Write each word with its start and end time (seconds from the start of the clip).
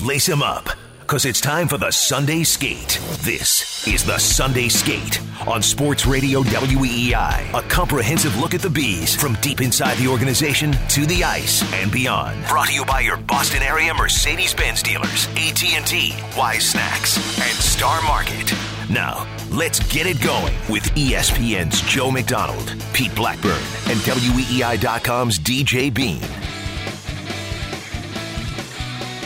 Lace 0.00 0.26
him 0.26 0.42
up, 0.42 0.68
because 1.00 1.26
it's 1.26 1.40
time 1.40 1.68
for 1.68 1.76
the 1.76 1.90
Sunday 1.90 2.42
Skate. 2.44 2.98
This 3.20 3.86
is 3.86 4.02
the 4.04 4.18
Sunday 4.18 4.68
Skate 4.68 5.20
on 5.46 5.62
Sports 5.62 6.06
Radio 6.06 6.42
WEEI. 6.42 7.52
A 7.52 7.62
comprehensive 7.68 8.36
look 8.38 8.54
at 8.54 8.62
the 8.62 8.70
bees 8.70 9.14
from 9.14 9.34
deep 9.42 9.60
inside 9.60 9.98
the 9.98 10.08
organization 10.08 10.72
to 10.88 11.04
the 11.06 11.22
ice 11.22 11.62
and 11.74 11.92
beyond. 11.92 12.44
Brought 12.46 12.68
to 12.68 12.74
you 12.74 12.84
by 12.84 13.00
your 13.00 13.18
Boston 13.18 13.62
area 13.62 13.92
Mercedes-Benz 13.92 14.82
dealers, 14.82 15.28
AT&T, 15.36 16.14
Wise 16.36 16.70
Snacks, 16.70 17.18
and 17.38 17.56
Star 17.58 18.02
Market. 18.02 18.52
Now, 18.88 19.26
let's 19.50 19.78
get 19.92 20.06
it 20.06 20.20
going 20.20 20.54
with 20.68 20.84
ESPN's 20.94 21.82
Joe 21.82 22.10
McDonald, 22.10 22.74
Pete 22.92 23.14
Blackburn, 23.14 23.62
and 23.88 24.00
WEEI.com's 24.00 25.38
DJ 25.38 25.92
Bean. 25.92 26.22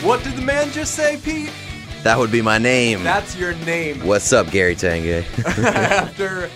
What 0.03 0.23
did 0.23 0.33
the 0.33 0.43
man 0.43 0.71
just 0.71 0.93
say, 0.93 1.19
Pete? 1.23 1.51
That 2.03 2.19
would 2.19 2.31
be 2.31 2.41
my 2.41 2.59
name. 2.59 3.03
That's 3.03 3.35
your 3.35 3.55
name. 3.65 4.05
What's 4.05 4.31
up, 4.31 4.49
Gary 4.51 4.75
Tange? 4.75 5.25
after 5.47 6.49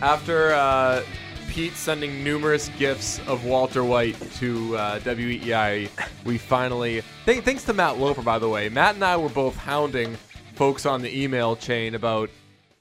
after 0.00 0.52
uh, 0.54 1.02
Pete 1.48 1.74
sending 1.74 2.24
numerous 2.24 2.70
gifts 2.78 3.20
of 3.26 3.44
Walter 3.44 3.84
White 3.84 4.16
to 4.36 4.74
uh, 4.76 5.00
WEI, 5.04 5.88
we 6.24 6.38
finally 6.38 7.02
th- 7.26 7.44
thanks 7.44 7.62
to 7.64 7.74
Matt 7.74 7.98
Loper, 7.98 8.22
by 8.22 8.38
the 8.38 8.48
way. 8.48 8.70
Matt 8.70 8.94
and 8.94 9.04
I 9.04 9.18
were 9.18 9.28
both 9.28 9.54
hounding 9.56 10.16
folks 10.54 10.86
on 10.86 11.02
the 11.02 11.22
email 11.22 11.56
chain 11.56 11.94
about 11.94 12.30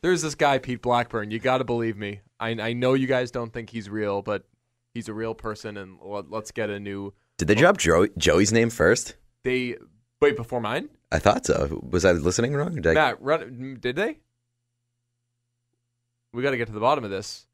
there's 0.02 0.22
this 0.22 0.36
guy 0.36 0.58
Pete 0.58 0.82
Blackburn. 0.82 1.32
You 1.32 1.40
got 1.40 1.58
to 1.58 1.66
believe 1.66 1.98
me. 1.98 2.22
I, 2.40 2.52
I 2.52 2.74
know 2.74 2.94
you 2.94 3.08
guys 3.08 3.30
don't 3.30 3.52
think 3.52 3.70
he's 3.70 3.90
real, 3.90 4.22
but 4.22 4.46
he's 4.94 5.10
a 5.10 5.14
real 5.14 5.36
person, 5.36 5.76
and 5.76 6.00
let, 6.02 6.32
let's 6.32 6.52
get 6.52 6.70
a 6.70 6.80
new. 6.80 7.14
Did 7.38 7.50
they 7.50 7.56
drop 7.56 7.78
Joey, 7.78 8.10
Joey's 8.18 8.54
name 8.54 8.70
first? 8.70 9.16
They 9.46 9.76
wait 10.20 10.36
before 10.36 10.60
mine. 10.60 10.90
I 11.12 11.20
thought 11.20 11.46
so. 11.46 11.80
Was 11.88 12.04
I 12.04 12.14
listening 12.14 12.56
wrong? 12.56 12.74
Did 12.76 12.88
I- 12.88 12.94
Matt, 12.96 13.22
run, 13.22 13.78
did 13.80 13.96
they? 13.96 14.18
We 16.34 16.42
got 16.42 16.50
to 16.52 16.58
get 16.58 16.66
to 16.68 16.74
the 16.74 16.80
bottom 16.80 17.04
of 17.04 17.12
this. 17.12 17.46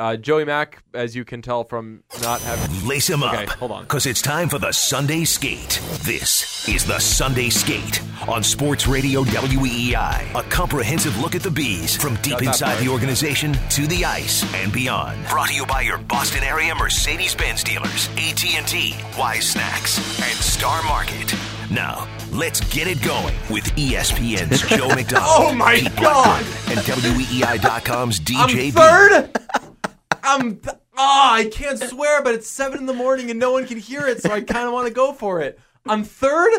Uh, 0.00 0.16
Joey 0.16 0.46
Mack, 0.46 0.82
as 0.94 1.14
you 1.14 1.26
can 1.26 1.42
tell 1.42 1.62
from 1.62 2.02
not 2.22 2.40
having. 2.40 2.88
Lace 2.88 3.10
him 3.10 3.22
Okay, 3.22 3.44
up. 3.44 3.50
hold 3.50 3.70
on. 3.70 3.82
Because 3.82 4.06
it's 4.06 4.22
time 4.22 4.48
for 4.48 4.58
the 4.58 4.72
Sunday 4.72 5.24
Skate. 5.24 5.78
This 6.04 6.66
is 6.66 6.86
the 6.86 6.98
Sunday 6.98 7.50
Skate 7.50 8.00
on 8.26 8.42
Sports 8.42 8.86
Radio 8.86 9.24
WEEI. 9.24 10.34
A 10.34 10.42
comprehensive 10.44 11.18
look 11.20 11.34
at 11.34 11.42
the 11.42 11.50
bees 11.50 11.96
from 11.98 12.14
deep 12.22 12.32
Got 12.38 12.42
inside 12.44 12.66
part. 12.76 12.78
the 12.84 12.88
organization 12.88 13.52
to 13.70 13.86
the 13.86 14.06
ice 14.06 14.42
and 14.54 14.72
beyond. 14.72 15.22
Brought 15.28 15.48
to 15.48 15.54
you 15.54 15.66
by 15.66 15.82
your 15.82 15.98
Boston 15.98 16.44
area 16.44 16.74
Mercedes-Benz 16.74 17.62
dealers, 17.62 18.08
AT&T, 18.16 18.94
Wise 19.18 19.50
Snacks, 19.50 19.98
and 20.22 20.38
Star 20.38 20.82
Market. 20.84 21.34
Now, 21.70 22.08
let's 22.32 22.60
get 22.74 22.86
it 22.88 23.02
going 23.02 23.34
with 23.50 23.64
ESPN's 23.76 24.62
Joe 24.76 24.88
McDonald. 24.88 25.28
Oh 25.28 25.54
my 25.54 25.74
Pete 25.76 25.94
God! 25.96 26.42
Blackburn, 26.42 26.78
And 26.78 26.86
WEEI.com's 26.86 28.18
DJ 28.18 28.38
I'm 28.38 28.56
Bean. 28.56 28.72
third. 28.72 29.36
I'm. 30.30 30.56
Th- 30.56 30.76
oh, 30.96 31.30
I 31.32 31.48
can't 31.52 31.78
swear, 31.78 32.22
but 32.22 32.34
it's 32.34 32.48
seven 32.48 32.78
in 32.80 32.86
the 32.86 32.92
morning 32.94 33.30
and 33.30 33.38
no 33.38 33.52
one 33.52 33.66
can 33.66 33.78
hear 33.78 34.06
it, 34.06 34.22
so 34.22 34.30
I 34.30 34.40
kind 34.40 34.66
of 34.66 34.72
want 34.72 34.88
to 34.88 34.94
go 34.94 35.12
for 35.12 35.40
it. 35.40 35.58
I'm 35.86 36.04
third. 36.04 36.52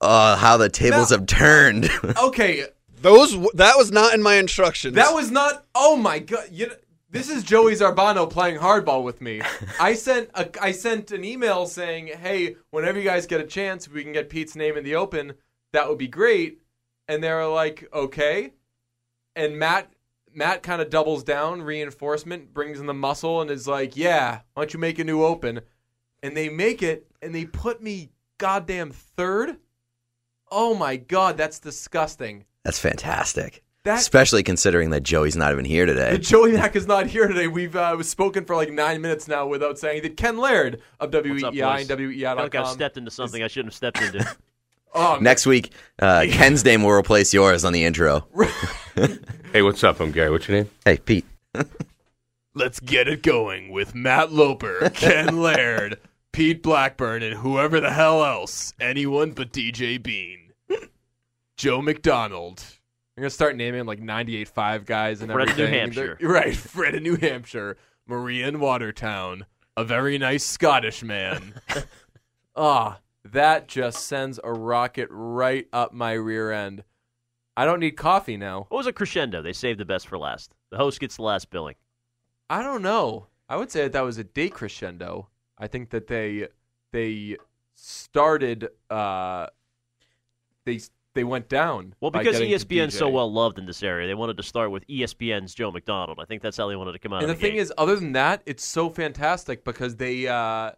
oh, 0.00 0.36
how 0.36 0.56
the 0.56 0.68
tables 0.68 1.10
Now- 1.10 1.18
have 1.18 1.26
turned. 1.26 1.90
Okay, 2.22 2.64
Those 3.00 3.32
that 3.54 3.76
was 3.76 3.90
not 3.90 4.14
in 4.14 4.22
my 4.22 4.34
instructions. 4.36 4.94
that 4.96 5.14
was 5.14 5.30
not. 5.30 5.64
Oh 5.74 5.96
my 5.96 6.18
god! 6.20 6.48
You 6.50 6.68
know, 6.68 6.74
this 7.10 7.28
is 7.28 7.42
Joey 7.42 7.74
Zarbano 7.74 8.28
playing 8.30 8.58
hardball 8.58 9.02
with 9.02 9.20
me. 9.20 9.42
I 9.80 9.94
sent 9.94 10.30
a, 10.34 10.48
I 10.62 10.72
sent 10.72 11.10
an 11.10 11.24
email 11.24 11.66
saying, 11.66 12.08
"Hey, 12.08 12.56
whenever 12.70 12.98
you 12.98 13.04
guys 13.04 13.26
get 13.26 13.40
a 13.40 13.46
chance, 13.46 13.86
if 13.86 13.92
we 13.92 14.02
can 14.04 14.12
get 14.12 14.28
Pete's 14.30 14.56
name 14.56 14.76
in 14.76 14.84
the 14.84 14.94
open, 14.94 15.34
that 15.72 15.88
would 15.88 15.98
be 15.98 16.08
great." 16.08 16.58
And 17.08 17.22
they 17.22 17.30
were 17.32 17.46
like, 17.48 17.88
"Okay." 17.92 18.52
And 19.34 19.58
Matt 19.58 19.91
Matt 20.34 20.62
kind 20.62 20.82
of 20.82 20.90
doubles 20.90 21.22
down, 21.24 21.62
reinforcement, 21.62 22.52
brings 22.54 22.80
in 22.80 22.86
the 22.86 22.94
muscle, 22.94 23.40
and 23.40 23.50
is 23.50 23.66
like, 23.66 23.96
"Yeah, 23.96 24.40
why 24.54 24.62
don't 24.62 24.74
you 24.74 24.80
make 24.80 24.98
a 24.98 25.04
new 25.04 25.22
open?" 25.22 25.60
And 26.22 26.36
they 26.36 26.48
make 26.48 26.82
it, 26.82 27.06
and 27.20 27.34
they 27.34 27.44
put 27.44 27.82
me 27.82 28.10
goddamn 28.38 28.90
third. 28.90 29.56
Oh 30.50 30.74
my 30.74 30.96
god, 30.96 31.36
that's 31.36 31.58
disgusting. 31.58 32.44
That's 32.64 32.78
fantastic. 32.78 33.62
That 33.84 33.98
Especially 33.98 34.44
considering 34.44 34.90
that 34.90 35.02
Joey's 35.02 35.34
not 35.34 35.50
even 35.50 35.64
here 35.64 35.86
The 35.86 35.94
today. 35.94 36.18
Joey 36.18 36.52
Mack 36.52 36.76
is 36.76 36.86
not 36.86 37.06
here 37.06 37.26
today. 37.26 37.48
We've 37.48 37.74
uh, 37.74 38.00
spoken 38.04 38.44
for 38.44 38.54
like 38.54 38.70
nine 38.70 39.00
minutes 39.00 39.26
now 39.26 39.46
without 39.48 39.76
saying 39.76 40.02
that 40.02 40.16
Ken 40.16 40.38
Laird 40.38 40.80
of 41.00 41.12
What's 41.12 41.42
up, 41.42 41.52
WEI 41.54 41.80
and 41.80 41.88
boys? 41.88 41.90
I 41.90 41.96
feel 41.96 42.36
like 42.36 42.54
I've 42.54 42.68
stepped 42.68 42.96
into 42.96 43.10
something 43.10 43.42
I 43.42 43.48
shouldn't 43.48 43.72
have 43.72 43.76
stepped 43.76 44.00
into. 44.00 44.36
Oh, 44.94 45.18
Next 45.20 45.46
week, 45.46 45.72
uh, 46.00 46.26
Ken's 46.30 46.64
name 46.64 46.82
will 46.82 46.90
replace 46.92 47.32
yours 47.32 47.64
on 47.64 47.72
the 47.72 47.84
intro. 47.84 48.26
Hey, 49.54 49.60
what's 49.62 49.82
up? 49.84 50.00
I'm 50.00 50.12
Gary. 50.12 50.30
What's 50.30 50.48
your 50.48 50.56
name? 50.58 50.70
Hey, 50.84 50.96
Pete. 50.96 51.26
let's 52.54 52.80
get 52.80 53.06
it 53.08 53.22
going 53.22 53.70
with 53.70 53.94
Matt 53.94 54.32
Loper, 54.32 54.90
Ken 54.94 55.40
Laird, 55.42 55.98
Pete 56.32 56.62
Blackburn, 56.62 57.22
and 57.22 57.36
whoever 57.36 57.78
the 57.80 57.90
hell 57.90 58.24
else. 58.24 58.72
Anyone 58.80 59.32
but 59.32 59.50
DJ 59.52 60.02
Bean. 60.02 60.52
Joe 61.58 61.82
McDonald. 61.82 62.62
We're 63.16 63.22
gonna 63.22 63.30
start 63.30 63.56
naming 63.56 63.84
like 63.84 64.00
98.5 64.00 64.86
guys 64.86 65.20
and 65.20 65.30
Fred 65.30 65.50
in 65.50 65.56
New. 65.56 65.66
Hampshire. 65.66 66.16
They're- 66.18 66.28
Right, 66.30 66.56
Fred 66.56 66.94
in 66.94 67.02
New 67.02 67.16
Hampshire, 67.16 67.76
Maria 68.06 68.48
in 68.48 68.58
Watertown, 68.58 69.44
a 69.76 69.84
very 69.84 70.16
nice 70.16 70.44
Scottish 70.44 71.02
man. 71.02 71.54
Ah, 72.56 73.00
that 73.24 73.68
just 73.68 74.06
sends 74.06 74.40
a 74.42 74.52
rocket 74.52 75.08
right 75.10 75.68
up 75.72 75.92
my 75.92 76.12
rear 76.12 76.50
end. 76.50 76.84
I 77.56 77.64
don't 77.64 77.80
need 77.80 77.92
coffee 77.92 78.36
now. 78.36 78.66
What 78.68 78.78
was 78.78 78.86
a 78.86 78.92
crescendo? 78.92 79.42
They 79.42 79.52
saved 79.52 79.78
the 79.78 79.84
best 79.84 80.08
for 80.08 80.18
last. 80.18 80.54
The 80.70 80.78
host 80.78 81.00
gets 81.00 81.16
the 81.16 81.22
last 81.22 81.50
billing. 81.50 81.74
I 82.48 82.62
don't 82.62 82.82
know. 82.82 83.26
I 83.48 83.56
would 83.56 83.70
say 83.70 83.82
that 83.82 83.92
that 83.92 84.04
was 84.04 84.18
a 84.18 84.24
day 84.24 84.48
crescendo. 84.48 85.28
I 85.58 85.66
think 85.66 85.90
that 85.90 86.06
they 86.06 86.48
they 86.92 87.36
started 87.74 88.68
uh 88.90 89.46
they 90.64 90.80
they 91.14 91.24
went 91.24 91.48
down. 91.48 91.94
Well, 92.00 92.10
because 92.10 92.40
ESPN's 92.40 92.96
so 92.96 93.08
well 93.08 93.30
loved 93.30 93.58
in 93.58 93.66
this 93.66 93.82
area, 93.82 94.06
they 94.06 94.14
wanted 94.14 94.36
to 94.38 94.42
start 94.42 94.70
with 94.70 94.86
ESPN's 94.86 95.54
Joe 95.54 95.70
McDonald. 95.70 96.18
I 96.20 96.24
think 96.24 96.42
that's 96.42 96.56
how 96.56 96.68
they 96.68 96.76
wanted 96.76 96.92
to 96.92 96.98
come 96.98 97.12
out. 97.12 97.20
And 97.20 97.28
the 97.28 97.34
of 97.34 97.40
thing 97.40 97.52
gate. 97.52 97.60
is, 97.60 97.72
other 97.76 97.96
than 97.96 98.12
that, 98.12 98.42
it's 98.46 98.64
so 98.64 98.88
fantastic 98.88 99.64
because 99.64 99.96
they, 99.96 100.26
uh, 100.26 100.72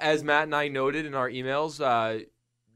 as 0.00 0.24
Matt 0.24 0.44
and 0.44 0.54
I 0.54 0.68
noted 0.68 1.06
in 1.06 1.14
our 1.14 1.28
emails, 1.30 1.80
uh, 1.80 2.24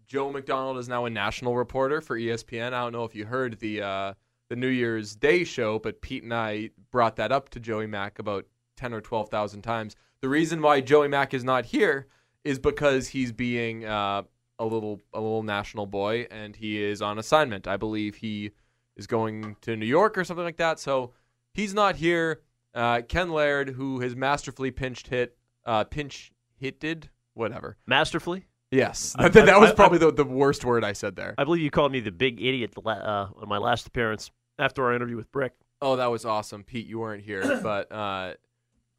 Joe 0.06 0.30
McDonald 0.30 0.78
is 0.78 0.88
now 0.88 1.04
a 1.04 1.10
national 1.10 1.56
reporter 1.56 2.00
for 2.00 2.18
ESPN. 2.18 2.72
I 2.72 2.82
don't 2.82 2.92
know 2.92 3.04
if 3.04 3.14
you 3.14 3.24
heard 3.24 3.58
the 3.58 3.82
uh, 3.82 4.14
the 4.48 4.56
New 4.56 4.68
Year's 4.68 5.16
Day 5.16 5.44
show, 5.44 5.78
but 5.78 6.00
Pete 6.02 6.22
and 6.22 6.34
I 6.34 6.70
brought 6.90 7.16
that 7.16 7.32
up 7.32 7.48
to 7.50 7.60
Joey 7.60 7.86
Mack 7.86 8.18
about 8.18 8.46
ten 8.76 8.92
or 8.92 9.00
twelve 9.00 9.28
thousand 9.28 9.62
times. 9.62 9.96
The 10.20 10.28
reason 10.28 10.62
why 10.62 10.80
Joey 10.80 11.08
Mack 11.08 11.34
is 11.34 11.44
not 11.44 11.66
here 11.66 12.06
is 12.44 12.58
because 12.58 13.08
he's 13.08 13.32
being 13.32 13.84
uh, 13.84 14.22
a 14.58 14.64
little 14.64 15.00
a 15.12 15.20
little 15.20 15.42
national 15.42 15.86
boy, 15.86 16.26
and 16.30 16.54
he 16.54 16.82
is 16.82 17.02
on 17.02 17.18
assignment. 17.18 17.66
I 17.66 17.76
believe 17.76 18.16
he 18.16 18.52
is 18.96 19.06
going 19.06 19.56
to 19.62 19.76
New 19.76 19.86
York 19.86 20.16
or 20.16 20.24
something 20.24 20.44
like 20.44 20.58
that. 20.58 20.78
So 20.78 21.12
he's 21.52 21.74
not 21.74 21.96
here. 21.96 22.42
Uh, 22.74 23.02
Ken 23.02 23.30
Laird, 23.30 23.70
who 23.70 24.00
has 24.00 24.16
masterfully 24.16 24.70
pinched 24.70 25.08
hit, 25.08 25.36
uh, 25.64 25.84
pinch 25.84 26.32
hitted, 26.64 27.10
whatever. 27.34 27.76
masterfully. 27.86 28.46
Yes, 28.70 29.14
I- 29.18 29.28
that, 29.28 29.46
that 29.46 29.54
I- 29.54 29.58
was 29.58 29.70
I- 29.70 29.74
probably 29.74 29.98
the, 29.98 30.10
the 30.12 30.24
worst 30.24 30.64
word 30.64 30.82
I 30.82 30.94
said 30.94 31.14
there. 31.16 31.34
I 31.38 31.44
believe 31.44 31.62
you 31.62 31.70
called 31.70 31.92
me 31.92 32.00
the 32.00 32.10
big 32.10 32.40
idiot 32.40 32.72
uh, 32.84 32.88
on 32.90 33.48
my 33.48 33.58
last 33.58 33.86
appearance 33.86 34.30
after 34.58 34.82
our 34.84 34.94
interview 34.94 35.16
with 35.16 35.30
Brick. 35.30 35.52
Oh, 35.82 35.96
that 35.96 36.06
was 36.10 36.24
awesome, 36.24 36.64
Pete. 36.64 36.86
You 36.86 36.98
weren't 37.00 37.22
here, 37.22 37.60
but 37.62 37.92
uh, 37.92 38.34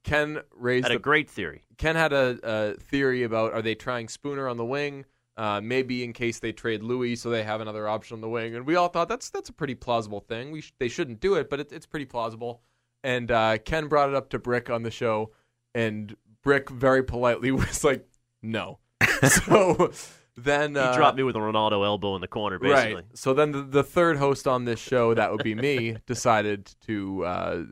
Ken 0.04 0.40
raised 0.56 0.88
the 0.88 0.94
a 0.96 1.00
great 1.00 1.30
theory. 1.30 1.64
Ken 1.78 1.96
had 1.96 2.14
a, 2.14 2.38
a 2.44 2.74
theory 2.76 3.24
about 3.24 3.54
are 3.54 3.62
they 3.62 3.74
trying 3.76 4.08
Spooner 4.08 4.48
on 4.48 4.58
the 4.58 4.66
wing, 4.66 5.06
uh, 5.36 5.60
maybe 5.62 6.04
in 6.04 6.14
case 6.14 6.40
they 6.40 6.52
trade 6.52 6.82
Loui, 6.82 7.18
so 7.18 7.30
they 7.32 7.44
have 7.44 7.60
another 7.60 7.88
option 7.88 8.16
on 8.16 8.22
the 8.22 8.30
wing. 8.30 8.56
And 8.56 8.66
we 8.68 8.76
all 8.76 8.88
thought 8.90 9.10
that's 9.10 9.30
that's 9.32 9.50
a 9.50 9.54
pretty 9.54 9.76
plausible 9.76 10.20
thing. 10.20 10.52
We 10.52 10.62
sh- 10.62 10.74
they 10.80 10.88
shouldn't 10.90 11.20
do 11.20 11.34
it, 11.36 11.50
but 11.50 11.60
it, 11.60 11.72
it's 11.72 11.88
pretty 11.88 12.06
plausible. 12.06 12.62
And 13.04 13.32
uh, 13.32 13.58
Ken 13.58 13.88
brought 13.88 14.10
it 14.10 14.16
up 14.16 14.30
to 14.30 14.40
Brick 14.40 14.70
on 14.70 14.84
the 14.84 14.92
show, 14.92 15.32
and 15.74 16.16
Brick 16.46 16.70
very 16.70 17.04
politely 17.04 17.52
was 17.52 17.84
like, 17.84 18.08
"No." 18.42 18.80
so 19.28 19.92
then 20.38 20.76
He 20.76 20.80
uh, 20.80 20.96
dropped 20.96 21.18
me 21.18 21.24
with 21.24 21.36
a 21.36 21.42
Rinaldo 21.42 21.84
elbow 21.84 22.16
in 22.16 22.22
the 22.22 22.28
corner, 22.30 22.60
basically. 22.60 22.96
Right. 22.96 23.06
So 23.16 23.34
then 23.34 23.52
the, 23.52 23.64
the 23.64 23.84
third 23.84 24.16
host 24.16 24.48
on 24.48 24.64
this 24.64 24.80
show, 24.80 25.14
that 25.14 25.32
would 25.32 25.44
be 25.44 25.56
me, 25.56 25.98
decided 26.06 26.74
to 26.88 27.26
uh, 27.26 27.64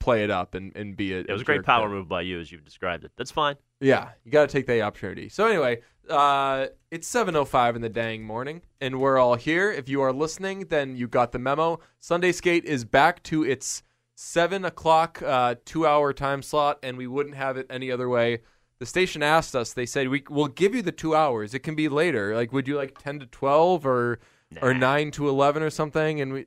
play 0.00 0.24
it 0.24 0.30
up 0.30 0.54
and, 0.54 0.74
and 0.74 0.96
be 0.96 1.12
a. 1.12 1.20
It 1.20 1.30
was 1.30 1.42
a 1.42 1.44
great 1.44 1.62
power 1.62 1.88
move 1.88 2.08
by 2.08 2.22
you, 2.22 2.40
as 2.40 2.50
you've 2.50 2.64
described 2.64 3.04
it. 3.04 3.12
That's 3.16 3.30
fine. 3.30 3.56
Yeah, 3.80 4.10
you 4.24 4.32
got 4.32 4.48
to 4.48 4.52
take 4.52 4.66
the 4.66 4.82
opportunity. 4.82 5.28
So 5.28 5.46
anyway, 5.46 5.82
uh, 6.08 6.68
it's 6.90 7.08
7:05 7.12 7.76
in 7.76 7.82
the 7.82 7.88
dang 7.88 8.24
morning, 8.24 8.62
and 8.80 9.00
we're 9.00 9.18
all 9.18 9.34
here. 9.34 9.70
If 9.70 9.88
you 9.88 10.00
are 10.00 10.12
listening, 10.12 10.66
then 10.70 10.96
you 10.96 11.08
got 11.08 11.32
the 11.32 11.38
memo. 11.38 11.78
Sunday 12.00 12.32
Skate 12.32 12.64
is 12.64 12.84
back 12.84 13.22
to 13.24 13.44
its 13.44 13.82
seven 14.22 14.64
o'clock 14.64 15.20
uh, 15.22 15.56
two-hour 15.64 16.12
time 16.12 16.42
slot, 16.42 16.78
and 16.82 16.96
we 16.96 17.06
wouldn't 17.06 17.34
have 17.36 17.56
it 17.56 17.66
any 17.68 17.90
other 17.90 18.08
way. 18.08 18.40
the 18.78 18.86
station 18.86 19.22
asked 19.22 19.54
us. 19.56 19.72
They 19.72 19.86
said 19.86 20.08
we 20.08 20.22
will 20.30 20.48
give 20.48 20.74
you 20.74 20.82
the 20.82 20.92
two 20.92 21.14
hours. 21.14 21.54
It 21.54 21.60
can 21.60 21.74
be 21.74 21.88
later. 21.88 22.34
Like, 22.34 22.52
would 22.52 22.66
you 22.68 22.76
like 22.76 22.98
ten 22.98 23.18
to 23.20 23.26
twelve 23.26 23.84
or 23.86 24.18
or 24.60 24.72
nine 24.74 25.10
to 25.12 25.28
eleven 25.28 25.62
or 25.62 25.70
something? 25.70 26.20
And 26.20 26.32
we, 26.32 26.46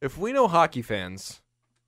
if 0.00 0.18
we 0.18 0.32
know 0.32 0.48
hockey 0.48 0.82
fans, 0.82 1.40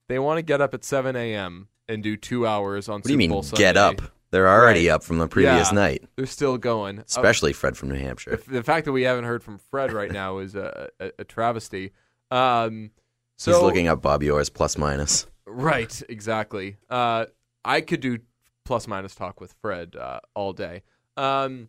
they 0.08 0.18
want 0.18 0.38
to 0.38 0.42
get 0.42 0.60
up 0.60 0.74
at 0.74 0.84
seven 0.84 1.16
a.m. 1.16 1.68
and 1.88 2.02
do 2.02 2.16
two 2.16 2.46
hours 2.46 2.88
on 2.88 2.96
What 3.00 3.04
do 3.04 3.12
you 3.12 3.18
mean, 3.18 3.30
Bowl 3.30 3.42
get 3.42 3.76
Sunday. 3.76 4.04
up? 4.04 4.12
They're 4.30 4.48
already 4.48 4.88
Right. 4.88 4.94
up 4.94 5.02
from 5.04 5.16
the 5.18 5.28
previous 5.28 5.68
Yeah. 5.68 5.74
night, 5.74 6.04
They're 6.16 6.26
still 6.26 6.58
going. 6.58 6.98
Uh, 6.98 7.04
especially 7.06 7.54
Fred 7.54 7.78
from 7.78 7.88
New 7.88 7.98
Hampshire. 7.98 8.36
the, 8.36 8.50
the 8.52 8.62
fact 8.62 8.84
that 8.84 8.92
we 8.92 9.02
haven't 9.04 9.24
heard 9.24 9.42
from 9.42 9.56
Fred 9.70 9.90
right 9.92 10.12
now 10.12 10.36
is 10.38 10.54
a, 10.54 10.90
a, 11.00 11.12
a 11.20 11.24
travesty. 11.24 11.92
Um, 12.30 12.90
so 13.38 13.52
He's 13.52 13.62
looking 13.62 13.88
up 13.88 14.02
Bob 14.02 14.22
Yours 14.22 14.50
plus 14.50 14.76
minus. 14.76 15.26
Right, 15.46 16.02
exactly. 16.08 16.76
Uh, 16.90 17.26
I 17.64 17.80
could 17.80 18.00
do 18.00 18.18
plus 18.64 18.86
minus 18.86 19.14
talk 19.14 19.40
with 19.40 19.54
Fred 19.62 19.96
uh, 19.96 20.20
all 20.34 20.52
day. 20.52 20.82
Um, 21.16 21.68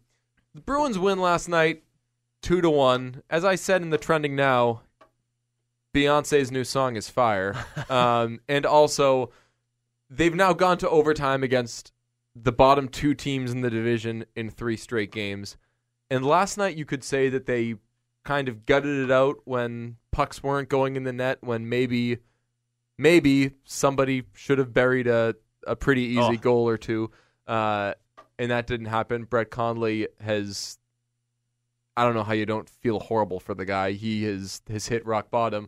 the 0.53 0.61
Bruins 0.61 0.99
win 0.99 1.19
last 1.19 1.47
night, 1.47 1.83
two 2.41 2.59
to 2.59 2.69
one. 2.69 3.21
As 3.29 3.45
I 3.45 3.55
said 3.55 3.83
in 3.83 3.91
the 3.91 3.97
trending 3.99 4.35
now, 4.35 4.81
Beyonce's 5.93 6.51
new 6.51 6.63
song 6.63 6.95
is 6.95 7.07
fire, 7.07 7.55
um, 7.89 8.39
and 8.49 8.65
also 8.65 9.31
they've 10.09 10.35
now 10.35 10.53
gone 10.53 10.77
to 10.79 10.89
overtime 10.89 11.43
against 11.43 11.93
the 12.35 12.51
bottom 12.51 12.87
two 12.87 13.13
teams 13.13 13.51
in 13.51 13.61
the 13.61 13.69
division 13.69 14.25
in 14.35 14.49
three 14.49 14.77
straight 14.77 15.11
games. 15.11 15.55
And 16.09 16.25
last 16.25 16.57
night, 16.57 16.75
you 16.75 16.85
could 16.85 17.03
say 17.03 17.29
that 17.29 17.45
they 17.45 17.75
kind 18.29 18.47
of 18.47 18.63
gutted 18.67 19.05
it 19.05 19.11
out 19.11 19.37
when 19.45 19.95
pucks 20.11 20.43
weren't 20.43 20.69
going 20.69 20.95
in 20.95 21.03
the 21.03 21.11
net, 21.11 21.39
when 21.41 21.67
maybe 21.67 22.19
maybe 22.95 23.51
somebody 23.63 24.21
should 24.35 24.59
have 24.59 24.71
buried 24.71 25.07
a, 25.07 25.33
a 25.65 25.75
pretty 25.75 26.03
easy 26.03 26.19
Oh. 26.21 26.35
goal 26.37 26.69
or 26.69 26.77
two, 26.77 27.09
uh, 27.47 27.95
and 28.37 28.51
that 28.51 28.67
didn't 28.67 28.85
happen. 28.85 29.23
Brett 29.23 29.49
Connolly 29.49 30.07
has. 30.21 30.77
I 31.97 32.03
don't 32.03 32.13
know 32.13 32.23
how 32.23 32.33
you 32.33 32.45
don't 32.45 32.69
feel 32.69 32.99
horrible 32.99 33.39
for 33.39 33.55
the 33.55 33.65
guy. 33.65 33.93
He 33.93 34.23
has 34.25 34.61
has 34.69 34.87
hit 34.87 35.03
rock 35.07 35.31
bottom, 35.31 35.67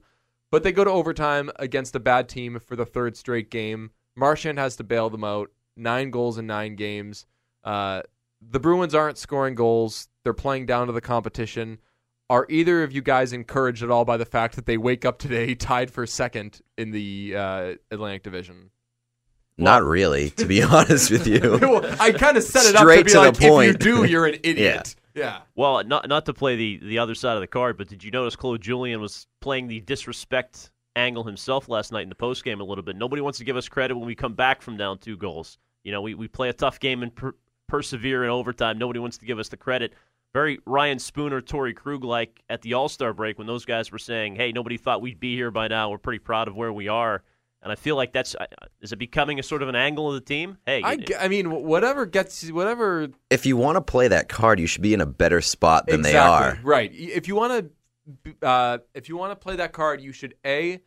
but 0.51 0.61
they 0.61 0.71
go 0.71 0.83
to 0.83 0.91
overtime 0.91 1.49
against 1.55 1.95
a 1.95 1.99
bad 1.99 2.29
team 2.29 2.59
for 2.59 2.75
the 2.75 2.85
third 2.85 3.17
straight 3.17 3.49
game. 3.49 3.89
Marchand 4.15 4.59
has 4.59 4.75
to 4.75 4.83
bail 4.83 5.09
them 5.09 5.23
out. 5.23 5.49
Nine 5.75 6.11
goals 6.11 6.37
in 6.37 6.45
nine 6.45 6.75
games. 6.75 7.25
Uh, 7.63 8.03
the 8.39 8.59
Bruins 8.59 8.93
aren't 8.93 9.17
scoring 9.17 9.55
goals. 9.55 10.09
They're 10.23 10.33
playing 10.33 10.67
down 10.67 10.85
to 10.87 10.93
the 10.93 11.01
competition. 11.01 11.79
Are 12.31 12.45
either 12.47 12.81
of 12.83 12.93
you 12.93 13.01
guys 13.01 13.33
encouraged 13.33 13.83
at 13.83 13.91
all 13.91 14.05
by 14.05 14.15
the 14.15 14.23
fact 14.23 14.55
that 14.55 14.65
they 14.65 14.77
wake 14.77 15.03
up 15.03 15.19
today 15.19 15.53
tied 15.55 15.91
for 15.91 16.07
second 16.07 16.61
in 16.77 16.91
the 16.91 17.35
uh, 17.35 17.73
Atlantic 17.91 18.23
Division? 18.23 18.69
Not 19.57 19.83
really, 19.83 20.29
to 20.31 20.45
be 20.45 20.63
honest 20.63 21.11
with 21.11 21.27
you. 21.27 21.41
well, 21.61 21.85
I 21.99 22.13
kind 22.13 22.37
of 22.37 22.43
set 22.43 22.65
it 22.67 22.75
up 22.77 22.87
to 22.87 23.03
be 23.03 23.09
to 23.09 23.15
the 23.15 23.19
like, 23.19 23.35
if 23.35 23.67
you 23.67 23.73
do, 23.73 24.05
you're 24.05 24.27
an 24.27 24.39
idiot. 24.43 24.95
yeah. 25.13 25.41
Well, 25.55 25.83
not 25.83 26.07
not 26.07 26.25
to 26.27 26.33
play 26.33 26.55
the, 26.55 26.79
the 26.81 26.99
other 26.99 27.15
side 27.15 27.35
of 27.35 27.41
the 27.41 27.47
card, 27.47 27.77
but 27.77 27.89
did 27.89 28.01
you 28.01 28.11
notice 28.11 28.37
Claude 28.37 28.61
Julien 28.61 29.01
was 29.01 29.27
playing 29.41 29.67
the 29.67 29.81
disrespect 29.81 30.71
angle 30.95 31.25
himself 31.25 31.67
last 31.67 31.91
night 31.91 32.03
in 32.03 32.09
the 32.09 32.15
post 32.15 32.45
game 32.45 32.61
a 32.61 32.63
little 32.63 32.81
bit? 32.81 32.95
Nobody 32.95 33.21
wants 33.21 33.39
to 33.39 33.43
give 33.43 33.57
us 33.57 33.67
credit 33.67 33.97
when 33.97 34.07
we 34.07 34.15
come 34.15 34.35
back 34.35 34.61
from 34.61 34.77
down 34.77 34.99
two 34.99 35.17
goals. 35.17 35.57
You 35.83 35.91
know, 35.91 36.01
we, 36.01 36.13
we 36.13 36.29
play 36.29 36.47
a 36.47 36.53
tough 36.53 36.79
game 36.79 37.03
and 37.03 37.13
per- 37.13 37.35
persevere 37.67 38.23
in 38.23 38.29
overtime. 38.29 38.77
Nobody 38.77 38.99
wants 38.99 39.17
to 39.17 39.25
give 39.25 39.37
us 39.37 39.49
the 39.49 39.57
credit. 39.57 39.93
Very 40.33 40.59
Ryan 40.65 40.99
Spooner, 40.99 41.41
Torey 41.41 41.75
Krug 41.75 42.03
like 42.03 42.41
at 42.49 42.61
the 42.61 42.73
All 42.73 42.87
Star 42.89 43.13
break 43.13 43.37
when 43.37 43.47
those 43.47 43.65
guys 43.65 43.91
were 43.91 43.97
saying, 43.99 44.35
"Hey, 44.35 44.51
nobody 44.51 44.77
thought 44.77 45.01
we'd 45.01 45.19
be 45.19 45.35
here 45.35 45.51
by 45.51 45.67
now. 45.67 45.89
We're 45.89 45.97
pretty 45.97 46.19
proud 46.19 46.47
of 46.47 46.55
where 46.55 46.71
we 46.71 46.87
are." 46.87 47.23
And 47.63 47.71
I 47.71 47.75
feel 47.75 47.95
like 47.95 48.13
that's 48.13 48.33
uh, 48.35 48.45
is 48.79 48.91
it 48.93 48.95
becoming 48.95 49.39
a 49.39 49.43
sort 49.43 49.61
of 49.61 49.67
an 49.67 49.75
angle 49.75 50.07
of 50.07 50.13
the 50.15 50.21
team? 50.21 50.57
Hey, 50.65 50.81
I, 50.83 50.93
it- 50.93 51.07
g- 51.07 51.15
I 51.15 51.27
mean, 51.27 51.51
whatever 51.51 52.05
gets 52.05 52.43
you- 52.45 52.55
whatever 52.55 53.09
if 53.29 53.45
you 53.45 53.57
want 53.57 53.75
to 53.75 53.81
play 53.81 54.07
that 54.07 54.29
card, 54.29 54.59
you 54.59 54.67
should 54.67 54.81
be 54.81 54.93
in 54.93 55.01
a 55.01 55.05
better 55.05 55.41
spot 55.41 55.85
than 55.87 56.01
they 56.01 56.15
are. 56.15 56.57
Right. 56.63 56.91
If 56.93 57.27
you 57.27 57.35
want 57.35 57.69
to, 58.25 58.35
uh, 58.47 58.77
if 58.95 59.09
you 59.09 59.17
want 59.17 59.31
to 59.33 59.35
play 59.35 59.57
that 59.57 59.73
card, 59.73 59.99
you 60.01 60.13
should 60.13 60.35
a 60.45 60.79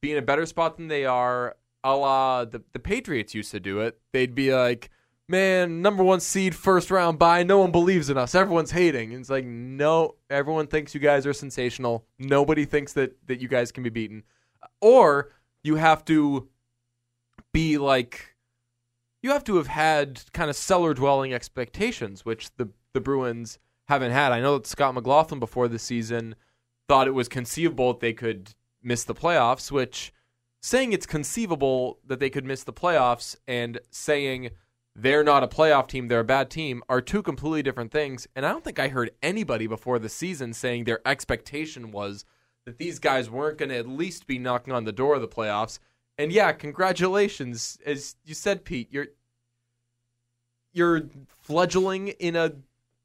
be 0.00 0.12
in 0.12 0.18
a 0.18 0.22
better 0.22 0.46
spot 0.46 0.76
than 0.78 0.88
they 0.88 1.04
are. 1.04 1.56
A 1.84 1.94
la 1.94 2.44
the 2.46 2.62
the 2.72 2.78
Patriots 2.80 3.34
used 3.34 3.50
to 3.52 3.60
do 3.60 3.80
it. 3.80 3.98
They'd 4.12 4.34
be 4.34 4.52
like, 4.54 4.90
"Man, 5.28 5.82
number 5.82 6.02
one 6.02 6.20
seed, 6.20 6.54
first 6.54 6.90
round 6.90 7.18
bye. 7.18 7.42
No 7.42 7.58
one 7.58 7.70
believes 7.70 8.08
in 8.10 8.16
us. 8.16 8.34
Everyone's 8.34 8.70
hating." 8.70 9.12
And 9.12 9.20
it's 9.20 9.30
like, 9.30 9.44
no, 9.44 10.14
everyone 10.30 10.66
thinks 10.66 10.94
you 10.94 11.00
guys 11.00 11.26
are 11.26 11.32
sensational. 11.32 12.06
Nobody 12.18 12.64
thinks 12.64 12.92
that 12.94 13.16
that 13.26 13.40
you 13.40 13.48
guys 13.48 13.70
can 13.72 13.82
be 13.82 13.90
beaten. 13.90 14.24
Or 14.80 15.30
you 15.62 15.76
have 15.76 16.04
to 16.06 16.48
be 17.52 17.78
like 17.78 18.36
you 19.22 19.30
have 19.30 19.44
to 19.44 19.56
have 19.56 19.66
had 19.66 20.22
kind 20.32 20.48
of 20.48 20.56
cellar 20.56 20.94
dwelling 20.94 21.34
expectations, 21.34 22.24
which 22.24 22.54
the 22.56 22.70
the 22.92 23.00
Bruins 23.00 23.58
haven't 23.88 24.12
had. 24.12 24.32
I 24.32 24.40
know 24.40 24.58
that 24.58 24.66
Scott 24.66 24.94
McLaughlin 24.94 25.40
before 25.40 25.68
the 25.68 25.78
season 25.78 26.34
thought 26.88 27.08
it 27.08 27.14
was 27.14 27.28
conceivable 27.28 27.92
that 27.92 28.00
they 28.00 28.12
could 28.12 28.54
miss 28.82 29.04
the 29.04 29.14
playoffs, 29.14 29.70
which 29.70 30.12
saying 30.60 30.92
it's 30.92 31.06
conceivable 31.06 31.98
that 32.06 32.20
they 32.20 32.30
could 32.30 32.44
miss 32.44 32.64
the 32.64 32.72
playoffs 32.72 33.36
and 33.46 33.78
saying 33.90 34.50
they're 35.00 35.22
not 35.22 35.44
a 35.44 35.48
playoff 35.48 35.86
team, 35.88 36.08
they're 36.08 36.20
a 36.20 36.24
bad 36.24 36.50
team 36.50 36.82
are 36.88 37.00
two 37.00 37.22
completely 37.22 37.62
different 37.62 37.92
things. 37.92 38.26
And 38.34 38.44
I 38.44 38.50
don't 38.50 38.64
think 38.64 38.78
I 38.78 38.88
heard 38.88 39.12
anybody 39.22 39.66
before 39.66 39.98
the 39.98 40.08
season 40.08 40.52
saying 40.52 40.84
their 40.84 41.00
expectation 41.06 41.92
was 41.92 42.24
that 42.64 42.78
these 42.78 42.98
guys 42.98 43.30
weren't 43.30 43.58
going 43.58 43.68
to 43.68 43.76
at 43.76 43.88
least 43.88 44.26
be 44.26 44.38
knocking 44.38 44.72
on 44.74 44.84
the 44.84 44.92
door 44.92 45.14
of 45.14 45.20
the 45.20 45.28
playoffs. 45.28 45.78
And 46.18 46.32
yeah, 46.32 46.50
congratulations. 46.52 47.78
As 47.86 48.16
you 48.24 48.34
said, 48.34 48.64
Pete, 48.64 48.88
you're 48.90 49.06
you're 50.72 51.02
fledgling 51.42 52.08
in 52.08 52.36
a 52.36 52.52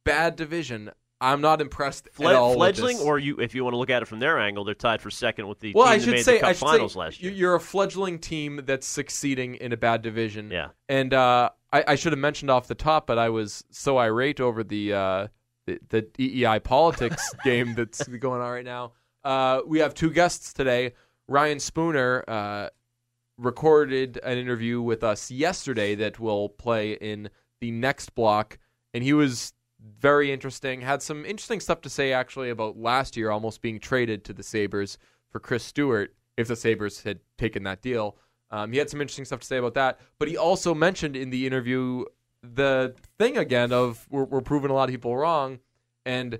bad 0.04 0.36
division. 0.36 0.92
I'm 1.22 1.39
not 1.39 1.62
impressed 1.62 2.10
Fle- 2.12 2.28
at 2.28 2.36
all. 2.36 2.50
with 2.50 2.75
fledgling, 2.75 3.00
or 3.00 3.18
you, 3.18 3.39
if 3.39 3.56
you 3.56 3.63
want 3.63 3.74
to 3.74 3.78
look 3.78 3.89
at 3.89 4.01
it 4.01 4.07
from 4.07 4.19
their 4.19 4.38
angle, 4.38 4.66
they're 4.66 4.74
tied 4.74 5.01
for 5.01 5.10
second 5.10 5.48
with 5.48 5.60
the 5.60 5.72
well, 5.74 5.86
team 5.86 5.94
I 5.94 5.98
should 6.00 6.25
say, 6.25 6.42
I 6.42 6.51
should 6.51 6.57
Finals 6.68 6.94
say, 6.94 7.00
last 7.00 7.22
year. 7.24 7.31
you're 7.31 7.56
a 7.56 7.62
fledgling 7.62 8.19
team 8.19 8.62
that's 8.66 8.86
succeeding 8.86 9.56
in 9.56 9.72
a 9.72 9.78
bad 9.78 10.01
division. 10.01 10.51
Yeah. 10.51 10.69
and 10.89 11.13
uh, 11.13 11.51
I, 11.74 11.84
I 11.90 11.96
should 11.96 12.14
have 12.14 12.20
mentioned 12.20 12.52
off 12.52 12.68
the 12.68 12.75
top, 12.75 13.08
but 13.08 13.18
I 13.18 13.30
was 13.30 13.66
so 13.72 13.98
irate 13.98 14.40
over 14.40 14.64
the 14.64 14.94
uh, 14.94 15.28
the, 15.66 15.80
the 15.90 16.04
EEI 16.20 16.64
politics 16.64 17.34
game 17.44 17.74
that's 17.74 18.08
going 18.08 18.42
on 18.42 18.52
right 18.52 18.64
now. 18.64 18.94
Uh, 19.24 19.62
we 19.66 19.80
have 19.80 19.94
two 19.94 20.12
guests 20.12 20.54
today. 20.54 20.94
Ryan 21.28 21.60
Spooner 21.60 22.24
uh, 22.28 22.70
recorded 23.38 24.20
an 24.24 24.38
interview 24.38 24.81
with 24.81 25.04
us 25.04 25.31
yesterday 25.31 25.96
that 25.96 26.20
will 26.20 26.50
play 26.50 26.94
in 26.94 27.30
the 27.60 27.72
next 27.72 28.14
block, 28.14 28.60
and 28.94 29.04
he 29.04 29.14
was 29.14 29.54
very 30.00 30.31
interesting. 30.31 30.81
Had 30.81 31.02
some 31.02 31.25
interesting 31.25 31.60
stuff 31.60 31.81
to 31.81 31.90
say 31.90 32.14
actually 32.14 32.52
about 32.52 32.77
last 32.77 33.18
year 33.18 33.32
almost 33.32 33.62
being 33.62 33.80
traded 33.80 34.24
to 34.25 34.34
the 34.34 34.44
Sabres 34.44 34.98
for 35.32 35.39
Chris 35.39 35.63
Stewart 35.63 36.13
if 36.38 36.48
the 36.48 36.56
Sabres 36.56 37.01
had 37.01 37.20
taken 37.38 37.63
that 37.63 37.82
deal. 37.82 38.18
Um, 38.53 38.72
he 38.72 38.77
had 38.77 38.88
some 38.88 39.01
interesting 39.01 39.25
stuff 39.25 39.39
to 39.39 39.48
say 39.48 39.57
about 39.57 39.74
that, 39.74 40.00
but 40.19 40.27
he 40.27 40.38
also 40.38 40.75
mentioned 40.75 41.15
in 41.15 41.31
the 41.31 41.48
interview 41.48 42.05
the 42.43 42.93
thing 43.17 43.36
again 43.36 43.74
of 43.74 44.05
we're, 44.12 44.25
we're 44.25 44.41
proving 44.41 44.69
a 44.69 44.75
lot 44.75 44.89
of 44.89 44.93
people 44.93 45.17
wrong, 45.17 45.57
and 46.05 46.38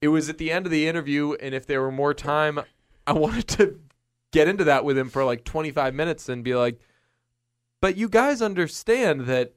it 0.00 0.08
was 0.08 0.30
at 0.30 0.38
the 0.38 0.50
end 0.50 0.64
of 0.64 0.72
the 0.72 0.88
interview. 0.88 1.34
And 1.34 1.54
if 1.54 1.66
there 1.66 1.82
were 1.82 1.92
more 1.92 2.14
time, 2.14 2.60
I 3.06 3.12
wanted 3.24 3.48
to 3.48 3.78
get 4.32 4.48
into 4.48 4.64
that 4.64 4.82
with 4.82 4.96
him 4.96 5.10
for 5.10 5.24
like 5.24 5.44
25 5.44 5.92
minutes 5.92 6.30
and 6.30 6.42
be 6.42 6.54
like, 6.54 6.80
but 7.82 7.98
you 7.98 8.08
guys 8.08 8.40
understand 8.40 9.26
that 9.26 9.52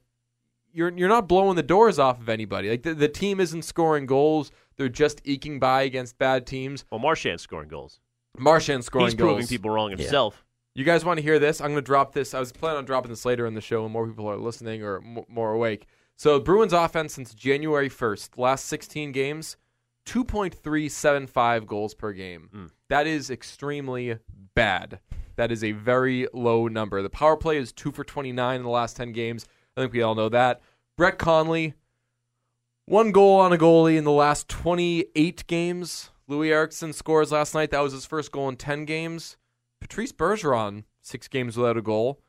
you're 0.70 0.92
you're 0.94 1.08
not 1.08 1.26
blowing 1.26 1.56
the 1.56 1.62
doors 1.62 1.98
off 1.98 2.20
of 2.20 2.28
anybody. 2.28 2.68
Like 2.68 2.82
the, 2.82 2.92
the 2.92 3.08
team 3.08 3.40
isn't 3.40 3.62
scoring 3.62 4.04
goals; 4.04 4.50
they're 4.76 4.90
just 4.90 5.22
eking 5.24 5.58
by 5.58 5.82
against 5.82 6.18
bad 6.18 6.46
teams. 6.46 6.84
well, 6.90 7.00
Marchand's 7.00 7.42
scoring 7.42 7.70
goals. 7.70 8.00
Marchand 8.38 8.84
scoring 8.84 9.06
He's 9.06 9.14
goals. 9.14 9.36
proving 9.36 9.46
people 9.46 9.70
wrong 9.70 9.90
himself. 9.90 10.44
You 10.76 10.84
guys 10.84 11.06
want 11.06 11.16
to 11.16 11.22
hear 11.22 11.38
this? 11.38 11.62
I'm 11.62 11.68
going 11.68 11.76
to 11.76 11.80
drop 11.80 12.12
this. 12.12 12.34
I 12.34 12.38
was 12.38 12.52
planning 12.52 12.76
on 12.76 12.84
dropping 12.84 13.08
this 13.08 13.24
later 13.24 13.46
in 13.46 13.54
the 13.54 13.62
show 13.62 13.84
when 13.84 13.92
more 13.92 14.06
people 14.06 14.28
are 14.28 14.36
listening 14.36 14.82
or 14.82 14.98
m- 14.98 15.24
more 15.26 15.52
awake. 15.52 15.86
So, 16.16 16.38
Bruins 16.38 16.74
offense 16.74 17.14
since 17.14 17.32
January 17.32 17.88
1st, 17.88 18.36
last 18.36 18.66
16 18.66 19.10
games, 19.10 19.56
2.375 20.04 21.66
goals 21.66 21.94
per 21.94 22.12
game. 22.12 22.50
Mm. 22.54 22.70
That 22.90 23.06
is 23.06 23.30
extremely 23.30 24.18
bad. 24.54 25.00
That 25.36 25.50
is 25.50 25.64
a 25.64 25.72
very 25.72 26.28
low 26.34 26.68
number. 26.68 27.00
The 27.00 27.08
power 27.08 27.38
play 27.38 27.56
is 27.56 27.72
2 27.72 27.90
for 27.90 28.04
29 28.04 28.56
in 28.56 28.62
the 28.62 28.68
last 28.68 28.98
10 28.98 29.12
games. 29.12 29.46
I 29.78 29.80
think 29.80 29.94
we 29.94 30.02
all 30.02 30.14
know 30.14 30.28
that. 30.28 30.60
Brett 30.98 31.16
Connolly, 31.16 31.72
one 32.84 33.12
goal 33.12 33.40
on 33.40 33.50
a 33.50 33.56
goalie 33.56 33.96
in 33.96 34.04
the 34.04 34.12
last 34.12 34.46
28 34.50 35.46
games. 35.46 36.10
Loui 36.28 36.48
Eriksson 36.48 36.92
scores 36.92 37.32
last 37.32 37.54
night. 37.54 37.70
That 37.70 37.80
was 37.80 37.94
his 37.94 38.04
first 38.04 38.30
goal 38.30 38.50
in 38.50 38.56
10 38.56 38.84
games. 38.84 39.38
Patrice 39.80 40.12
Bergeron, 40.12 40.84
six 41.02 41.28
games 41.28 41.56
without 41.56 41.76
a 41.76 41.82
goal. 41.82 42.20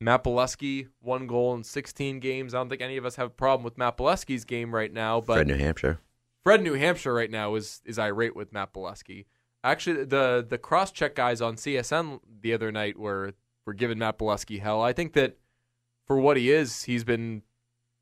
Matt 0.00 0.24
Beleskey, 0.24 0.88
one 1.00 1.26
goal 1.26 1.54
in 1.54 1.64
16 1.64 2.20
games. 2.20 2.54
I 2.54 2.58
don't 2.58 2.68
think 2.68 2.82
any 2.82 2.96
of 2.96 3.06
us 3.06 3.16
have 3.16 3.28
a 3.28 3.30
problem 3.30 3.64
with 3.64 3.78
Matt 3.78 3.96
Beleskey's 3.96 4.44
game 4.44 4.74
right 4.74 4.92
now, 4.92 5.20
but 5.20 5.34
Fred, 5.34 5.46
New 5.46 5.56
Hampshire. 5.56 6.00
Fred 6.42 6.62
New 6.62 6.74
Hampshire 6.74 7.14
right 7.14 7.30
now 7.30 7.54
is 7.54 7.80
is 7.84 7.98
irate 7.98 8.36
with 8.36 8.52
Matt 8.52 8.72
Beleskey. 8.72 9.24
Actually, 9.62 10.04
the 10.04 10.44
the 10.46 10.58
cross 10.58 10.90
check 10.90 11.14
guys 11.14 11.40
on 11.40 11.56
CSN 11.56 12.20
the 12.42 12.52
other 12.52 12.70
night 12.70 12.98
were 12.98 13.32
were 13.64 13.72
giving 13.72 13.98
Matt 13.98 14.18
Beleskey 14.18 14.60
hell. 14.60 14.82
I 14.82 14.92
think 14.92 15.14
that 15.14 15.38
for 16.06 16.18
what 16.18 16.36
he 16.36 16.50
is, 16.50 16.82
he's 16.82 17.04
been 17.04 17.42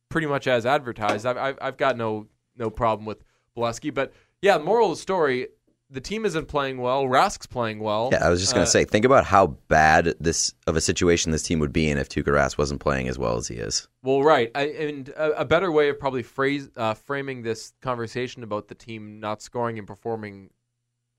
pretty 0.08 0.26
much 0.26 0.46
as 0.48 0.66
advertised. 0.66 1.24
I've 1.24 1.36
I've, 1.36 1.58
I've 1.60 1.76
got 1.76 1.96
no 1.96 2.26
no 2.56 2.68
problem 2.68 3.06
with 3.06 3.22
Beleskey, 3.56 3.94
but 3.94 4.12
yeah, 4.40 4.58
moral 4.58 4.90
of 4.90 4.96
the 4.96 5.02
story: 5.02 5.48
the 5.92 6.00
team 6.00 6.24
isn't 6.24 6.46
playing 6.48 6.78
well. 6.78 7.04
Rask's 7.04 7.46
playing 7.46 7.78
well. 7.78 8.08
Yeah, 8.12 8.26
I 8.26 8.30
was 8.30 8.40
just 8.40 8.52
gonna 8.54 8.62
Uh, 8.64 8.66
say, 8.66 8.84
think 8.84 9.04
about 9.04 9.24
how 9.26 9.48
bad 9.68 10.14
this 10.18 10.54
of 10.66 10.74
a 10.76 10.80
situation 10.80 11.30
this 11.32 11.42
team 11.42 11.58
would 11.58 11.72
be 11.72 11.88
in 11.90 11.98
if 11.98 12.08
Tuukka 12.08 12.32
Rask 12.32 12.56
wasn't 12.58 12.80
playing 12.80 13.08
as 13.08 13.18
well 13.18 13.36
as 13.36 13.46
he 13.48 13.56
is. 13.56 13.88
Well, 14.02 14.22
right, 14.22 14.50
I, 14.54 14.62
and 14.68 15.08
a, 15.10 15.40
a 15.42 15.44
better 15.44 15.70
way 15.70 15.88
of 15.90 15.98
probably 16.00 16.22
phrase 16.22 16.70
uh, 16.76 16.94
framing 16.94 17.42
this 17.42 17.74
conversation 17.82 18.42
about 18.42 18.68
the 18.68 18.74
team 18.74 19.20
not 19.20 19.42
scoring 19.42 19.78
and 19.78 19.86
performing 19.86 20.50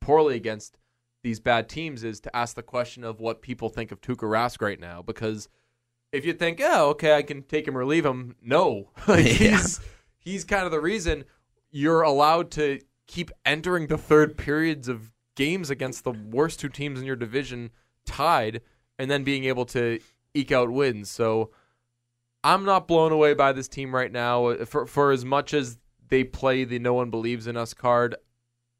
poorly 0.02 0.36
against 0.36 0.78
these 1.22 1.40
bad 1.40 1.70
teams 1.70 2.04
is 2.04 2.20
to 2.20 2.36
ask 2.36 2.56
the 2.56 2.64
question 2.64 3.04
of 3.06 3.20
what 3.22 3.42
people 3.42 3.70
think 3.70 3.92
of 3.92 4.02
Tuukka 4.02 4.28
Rask 4.30 4.62
right 4.62 4.80
now. 4.80 5.02
Because 5.02 5.48
if 6.12 6.26
you 6.26 6.34
think, 6.34 6.60
oh, 6.62 6.90
okay, 6.90 7.16
I 7.16 7.22
can 7.22 7.44
take 7.44 7.66
him 7.68 7.78
or 7.78 7.86
leave 7.86 8.06
him, 8.06 8.36
no, 8.42 8.90
Like, 9.08 9.26
Yeah. 9.40 9.52
he's 9.52 9.80
he's 10.20 10.44
kind 10.44 10.66
of 10.66 10.72
the 10.72 10.82
reason 10.82 11.24
you're 11.72 12.02
allowed 12.02 12.52
to 12.52 12.80
keep 13.14 13.32
entering 13.46 13.88
the 13.88 13.98
third 13.98 14.38
periods 14.38 14.88
of 14.88 15.12
games 15.36 15.70
against 15.70 16.04
the 16.04 16.12
worst 16.12 16.60
two 16.60 16.70
teams 16.70 17.00
in 17.00 17.06
your 17.06 17.16
division 17.16 17.72
tied, 18.06 18.62
and 18.98 19.10
then 19.10 19.24
being 19.24 19.46
able 19.46 19.66
to 19.66 20.00
eke 20.34 20.52
out 20.52 20.72
wins. 20.72 21.10
So. 21.10 21.52
I'm 22.46 22.66
not 22.66 22.90
blown 22.90 23.14
away 23.14 23.34
by 23.36 23.54
this 23.54 23.70
team 23.70 23.96
right 23.96 24.12
now. 24.12 24.54
For 24.66 24.86
for 24.86 25.12
as 25.12 25.24
much 25.24 25.54
as 25.54 25.78
they 26.10 26.26
play 26.26 26.66
the 26.66 26.78
no 26.78 26.94
one 26.94 27.10
believes 27.10 27.48
in 27.48 27.56
us 27.56 27.74
card, 27.74 28.18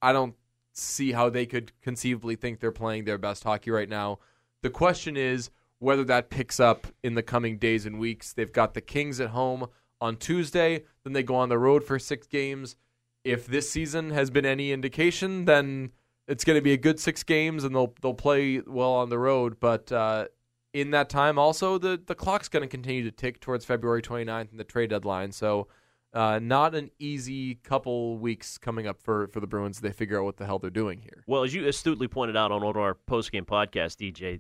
I 0.02 0.12
don't 0.12 0.36
see 0.74 1.14
how 1.14 1.30
they 1.30 1.46
could 1.46 1.72
conceivably 1.82 2.36
think 2.36 2.60
they're 2.60 2.74
playing 2.74 3.06
their 3.06 3.18
best 3.18 3.46
hockey 3.46 3.72
right 3.72 3.88
now. 3.88 4.20
The 4.64 4.70
question 4.70 5.16
is 5.16 5.50
whether 5.80 6.04
that 6.04 6.30
picks 6.30 6.60
up 6.60 6.88
in 7.04 7.16
the 7.16 7.24
coming 7.24 7.58
days 7.58 7.86
and 7.86 8.00
weeks. 8.00 8.34
They've 8.34 8.52
got 8.52 8.74
the 8.74 8.82
Kings 8.82 9.22
at 9.22 9.30
home 9.30 9.68
on 10.02 10.18
Tuesday, 10.18 10.84
then 11.06 11.14
they 11.14 11.24
go 11.24 11.36
on 11.36 11.48
the 11.48 11.58
road 11.58 11.86
for 11.86 11.98
6 11.98 12.28
games. 12.28 12.76
If 13.24 13.48
this 13.48 13.70
season 13.70 14.10
has 14.12 14.30
been 14.30 14.46
any 14.46 14.72
indication, 14.72 15.46
then 15.46 15.92
it's 16.28 16.44
going 16.44 16.58
to 16.58 16.62
be 16.62 16.74
a 16.74 16.78
good 16.78 17.00
6 17.00 17.24
games 17.24 17.64
and 17.64 17.76
they'll 17.76 17.94
they'll 18.02 18.14
play 18.14 18.62
well 18.66 18.94
on 18.94 19.10
the 19.10 19.20
road, 19.20 19.60
but 19.60 19.92
uh 19.92 20.28
in 20.74 20.92
that 20.92 21.10
time 21.10 21.38
also 21.38 21.78
the 21.78 22.02
the 22.06 22.16
clock's 22.16 22.50
going 22.50 22.64
to 22.64 22.68
continue 22.68 23.04
to 23.04 23.12
tick 23.12 23.40
towards 23.40 23.66
February 23.66 24.02
29th 24.02 24.52
and 24.52 24.60
the 24.60 24.64
trade 24.64 24.90
deadline. 24.90 25.32
So 25.32 25.68
uh, 26.14 26.40
not 26.40 26.76
an 26.76 26.92
easy 27.00 27.56
couple 27.56 28.18
weeks 28.18 28.58
coming 28.60 28.86
up 28.86 29.02
for, 29.02 29.28
for 29.30 29.40
the 29.40 29.48
Bruins. 29.48 29.80
They 29.80 29.92
figure 29.92 30.20
out 30.20 30.26
what 30.26 30.38
the 30.38 30.46
hell 30.46 30.60
they're 30.60 30.70
doing 30.70 31.02
here. 31.02 31.24
Well, 31.26 31.44
as 31.44 31.56
you 31.56 31.68
astutely 31.68 32.08
pointed 32.08 32.38
out 32.38 32.52
on 32.52 32.62
one 32.62 32.76
of 32.76 32.82
our 32.82 32.94
post-game 32.94 33.46
podcasts, 33.46 33.96
DJ, 33.96 34.40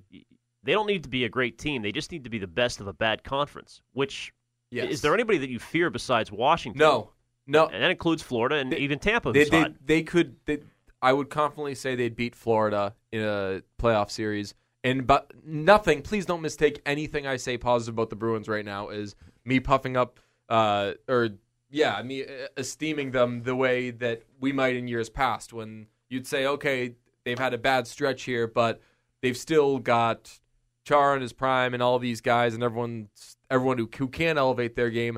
they 0.61 0.71
don't 0.71 0.85
need 0.85 1.01
to 1.03 1.09
be 1.09 1.25
a 1.25 1.29
great 1.29 1.57
team. 1.57 1.81
They 1.81 1.91
just 1.91 2.11
need 2.11 2.23
to 2.25 2.29
be 2.29 2.37
the 2.37 2.47
best 2.47 2.79
of 2.79 2.87
a 2.87 2.93
bad 2.93 3.23
conference. 3.23 3.81
Which 3.93 4.33
is 4.71 5.01
there 5.01 5.13
anybody 5.15 5.39
that 5.39 5.49
you 5.49 5.59
fear 5.59 5.89
besides 5.89 6.31
Washington? 6.31 6.79
No, 6.79 7.11
no. 7.47 7.67
and 7.67 7.83
that 7.83 7.91
includes 7.91 8.21
Florida 8.21 8.55
and 8.55 8.71
They- 8.71 8.77
even 8.77 8.99
Tampa. 8.99 9.31
They, 9.31 9.45
they, 9.45 9.65
they 9.85 10.03
could. 10.03 10.35
They, 10.45 10.59
I 11.01 11.11
would 11.11 11.29
confidently 11.29 11.75
say 11.75 11.95
they'd 11.95 12.15
beat 12.15 12.35
Florida 12.35 12.95
in 13.11 13.21
a 13.21 13.61
playoff 13.77 14.09
series. 14.09 14.53
And 14.85 15.07
but 15.07 15.31
nothing. 15.45 16.01
Please 16.01 16.25
don't 16.25 16.41
mistake 16.41 16.81
anything 16.85 17.25
I 17.27 17.37
say 17.37 17.57
positive 17.57 17.95
about 17.95 18.09
the 18.09 18.15
Bruins 18.15 18.47
right 18.47 18.65
now 18.65 18.89
is 18.89 19.15
me 19.45 19.59
puffing 19.59 19.95
up, 19.95 20.19
uh, 20.49 20.93
or 21.07 21.29
yeah, 21.69 22.01
me 22.03 22.23
uh, 22.23 22.47
esteeming 22.57 23.11
them 23.11 23.43
the 23.43 23.55
way 23.55 23.91
that 23.91 24.23
we 24.39 24.51
might 24.51 24.75
in 24.75 24.87
years 24.87 25.09
past 25.09 25.53
when 25.53 25.87
you'd 26.09 26.27
say, 26.27 26.45
okay, 26.45 26.95
they've 27.25 27.39
had 27.39 27.53
a 27.53 27.57
bad 27.57 27.87
stretch 27.87 28.23
here, 28.23 28.45
but 28.47 28.81
they've 29.21 29.37
still 29.37 29.79
got 29.79 30.39
Char 30.85 31.15
in 31.15 31.21
his 31.21 31.33
prime 31.33 31.73
and 31.73 31.81
all 31.81 31.97
these 31.97 32.21
guys 32.21 32.53
and 32.53 32.61
everyone 32.61 33.09
everyone 33.49 33.77
who, 33.77 33.89
who 33.97 34.07
can 34.07 34.37
elevate 34.37 34.75
their 34.75 34.89
game. 34.89 35.17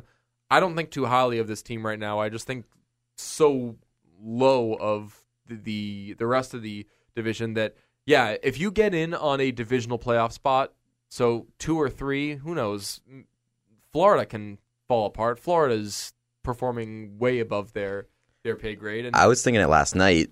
I 0.49 0.59
don't 0.59 0.75
think 0.75 0.91
too 0.91 1.05
highly 1.05 1.39
of 1.39 1.47
this 1.47 1.61
team 1.61 1.85
right 1.85 1.99
now. 1.99 2.19
I 2.19 2.29
just 2.29 2.47
think 2.47 2.65
so 3.17 3.75
low 4.21 4.73
of 4.75 5.23
the 5.47 5.55
the, 5.55 6.13
the 6.13 6.27
rest 6.27 6.53
of 6.53 6.61
the 6.61 6.87
division 7.15 7.53
that 7.53 7.75
yeah, 8.05 8.35
if 8.43 8.59
you 8.59 8.71
get 8.71 8.93
in 8.93 9.13
on 9.13 9.41
a 9.41 9.51
divisional 9.51 9.97
playoff 9.97 10.31
spot, 10.31 10.73
so 11.09 11.47
two 11.57 11.79
or 11.79 11.89
three, 11.89 12.35
who 12.35 12.53
knows? 12.53 13.01
Florida 13.91 14.25
can 14.25 14.59
fall 14.87 15.07
apart. 15.07 15.39
Florida's 15.39 16.13
performing 16.43 17.17
way 17.17 17.39
above 17.39 17.73
their 17.73 18.07
their 18.43 18.55
pay 18.55 18.75
grade, 18.75 19.05
and 19.05 19.15
I 19.15 19.27
was 19.27 19.43
thinking 19.43 19.61
it 19.61 19.69
last 19.69 19.95
night. 19.95 20.29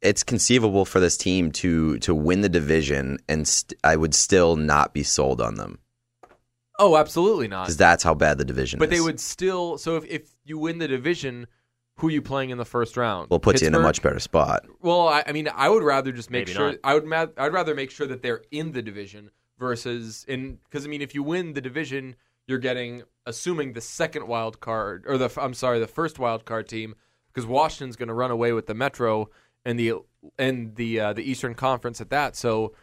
It's 0.00 0.24
conceivable 0.24 0.84
for 0.84 0.98
this 0.98 1.16
team 1.16 1.52
to 1.52 1.98
to 1.98 2.14
win 2.14 2.40
the 2.40 2.48
division, 2.48 3.18
and 3.28 3.46
st- 3.46 3.78
I 3.84 3.94
would 3.94 4.14
still 4.14 4.56
not 4.56 4.92
be 4.92 5.04
sold 5.04 5.40
on 5.40 5.54
them 5.54 5.78
oh, 6.78 6.96
absolutely 6.96 7.48
not. 7.48 7.64
because 7.64 7.76
that's 7.76 8.02
how 8.02 8.14
bad 8.14 8.38
the 8.38 8.44
division 8.44 8.78
But 8.78 8.92
is. 8.92 8.98
they 8.98 9.00
would 9.00 9.20
still. 9.20 9.78
So 9.78 9.96
if 9.96 10.04
if 10.06 10.30
you 10.44 10.58
win 10.58 10.78
the 10.78 10.88
division, 10.88 11.46
who 11.96 12.08
are 12.08 12.10
you 12.10 12.22
playing 12.22 12.50
in 12.50 12.58
the 12.58 12.64
first 12.64 12.96
round? 12.96 13.28
Well, 13.30 13.38
puts 13.40 13.60
you 13.62 13.68
in 13.68 13.74
a 13.74 13.80
much 13.80 14.02
better 14.02 14.18
spot. 14.18 14.64
Well, 14.80 15.08
I, 15.08 15.24
I 15.26 15.32
mean, 15.32 15.48
I 15.54 15.68
would 15.68 15.82
rather 15.82 16.12
just 16.12 16.30
make 16.30 16.46
Maybe 16.46 16.56
sure. 16.56 16.70
not. 16.72 16.78
I 16.84 16.94
would. 16.94 17.04
Ma- 17.04 17.26
I'd 17.36 17.52
rather 17.52 17.74
make 17.74 17.90
sure 17.90 18.06
that 18.06 18.22
they're 18.22 18.42
in 18.50 18.72
the 18.72 18.82
division 18.82 19.30
versus 19.58 20.24
in 20.28 20.58
because 20.64 20.84
I 20.84 20.88
mean, 20.88 21.02
if 21.02 21.14
you 21.14 21.22
win 21.22 21.52
the 21.52 21.60
division, 21.60 22.16
you're 22.46 22.58
getting 22.58 23.02
assuming 23.26 23.72
the 23.74 23.80
second 23.80 24.26
wild 24.26 24.60
card 24.60 25.04
or 25.06 25.18
the 25.18 25.30
I'm 25.40 25.54
sorry, 25.54 25.78
the 25.78 25.86
first 25.86 26.18
wild 26.18 26.44
card 26.44 26.68
team 26.68 26.94
because 27.32 27.46
Washington's 27.46 27.96
going 27.96 28.08
to 28.08 28.14
run 28.14 28.30
away 28.30 28.52
with 28.52 28.66
the 28.66 28.74
Metro 28.74 29.30
and 29.64 29.78
the 29.78 29.94
and 30.38 30.74
the 30.76 30.98
uh, 30.98 31.12
the 31.12 31.22
Eastern 31.22 31.54
Conference 31.54 32.00
at 32.00 32.10
that. 32.10 32.34
So 32.34 32.74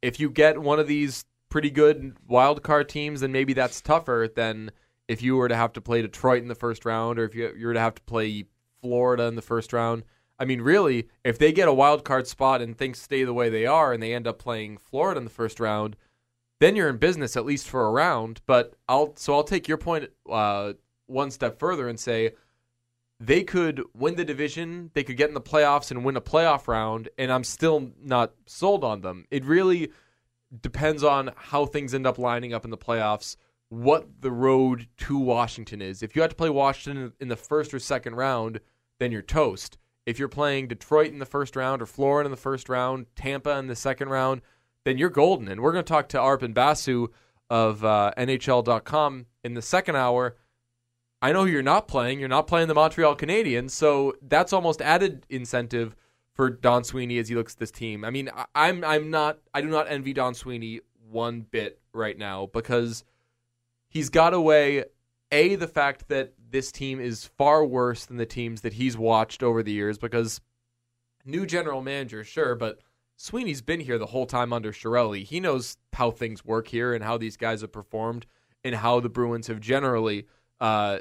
if 0.00 0.18
you 0.20 0.30
get 0.30 0.58
one 0.60 0.78
of 0.78 0.86
these 0.86 1.24
pretty 1.54 1.70
good 1.70 2.16
wild 2.26 2.64
card 2.64 2.88
teams, 2.88 3.20
then 3.20 3.30
maybe 3.30 3.52
that's 3.52 3.80
tougher 3.80 4.28
than 4.34 4.72
if 5.06 5.22
you 5.22 5.36
were 5.36 5.46
to 5.46 5.54
have 5.54 5.72
to 5.72 5.80
play 5.80 6.02
Detroit 6.02 6.42
in 6.42 6.48
the 6.48 6.54
first 6.56 6.84
round, 6.84 7.16
or 7.16 7.24
if 7.26 7.32
you, 7.32 7.54
you 7.56 7.68
were 7.68 7.74
to 7.74 7.78
have 7.78 7.94
to 7.94 8.02
play 8.02 8.46
Florida 8.82 9.22
in 9.26 9.36
the 9.36 9.40
first 9.40 9.72
round. 9.72 10.02
I 10.36 10.46
mean, 10.46 10.60
really, 10.60 11.06
if 11.22 11.38
they 11.38 11.52
get 11.52 11.68
a 11.68 11.72
wild 11.72 12.04
card 12.04 12.26
spot 12.26 12.60
and 12.60 12.76
things 12.76 12.98
stay 12.98 13.22
the 13.22 13.32
way 13.32 13.50
they 13.50 13.66
are, 13.66 13.92
and 13.92 14.02
they 14.02 14.12
end 14.12 14.26
up 14.26 14.40
playing 14.40 14.78
Florida 14.78 15.18
in 15.18 15.22
the 15.22 15.30
first 15.30 15.60
round, 15.60 15.94
then 16.58 16.74
you're 16.74 16.88
in 16.88 16.96
business 16.96 17.36
at 17.36 17.46
least 17.46 17.68
for 17.68 17.86
a 17.86 17.92
round. 17.92 18.40
But 18.46 18.74
I'll 18.88 19.14
so 19.14 19.34
I'll 19.34 19.44
take 19.44 19.68
your 19.68 19.78
point 19.78 20.10
uh, 20.28 20.72
one 21.06 21.30
step 21.30 21.60
further 21.60 21.86
and 21.88 22.00
say 22.00 22.32
they 23.20 23.44
could 23.44 23.80
win 23.96 24.16
the 24.16 24.24
division, 24.24 24.90
they 24.94 25.04
could 25.04 25.16
get 25.16 25.28
in 25.28 25.34
the 25.34 25.40
playoffs 25.40 25.92
and 25.92 26.04
win 26.04 26.16
a 26.16 26.20
playoff 26.20 26.66
round, 26.66 27.10
and 27.16 27.30
I'm 27.30 27.44
still 27.44 27.92
not 28.02 28.32
sold 28.46 28.82
on 28.82 29.02
them. 29.02 29.24
It 29.30 29.44
really 29.44 29.92
depends 30.60 31.02
on 31.02 31.30
how 31.36 31.66
things 31.66 31.94
end 31.94 32.06
up 32.06 32.18
lining 32.18 32.52
up 32.52 32.64
in 32.64 32.70
the 32.70 32.78
playoffs, 32.78 33.36
what 33.68 34.20
the 34.20 34.30
road 34.30 34.88
to 34.98 35.18
Washington 35.18 35.82
is. 35.82 36.02
If 36.02 36.14
you 36.14 36.22
have 36.22 36.30
to 36.30 36.36
play 36.36 36.50
Washington 36.50 37.12
in 37.20 37.28
the 37.28 37.36
first 37.36 37.74
or 37.74 37.78
second 37.78 38.14
round, 38.14 38.60
then 38.98 39.12
you're 39.12 39.22
toast. 39.22 39.78
If 40.06 40.18
you're 40.18 40.28
playing 40.28 40.68
Detroit 40.68 41.12
in 41.12 41.18
the 41.18 41.26
first 41.26 41.56
round 41.56 41.80
or 41.80 41.86
Florida 41.86 42.26
in 42.26 42.30
the 42.30 42.36
first 42.36 42.68
round, 42.68 43.06
Tampa 43.16 43.56
in 43.58 43.66
the 43.66 43.76
second 43.76 44.10
round, 44.10 44.42
then 44.84 44.98
you're 44.98 45.08
golden. 45.08 45.48
And 45.48 45.60
we're 45.60 45.72
going 45.72 45.84
to 45.84 45.88
talk 45.88 46.08
to 46.10 46.18
Arpon 46.18 46.52
Basu 46.52 47.08
of 47.48 47.84
uh, 47.84 48.12
NHL.com 48.16 49.26
in 49.42 49.54
the 49.54 49.62
second 49.62 49.96
hour. 49.96 50.36
I 51.22 51.32
know 51.32 51.44
you're 51.44 51.62
not 51.62 51.88
playing. 51.88 52.20
You're 52.20 52.28
not 52.28 52.46
playing 52.46 52.68
the 52.68 52.74
Montreal 52.74 53.16
Canadiens, 53.16 53.70
so 53.70 54.14
that's 54.20 54.52
almost 54.52 54.82
added 54.82 55.24
incentive 55.30 55.96
for 56.34 56.50
Don 56.50 56.84
Sweeney 56.84 57.18
as 57.18 57.28
he 57.28 57.34
looks 57.34 57.54
at 57.54 57.58
this 57.60 57.70
team. 57.70 58.04
I 58.04 58.10
mean, 58.10 58.28
I- 58.34 58.46
I'm 58.54 58.84
I'm 58.84 59.10
not 59.10 59.38
I 59.52 59.60
do 59.60 59.68
not 59.68 59.86
envy 59.88 60.12
Don 60.12 60.34
Sweeney 60.34 60.80
one 61.10 61.42
bit 61.42 61.80
right 61.92 62.18
now 62.18 62.46
because 62.52 63.04
he's 63.88 64.10
got 64.10 64.34
away 64.34 64.84
a 65.30 65.56
the 65.56 65.68
fact 65.68 66.08
that 66.08 66.34
this 66.50 66.70
team 66.70 67.00
is 67.00 67.26
far 67.38 67.64
worse 67.64 68.06
than 68.06 68.16
the 68.16 68.26
teams 68.26 68.60
that 68.62 68.74
he's 68.74 68.96
watched 68.96 69.42
over 69.42 69.62
the 69.62 69.72
years 69.72 69.98
because 69.98 70.40
new 71.24 71.46
general 71.46 71.82
manager 71.82 72.22
sure, 72.24 72.54
but 72.54 72.78
Sweeney's 73.16 73.62
been 73.62 73.80
here 73.80 73.98
the 73.98 74.06
whole 74.06 74.26
time 74.26 74.52
under 74.52 74.72
Chiarelli. 74.72 75.24
He 75.24 75.40
knows 75.40 75.76
how 75.92 76.10
things 76.10 76.44
work 76.44 76.68
here 76.68 76.92
and 76.94 77.04
how 77.04 77.16
these 77.16 77.36
guys 77.36 77.60
have 77.60 77.72
performed 77.72 78.26
and 78.64 78.74
how 78.74 78.98
the 79.00 79.08
Bruins 79.08 79.46
have 79.46 79.60
generally 79.60 80.26
uh, 80.60 80.98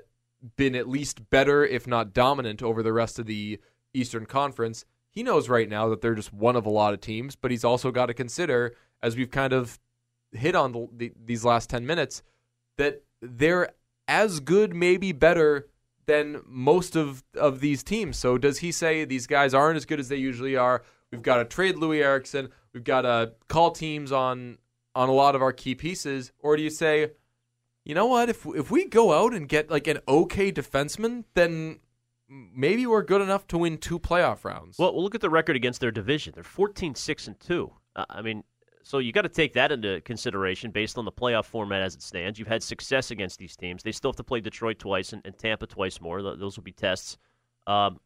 been 0.55 0.75
at 0.75 0.87
least 0.87 1.29
better, 1.29 1.65
if 1.65 1.87
not 1.87 2.13
dominant, 2.13 2.61
over 2.61 2.83
the 2.83 2.93
rest 2.93 3.17
of 3.17 3.25
the 3.25 3.59
Eastern 3.93 4.25
Conference. 4.25 4.85
He 5.13 5.21
knows 5.21 5.47
right 5.47 5.69
now 5.69 5.89
that 5.89 6.01
they're 6.01 6.15
just 6.15 6.33
one 6.33 6.55
of 6.55 6.65
a 6.65 6.71
lot 6.71 6.93
of 6.93 6.99
teams, 6.99 7.35
but 7.35 7.51
he's 7.51 7.63
also 7.63 7.91
got 7.91 8.07
to 8.07 8.15
consider, 8.15 8.75
as 9.03 9.15
we've 9.15 9.29
kind 9.29 9.53
of 9.53 9.79
hit 10.31 10.55
on 10.55 10.71
the, 10.71 10.87
the, 10.91 11.11
these 11.23 11.45
last 11.45 11.69
10 11.69 11.85
minutes, 11.85 12.23
that 12.77 13.03
they're 13.21 13.69
as 14.07 14.39
good, 14.39 14.75
maybe 14.75 15.11
better 15.11 15.69
than 16.07 16.41
most 16.45 16.95
of, 16.95 17.23
of 17.35 17.59
these 17.59 17.83
teams. 17.83 18.17
So 18.17 18.39
does 18.39 18.59
he 18.59 18.71
say 18.71 19.05
these 19.05 19.27
guys 19.27 19.53
aren't 19.53 19.77
as 19.77 19.85
good 19.85 19.99
as 19.99 20.09
they 20.09 20.17
usually 20.17 20.55
are? 20.55 20.83
We've 21.11 21.21
got 21.21 21.37
to 21.37 21.45
trade 21.45 21.75
Loui 21.75 22.01
Eriksson. 22.03 22.49
We've 22.73 22.83
got 22.83 23.01
to 23.01 23.33
call 23.47 23.71
teams 23.71 24.11
on 24.11 24.57
on 24.95 25.09
a 25.09 25.13
lot 25.13 25.35
of 25.35 25.41
our 25.41 25.51
key 25.51 25.73
pieces, 25.73 26.31
or 26.39 26.55
do 26.55 26.61
you 26.61 26.69
say, 26.69 27.11
you 27.83 27.95
know 27.95 28.05
what? 28.07 28.29
If 28.29 28.45
if 28.47 28.71
we 28.71 28.85
go 28.85 29.13
out 29.13 29.33
and 29.33 29.47
get 29.47 29.69
like 29.69 29.87
an 29.87 29.99
okay 30.07 30.51
defenseman, 30.51 31.23
then 31.35 31.79
maybe 32.29 32.85
we're 32.87 33.03
good 33.03 33.21
enough 33.21 33.47
to 33.47 33.57
win 33.57 33.77
two 33.77 33.99
playoff 33.99 34.43
rounds. 34.45 34.77
Well, 34.77 35.01
look 35.01 35.15
at 35.15 35.21
the 35.21 35.29
record 35.29 35.55
against 35.55 35.81
their 35.81 35.91
division. 35.91 36.33
They're 36.35 36.43
14 36.43 36.95
6 36.95 37.27
and 37.27 37.39
2. 37.39 37.71
Uh, 37.95 38.05
I 38.09 38.21
mean, 38.21 38.43
so 38.83 38.97
you 38.97 39.11
got 39.13 39.21
to 39.21 39.29
take 39.29 39.53
that 39.53 39.71
into 39.71 40.01
consideration 40.01 40.71
based 40.71 40.97
on 40.97 41.05
the 41.05 41.11
playoff 41.11 41.45
format 41.45 41.81
as 41.81 41.95
it 41.95 42.01
stands. 42.01 42.37
You've 42.37 42.47
had 42.47 42.61
success 42.63 43.11
against 43.11 43.39
these 43.39 43.55
teams. 43.55 43.83
They 43.83 43.91
still 43.91 44.11
have 44.11 44.17
to 44.17 44.23
play 44.23 44.41
Detroit 44.41 44.79
twice 44.79 45.13
and, 45.13 45.21
and 45.25 45.37
Tampa 45.37 45.67
twice 45.67 46.01
more. 46.01 46.21
Those 46.21 46.57
will 46.57 46.63
be 46.63 46.73
tests. 46.73 47.17
Um, 47.65 47.99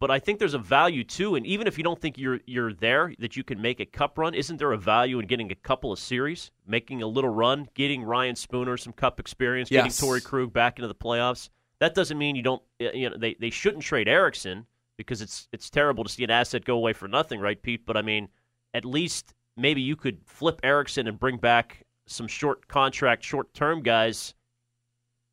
but 0.00 0.10
I 0.10 0.18
think 0.20 0.38
there's 0.38 0.54
a 0.54 0.58
value 0.58 1.02
too, 1.02 1.34
and 1.34 1.44
even 1.44 1.66
if 1.66 1.76
you 1.76 1.82
don't 1.82 2.00
think 2.00 2.18
you're 2.18 2.38
you're 2.46 2.72
there, 2.72 3.12
that 3.18 3.36
you 3.36 3.42
can 3.42 3.60
make 3.60 3.80
a 3.80 3.84
cup 3.86 4.16
run. 4.16 4.32
Isn't 4.32 4.56
there 4.58 4.70
a 4.72 4.78
value 4.78 5.18
in 5.18 5.26
getting 5.26 5.50
a 5.50 5.56
couple 5.56 5.92
of 5.92 5.98
series, 5.98 6.52
making 6.66 7.02
a 7.02 7.06
little 7.06 7.30
run, 7.30 7.68
getting 7.74 8.04
Ryan 8.04 8.36
Spooner 8.36 8.76
some 8.76 8.92
cup 8.92 9.18
experience, 9.18 9.70
Yes. 9.72 9.98
getting 10.00 10.08
Torey 10.08 10.22
Krug 10.22 10.52
back 10.52 10.78
into 10.78 10.86
the 10.88 10.94
playoffs? 10.94 11.48
That 11.80 11.94
doesn't 11.94 12.18
mean 12.18 12.36
you 12.36 12.42
don't. 12.42 12.62
You 12.78 13.10
know, 13.10 13.16
they 13.16 13.34
they 13.38 13.50
shouldn't 13.50 13.82
trade 13.84 14.08
Eriksson 14.08 14.66
because 14.96 15.22
it's 15.22 15.48
it's 15.52 15.70
terrible 15.70 16.04
to 16.04 16.10
see 16.10 16.24
an 16.24 16.30
asset 16.30 16.64
go 16.64 16.74
away 16.74 16.92
for 16.92 17.06
nothing, 17.08 17.40
right, 17.40 17.60
Pete? 17.60 17.86
But 17.86 17.96
I 17.96 18.02
mean, 18.02 18.28
at 18.74 18.84
least 18.84 19.34
maybe 19.56 19.80
you 19.80 19.96
could 19.96 20.18
flip 20.26 20.60
Eriksson 20.62 21.06
and 21.06 21.18
bring 21.18 21.36
back 21.36 21.84
some 22.06 22.26
short 22.26 22.66
contract, 22.68 23.22
short 23.22 23.52
term 23.54 23.82
guys. 23.82 24.34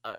Uh, 0.03 0.13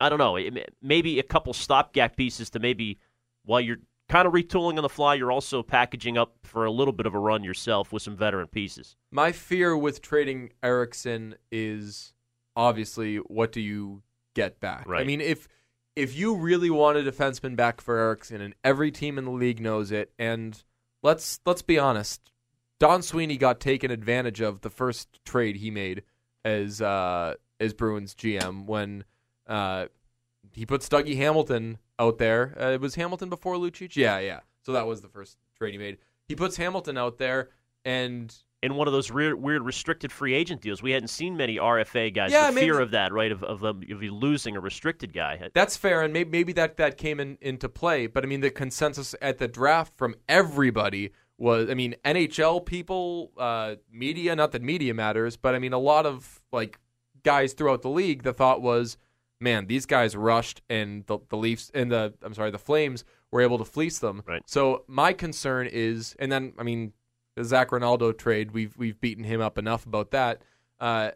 I 0.00 0.08
don't 0.08 0.18
know. 0.18 0.36
It- 0.36 0.74
Maybe 0.82 1.18
a 1.18 1.22
couple 1.24 1.52
stopgap 1.52 2.16
pieces 2.16 2.50
to 2.50 2.58
maybe 2.58 2.98
while 3.44 3.60
you're 3.60 3.78
kind 4.08 4.26
of 4.26 4.32
retooling 4.32 4.76
on 4.78 4.82
the 4.82 4.88
fly, 4.88 5.14
you're 5.14 5.30
also 5.32 5.62
packaging 5.62 6.16
up 6.16 6.34
for 6.42 6.64
a 6.64 6.70
little 6.70 6.92
bit 6.92 7.04
of 7.06 7.14
a 7.14 7.18
run 7.18 7.44
yourself 7.44 7.92
with 7.92 8.02
some 8.02 8.16
veteran 8.16 8.46
pieces. 8.48 8.96
My 9.10 9.32
fear 9.32 9.76
with 9.76 10.00
trading 10.02 10.52
Eriksson 10.62 11.34
is 11.52 12.14
obviously 12.56 13.16
what 13.18 13.52
do 13.52 13.60
you 13.60 14.02
get 14.34 14.58
back? 14.60 14.86
I 15.02 15.04
mean, 15.04 15.20
if 15.20 15.46
if 15.98 16.16
you 16.16 16.36
really 16.36 16.70
want 16.70 16.96
a 16.96 17.02
defenseman 17.02 17.56
back 17.56 17.80
for 17.80 17.98
Eriksson, 17.98 18.40
and 18.40 18.54
every 18.62 18.92
team 18.92 19.18
in 19.18 19.24
the 19.24 19.32
league 19.32 19.60
knows 19.60 19.90
it, 19.90 20.12
and 20.18 20.62
let's 21.02 21.40
let's 21.44 21.62
be 21.62 21.78
honest, 21.78 22.30
Don 22.78 23.02
Sweeney 23.02 23.36
got 23.36 23.58
taken 23.58 23.90
advantage 23.90 24.40
of 24.40 24.60
the 24.60 24.70
first 24.70 25.24
trade 25.24 25.56
he 25.56 25.70
made 25.70 26.04
as 26.44 26.80
uh, 26.80 27.34
as 27.58 27.74
Bruins 27.74 28.14
GM 28.14 28.66
when 28.66 29.04
uh, 29.48 29.86
he 30.52 30.64
puts 30.64 30.88
Dougie 30.88 31.16
Hamilton 31.16 31.78
out 31.98 32.18
there. 32.18 32.54
Uh, 32.58 32.66
it 32.66 32.80
was 32.80 32.94
Hamilton 32.94 33.28
before 33.28 33.56
Lucic, 33.56 33.96
yeah, 33.96 34.20
yeah. 34.20 34.40
So 34.62 34.72
that 34.72 34.86
was 34.86 35.00
the 35.00 35.08
first 35.08 35.36
trade 35.56 35.72
he 35.72 35.78
made. 35.78 35.98
He 36.28 36.36
puts 36.36 36.56
Hamilton 36.56 36.96
out 36.96 37.18
there, 37.18 37.50
and 37.84 38.32
In 38.60 38.74
one 38.74 38.88
of 38.88 38.92
those 38.92 39.12
weird, 39.12 39.40
weird 39.40 39.62
restricted 39.62 40.10
free 40.10 40.34
agent 40.34 40.60
deals, 40.60 40.82
we 40.82 40.90
hadn't 40.90 41.08
seen 41.08 41.36
many 41.36 41.56
RFA 41.58 42.12
guys. 42.12 42.32
Yeah, 42.32 42.50
the 42.50 42.60
fear 42.60 42.80
of 42.80 42.90
that, 42.90 43.12
right? 43.12 43.30
Of 43.30 43.44
of, 43.44 43.60
them, 43.60 43.82
of 43.90 44.02
you 44.02 44.12
losing 44.12 44.56
a 44.56 44.60
restricted 44.60 45.12
guy. 45.12 45.48
That's 45.54 45.76
fair, 45.76 46.02
and 46.02 46.12
maybe, 46.12 46.30
maybe 46.30 46.52
that, 46.54 46.76
that 46.78 46.96
came 46.96 47.20
in, 47.20 47.38
into 47.40 47.68
play. 47.68 48.08
But 48.08 48.24
I 48.24 48.26
mean, 48.26 48.40
the 48.40 48.50
consensus 48.50 49.14
at 49.22 49.38
the 49.38 49.46
draft 49.46 49.96
from 49.96 50.16
everybody 50.28 51.12
was, 51.36 51.70
I 51.70 51.74
mean, 51.74 51.94
NHL 52.04 52.66
people, 52.66 53.30
uh, 53.38 53.76
media. 53.92 54.34
Not 54.34 54.50
that 54.52 54.62
media 54.62 54.92
matters, 54.92 55.36
but 55.36 55.54
I 55.54 55.60
mean, 55.60 55.72
a 55.72 55.78
lot 55.78 56.04
of 56.04 56.40
like 56.50 56.80
guys 57.22 57.52
throughout 57.52 57.82
the 57.82 57.90
league. 57.90 58.24
The 58.24 58.32
thought 58.32 58.60
was, 58.60 58.96
man, 59.40 59.66
these 59.66 59.86
guys 59.86 60.16
rushed, 60.16 60.62
and 60.68 61.06
the 61.06 61.18
the 61.28 61.36
Leafs 61.36 61.70
and 61.74 61.92
the 61.92 62.14
I'm 62.22 62.34
sorry, 62.34 62.50
the 62.50 62.58
Flames 62.58 63.04
were 63.30 63.40
able 63.40 63.58
to 63.58 63.64
fleece 63.64 63.98
them. 63.98 64.22
Right. 64.26 64.42
So 64.46 64.84
my 64.88 65.12
concern 65.12 65.68
is, 65.70 66.16
and 66.18 66.32
then 66.32 66.54
I 66.58 66.62
mean, 66.62 66.92
the 67.38 67.44
Zac 67.44 67.70
Rinaldo 67.70 68.10
trade, 68.10 68.50
we've 68.50 68.76
we've 68.76 69.00
beaten 69.00 69.22
him 69.22 69.40
up 69.40 69.58
enough 69.58 69.86
about 69.86 70.10
that. 70.10 70.42
Uh, 70.80 71.12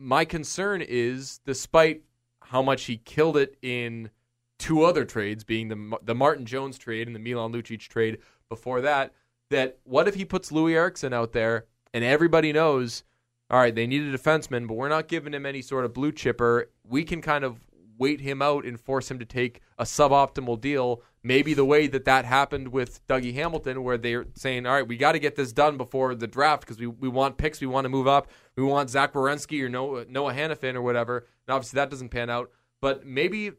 my 0.00 0.24
concern 0.24 0.82
is, 0.82 1.38
despite 1.46 2.02
how 2.42 2.60
much 2.60 2.84
he 2.84 2.96
killed 2.96 3.36
it 3.36 3.56
in 3.62 4.10
two 4.58 4.82
other 4.82 5.04
trades, 5.04 5.44
being 5.44 5.68
the 5.68 5.98
the 6.02 6.14
Martin 6.14 6.44
Jones 6.44 6.76
trade 6.76 7.06
and 7.06 7.14
the 7.14 7.20
Milan 7.20 7.52
Lucic 7.52 7.78
trade 7.88 8.18
before 8.48 8.80
that, 8.80 9.14
that 9.50 9.78
what 9.84 10.08
if 10.08 10.16
he 10.16 10.24
puts 10.24 10.50
Loui 10.50 10.72
Eriksson 10.72 11.12
out 11.12 11.32
there 11.32 11.66
and 11.94 12.02
everybody 12.02 12.52
knows, 12.52 13.04
all 13.48 13.60
right, 13.60 13.74
they 13.74 13.86
need 13.86 14.02
a 14.02 14.18
defenseman, 14.18 14.66
but 14.66 14.74
we're 14.74 14.88
not 14.88 15.06
giving 15.06 15.34
him 15.34 15.46
any 15.46 15.62
sort 15.62 15.84
of 15.84 15.94
blue 15.94 16.10
chipper. 16.10 16.68
We 16.82 17.04
can 17.04 17.22
kind 17.22 17.44
of 17.44 17.60
wait 17.98 18.20
him 18.20 18.42
out 18.42 18.64
and 18.64 18.80
force 18.80 19.10
him 19.10 19.18
to 19.18 19.24
take 19.24 19.60
a 19.78 19.84
suboptimal 19.84 20.60
deal. 20.60 21.02
Maybe 21.22 21.54
the 21.54 21.64
way 21.64 21.86
that 21.88 22.04
that 22.04 22.24
happened 22.24 22.68
with 22.68 23.04
Dougie 23.06 23.34
Hamilton, 23.34 23.82
where 23.82 23.98
they're 23.98 24.26
saying, 24.34 24.66
all 24.66 24.74
right, 24.74 24.86
we 24.86 24.96
got 24.96 25.12
to 25.12 25.18
get 25.18 25.36
this 25.36 25.52
done 25.52 25.76
before 25.76 26.14
the 26.14 26.26
draft 26.26 26.62
because 26.62 26.78
we, 26.78 26.86
we 26.86 27.08
want 27.08 27.36
picks, 27.36 27.60
we 27.60 27.66
want 27.66 27.84
to 27.84 27.88
move 27.88 28.06
up, 28.06 28.28
we 28.56 28.62
want 28.62 28.90
Zach 28.90 29.12
Werenski 29.12 29.62
or 29.62 29.68
Noah, 29.68 30.04
Noah 30.08 30.32
Hanifin 30.32 30.74
or 30.74 30.82
whatever. 30.82 31.26
And 31.46 31.54
obviously 31.54 31.78
that 31.78 31.90
doesn't 31.90 32.10
pan 32.10 32.30
out. 32.30 32.50
But 32.80 33.04
maybe 33.04 33.52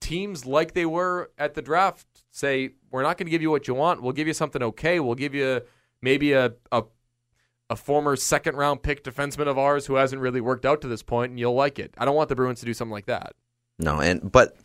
teams 0.00 0.44
like 0.44 0.74
they 0.74 0.86
were 0.86 1.30
at 1.38 1.54
the 1.54 1.62
draft 1.62 2.06
say, 2.30 2.70
we're 2.90 3.02
not 3.02 3.16
going 3.16 3.26
to 3.26 3.30
give 3.30 3.42
you 3.42 3.50
what 3.50 3.66
you 3.66 3.74
want. 3.74 4.02
We'll 4.02 4.12
give 4.12 4.26
you 4.26 4.34
something 4.34 4.62
okay. 4.62 5.00
We'll 5.00 5.14
give 5.14 5.34
you 5.34 5.62
maybe 6.02 6.32
a, 6.32 6.52
a 6.70 6.84
a 7.68 7.76
former 7.76 8.16
second 8.16 8.56
round 8.56 8.82
pick 8.82 9.02
defenseman 9.02 9.48
of 9.48 9.58
ours 9.58 9.86
who 9.86 9.94
hasn't 9.94 10.22
really 10.22 10.40
worked 10.40 10.64
out 10.64 10.80
to 10.82 10.88
this 10.88 11.02
point, 11.02 11.30
and 11.30 11.40
you'll 11.40 11.54
like 11.54 11.78
it. 11.78 11.94
I 11.98 12.04
don't 12.04 12.14
want 12.14 12.28
the 12.28 12.36
Bruins 12.36 12.60
to 12.60 12.66
do 12.66 12.74
something 12.74 12.92
like 12.92 13.06
that. 13.06 13.34
No, 13.78 14.00
and 14.00 14.30
but 14.30 14.56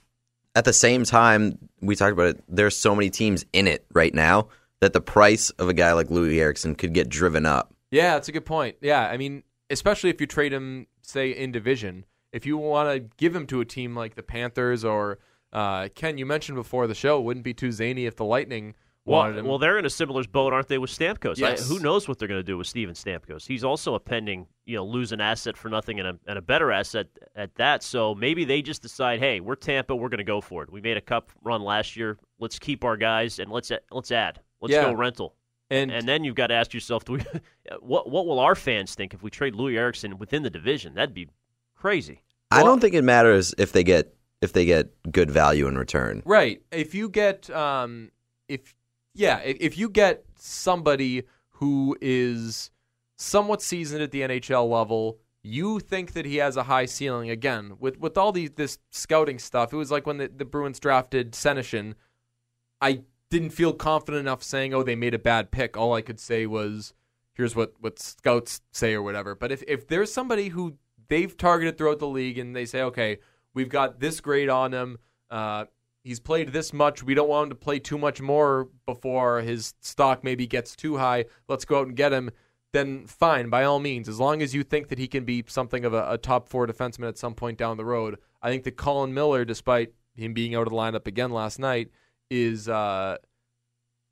at 0.56 0.66
the 0.66 0.74
same 0.74 1.04
time, 1.04 1.58
we 1.82 1.96
talked 1.96 2.14
about 2.14 2.28
it. 2.28 2.44
There's 2.48 2.76
so 2.76 2.96
many 2.96 3.10
teams 3.10 3.46
in 3.54 3.68
it 3.68 3.86
right 3.94 4.14
now 4.14 4.50
that 4.80 4.94
the 4.94 5.02
price 5.02 5.50
of 5.52 5.70
a 5.70 5.74
guy 5.74 5.94
like 5.94 6.08
Loui 6.08 6.40
Eriksson 6.40 6.76
could 6.76 6.94
get 6.94 7.10
driven 7.10 7.46
up. 7.46 7.74
Yeah, 7.92 8.14
that's 8.14 8.30
a 8.30 8.32
good 8.32 8.46
point. 8.46 8.78
Yeah, 8.82 9.08
I 9.08 9.18
mean, 9.18 9.44
especially 9.70 10.10
if 10.10 10.20
you 10.20 10.28
trade 10.28 10.54
him, 10.54 10.88
say, 11.02 11.32
in 11.32 11.52
division. 11.52 12.06
If 12.32 12.46
you 12.46 12.58
want 12.58 12.90
to 12.90 13.16
give 13.18 13.36
him 13.36 13.46
to 13.48 13.60
a 13.62 13.66
team 13.66 13.96
like 13.96 14.16
the 14.16 14.24
Panthers 14.24 14.86
or 14.86 15.20
uh, 15.52 15.90
Ken, 15.96 16.18
you 16.18 16.26
mentioned 16.26 16.56
before 16.56 16.88
the 16.88 16.96
show, 16.96 17.20
wouldn't 17.20 17.44
be 17.44 17.54
too 17.54 17.72
zany 17.72 18.06
if 18.06 18.16
the 18.16 18.26
Lightning 18.26 18.76
Well, 19.06 19.34
him. 19.34 19.46
well, 19.48 19.58
they're 19.58 19.80
in 19.80 19.86
a 19.86 19.90
similar 19.90 20.24
boat, 20.26 20.54
aren't 20.54 20.68
they, 20.68 20.78
with 20.78 20.92
Stamkos? 20.92 21.38
Yes. 21.40 21.62
I, 21.70 21.74
who 21.74 21.80
knows 21.80 22.08
what 22.08 22.20
they're 22.20 22.28
going 22.28 22.40
to 22.40 22.44
do 22.44 22.58
with 22.58 22.68
Steven 22.68 22.94
Stamkos? 22.94 23.48
He's 23.48 23.64
also 23.64 23.96
a 23.96 24.00
pending, 24.00 24.46
you 24.66 24.76
know, 24.76 24.86
lose 24.86 25.12
an 25.12 25.20
asset 25.20 25.58
for 25.58 25.70
nothing 25.70 26.00
and 26.00 26.08
a, 26.10 26.20
and 26.28 26.38
a 26.38 26.42
better 26.42 26.72
asset 26.72 27.08
at 27.36 27.56
that. 27.56 27.82
So 27.82 28.14
maybe 28.14 28.46
they 28.46 28.62
just 28.62 28.84
decide, 28.84 29.20
hey, 29.20 29.40
we're 29.40 29.56
Tampa, 29.56 29.96
we're 29.96 30.10
going 30.10 30.20
to 30.20 30.24
go 30.24 30.40
for 30.40 30.62
it. 30.62 30.72
We 30.72 30.82
made 30.82 30.98
a 30.98 31.02
cup 31.02 31.32
run 31.44 31.64
last 31.64 31.96
year. 31.98 32.20
Let's 32.40 32.60
keep 32.60 32.84
our 32.84 32.96
guys 32.96 33.40
and 33.40 33.52
let's 33.52 33.72
let's 33.90 34.12
add. 34.12 34.40
Let's 34.62 34.74
Yeah. 34.74 34.84
go 34.84 34.94
rental. 34.94 35.36
and 35.72 35.92
And 35.92 36.08
then 36.08 36.24
you've 36.24 36.36
got 36.36 36.48
to 36.48 36.54
ask 36.54 36.72
yourself, 36.74 37.04
do 37.06 37.14
we, 37.14 37.22
what 37.80 38.08
what 38.10 38.28
will 38.28 38.40
our 38.40 38.54
fans 38.56 38.94
think 38.94 39.16
if 39.16 39.24
we 39.24 39.32
trade 39.32 39.56
Loui 39.56 39.78
Eriksson 39.78 40.20
within 40.20 40.44
the 40.44 40.50
division? 40.52 40.94
That'd 40.94 41.16
be 41.16 41.28
crazy. 41.76 42.22
I 42.52 42.58
Well- 42.58 42.74
don't 42.74 42.80
think 42.82 42.94
it 42.94 43.04
matters 43.04 43.56
if 43.58 43.72
they 43.72 43.84
get 43.84 44.14
if 44.42 44.54
they 44.54 44.66
get 44.66 44.92
good 45.12 45.32
value 45.32 45.68
in 45.68 45.76
return. 45.78 46.22
Right. 46.26 46.62
If 46.72 46.94
you 46.94 47.10
get 47.10 47.50
um 47.50 48.12
if 48.48 48.76
yeah, 49.14 49.40
if, 49.40 49.78
you 49.78 49.90
get 49.90 50.24
somebody 50.36 51.24
who 51.52 51.98
is 52.02 52.72
somewhat 53.18 53.62
seasoned 53.62 54.02
at 54.02 54.12
the 54.12 54.22
NHL 54.22 54.70
level, 54.70 55.20
you 55.44 55.80
think 55.80 56.14
that 56.14 56.26
he 56.26 56.38
has 56.38 56.56
a 56.56 56.64
high 56.64 56.86
ceiling 56.86 57.30
again. 57.30 57.74
With 57.80 58.00
with 58.00 58.18
all 58.18 58.32
these 58.32 58.52
this 58.52 58.78
scouting 58.92 59.40
stuff, 59.40 59.74
it 59.74 59.78
was 59.78 59.92
like 59.92 60.06
when 60.06 60.18
the, 60.18 60.28
the 60.28 60.46
Bruins 60.46 60.80
drafted 60.80 61.32
Senyshyn, 61.34 61.96
I 62.80 63.02
didn't 63.30 63.50
feel 63.52 63.74
confident 63.74 64.22
enough 64.22 64.44
saying, 64.44 64.74
"Oh, 64.74 64.84
they 64.84 64.96
made 64.96 65.14
a 65.14 65.20
bad 65.20 65.52
pick." 65.52 65.76
All 65.76 65.94
I 65.94 66.02
could 66.02 66.20
say 66.20 66.46
was, 66.46 66.94
"Here's 67.34 67.56
what 67.56 67.74
what 67.80 68.00
scouts 68.00 68.62
say 68.72 68.94
or 68.94 69.02
whatever." 69.02 69.36
But 69.36 69.52
if 69.52 69.64
if 69.68 69.88
there's 69.88 70.14
somebody 70.14 70.50
who 70.50 70.78
they've 71.08 71.36
targeted 71.36 71.78
throughout 71.78 72.00
the 72.00 72.08
league 72.08 72.38
and 72.38 72.56
they 72.56 72.66
say, 72.66 72.82
"Okay, 72.84 73.18
we've 73.54 73.70
got 73.70 74.00
this 74.00 74.22
grade 74.22 74.50
on 74.50 74.74
him. 74.74 75.00
Uh, 75.30 75.66
he's 76.04 76.20
played 76.20 76.54
this 76.54 76.74
much. 76.74 77.04
We 77.04 77.14
don't 77.14 77.30
want 77.30 77.46
him 77.46 77.50
to 77.52 77.56
play 77.56 77.80
too 77.80 77.98
much 77.98 78.22
more 78.22 78.70
before 78.86 79.42
his 79.42 79.74
stock 79.82 80.24
maybe 80.24 80.48
gets 80.48 80.76
too 80.76 80.98
high. 80.98 81.26
Let's 81.48 81.66
go 81.66 81.80
out 81.80 81.88
and 81.88 81.96
get 81.96 82.14
him." 82.14 82.32
Then 82.74 83.06
fine, 83.06 83.50
by 83.50 83.66
all 83.66 83.80
means, 83.80 84.08
as 84.08 84.18
long 84.18 84.42
as 84.42 84.56
you 84.56 84.64
think 84.64 84.88
that 84.88 84.98
he 84.98 85.08
can 85.08 85.26
be 85.26 85.44
something 85.48 85.84
of 85.84 85.94
a, 85.94 86.14
a 86.14 86.18
top 86.18 86.48
four 86.48 86.66
defenseman 86.66 87.10
at 87.10 87.18
some 87.18 87.34
point 87.34 87.58
down 87.58 87.76
the 87.76 87.84
road. 87.84 88.18
I 88.42 88.50
think 88.50 88.64
that 88.64 88.78
Colin 88.78 89.14
Miller, 89.14 89.44
despite 89.44 89.94
him 90.16 90.34
being 90.34 90.56
out 90.56 90.68
of 90.68 90.70
the 90.70 90.76
lineup 90.76 91.06
again 91.06 91.32
last 91.32 91.60
night, 91.60 91.90
is 92.30 92.70
uh, 92.70 93.18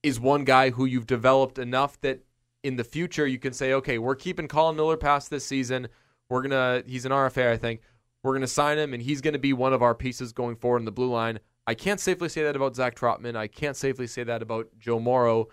is 0.03 0.19
one 0.19 0.43
guy 0.43 0.71
who 0.71 0.85
you've 0.85 1.07
developed 1.07 1.57
enough 1.57 1.99
that 2.01 2.19
in 2.63 2.75
the 2.75 2.83
future 2.83 3.25
you 3.25 3.39
can 3.39 3.53
say, 3.53 3.73
okay, 3.73 3.97
we're 3.97 4.15
keeping 4.15 4.47
Colin 4.47 4.75
Miller 4.75 4.97
past 4.97 5.29
this 5.29 5.45
season. 5.45 5.87
We're 6.29 6.41
gonna 6.41 6.83
he's 6.85 7.05
an 7.05 7.11
RFA, 7.11 7.51
I 7.51 7.57
think. 7.57 7.81
We're 8.23 8.33
gonna 8.33 8.47
sign 8.47 8.77
him, 8.77 8.93
and 8.93 9.01
he's 9.01 9.21
gonna 9.21 9.39
be 9.39 9.53
one 9.53 9.71
of 9.73 9.81
our 9.81 9.95
pieces 9.95 10.33
going 10.33 10.57
forward 10.57 10.79
in 10.79 10.85
the 10.85 10.91
blue 10.91 11.09
line. 11.09 11.39
I 11.69 11.75
can't 11.75 11.99
safely 11.99 12.29
say 12.29 12.41
that 12.41 12.55
about 12.55 12.75
Zach 12.75 12.95
Trotman. 12.95 13.35
I 13.35 13.45
can't 13.45 13.77
safely 13.77 14.07
say 14.07 14.23
that 14.23 14.41
about 14.41 14.69
Joe 14.79 14.99
Morrow. 14.99 15.49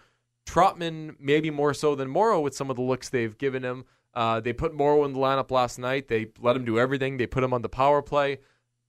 Trotman 0.47 1.15
maybe 1.21 1.51
more 1.51 1.75
so 1.75 1.95
than 1.95 2.09
Morrow 2.09 2.41
with 2.41 2.55
some 2.55 2.71
of 2.71 2.77
the 2.77 2.83
looks 2.83 3.11
they've 3.11 3.37
given 3.37 3.63
him. 3.63 3.85
Uh, 4.15 4.41
they 4.41 4.55
put 4.55 4.73
Morrow 4.73 5.05
in 5.05 5.13
the 5.13 5.19
lineup 5.19 5.51
last 5.51 5.79
night. 5.79 6.09
They 6.09 6.29
let 6.41 6.57
him 6.57 6.65
do 6.65 6.79
everything. 6.79 7.19
They 7.19 7.27
put 7.27 7.45
him 7.45 7.53
on 7.53 7.61
the 7.61 7.69
power 7.69 8.01
play, 8.01 8.39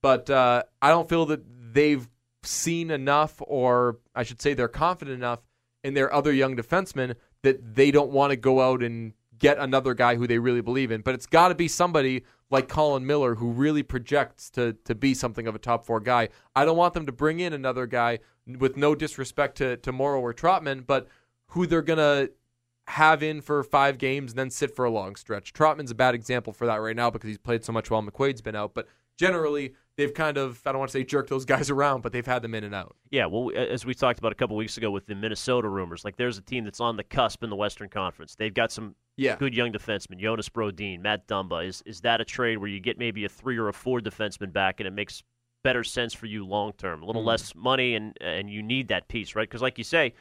but 0.00 0.30
uh, 0.30 0.62
I 0.80 0.88
don't 0.88 1.06
feel 1.06 1.26
that 1.26 1.42
they've 1.74 2.08
seen 2.44 2.90
enough, 2.90 3.42
or 3.46 3.98
I 4.14 4.22
should 4.22 4.40
say, 4.40 4.54
they're 4.54 4.66
confident 4.66 5.14
enough 5.14 5.40
in 5.84 5.92
their 5.92 6.10
other 6.10 6.32
young 6.32 6.56
defensemen 6.56 7.14
that 7.42 7.74
they 7.74 7.90
don't 7.90 8.10
want 8.10 8.30
to 8.30 8.36
go 8.36 8.62
out 8.62 8.82
and 8.82 9.12
get 9.38 9.58
another 9.58 9.92
guy 9.92 10.16
who 10.16 10.26
they 10.26 10.38
really 10.38 10.62
believe 10.62 10.90
in. 10.90 11.02
But 11.02 11.14
it's 11.14 11.26
got 11.26 11.48
to 11.48 11.54
be 11.54 11.68
somebody 11.68 12.24
like 12.50 12.68
Colin 12.68 13.06
Miller 13.06 13.34
who 13.34 13.50
really 13.50 13.82
projects 13.82 14.50
to 14.50 14.74
to 14.84 14.94
be 14.94 15.14
something 15.14 15.46
of 15.46 15.54
a 15.54 15.58
top 15.58 15.84
four 15.84 16.00
guy. 16.00 16.28
I 16.54 16.64
don't 16.64 16.76
want 16.76 16.94
them 16.94 17.06
to 17.06 17.12
bring 17.12 17.40
in 17.40 17.52
another 17.52 17.86
guy 17.86 18.20
with 18.46 18.76
no 18.76 18.94
disrespect 18.94 19.58
to 19.58 19.76
to 19.78 19.92
Morrow 19.92 20.20
or 20.20 20.32
Trotman, 20.32 20.84
but 20.86 21.08
who 21.48 21.66
they're 21.66 21.82
gonna 21.82 22.28
have 22.88 23.22
in 23.22 23.42
for 23.42 23.62
five 23.62 23.98
games 23.98 24.32
and 24.32 24.38
then 24.38 24.50
sit 24.50 24.74
for 24.74 24.84
a 24.86 24.90
long 24.90 25.14
stretch. 25.14 25.52
Trotman's 25.52 25.90
a 25.90 25.94
bad 25.94 26.14
example 26.14 26.52
for 26.52 26.66
that 26.66 26.76
right 26.76 26.96
now 26.96 27.10
because 27.10 27.28
he's 27.28 27.38
played 27.38 27.64
so 27.64 27.72
much 27.72 27.90
while 27.90 28.02
McQuaid's 28.02 28.40
been 28.40 28.56
out. 28.56 28.72
But 28.72 28.88
generally, 29.18 29.74
they've 29.98 30.14
kind 30.14 30.38
of, 30.38 30.62
I 30.64 30.72
don't 30.72 30.78
want 30.78 30.90
to 30.90 30.98
say 30.98 31.04
jerk 31.04 31.28
those 31.28 31.44
guys 31.44 31.68
around, 31.68 32.00
but 32.02 32.12
they've 32.12 32.24
had 32.24 32.40
them 32.40 32.54
in 32.54 32.64
and 32.64 32.74
out. 32.74 32.96
Yeah, 33.10 33.26
well, 33.26 33.50
as 33.54 33.84
we 33.84 33.92
talked 33.92 34.18
about 34.18 34.32
a 34.32 34.34
couple 34.34 34.56
weeks 34.56 34.78
ago 34.78 34.90
with 34.90 35.04
the 35.06 35.14
Minnesota 35.14 35.68
rumors, 35.68 36.04
like 36.04 36.16
there's 36.16 36.38
a 36.38 36.42
team 36.42 36.64
that's 36.64 36.80
on 36.80 36.96
the 36.96 37.04
cusp 37.04 37.42
in 37.44 37.50
the 37.50 37.56
Western 37.56 37.90
Conference. 37.90 38.34
They've 38.36 38.54
got 38.54 38.72
some 38.72 38.94
Yeah. 39.16 39.36
good 39.36 39.54
young 39.54 39.72
defensemen, 39.72 40.18
Jonas 40.20 40.48
Brodin, 40.48 41.00
Matt 41.02 41.26
Dumba. 41.26 41.66
Is 41.66 41.82
is 41.84 42.00
that 42.02 42.20
a 42.22 42.24
trade 42.24 42.56
where 42.58 42.68
you 42.70 42.80
get 42.80 42.96
maybe 42.98 43.24
a 43.24 43.28
three 43.28 43.58
or 43.58 43.68
a 43.68 43.72
four 43.74 44.00
defenseman 44.00 44.52
back, 44.52 44.80
and 44.80 44.86
it 44.86 44.92
makes 44.92 45.22
better 45.64 45.82
sense 45.84 46.14
for 46.14 46.26
you 46.26 46.46
long 46.46 46.72
term? 46.74 47.02
A 47.02 47.06
little 47.06 47.22
Mm-hmm. 47.22 47.28
less 47.28 47.54
money, 47.56 47.94
and 47.96 48.16
and 48.20 48.48
you 48.48 48.62
need 48.62 48.88
that 48.88 49.08
piece, 49.08 49.34
right? 49.34 49.48
Because 49.48 49.60
like 49.60 49.76
you 49.76 49.84
say, 49.84 50.14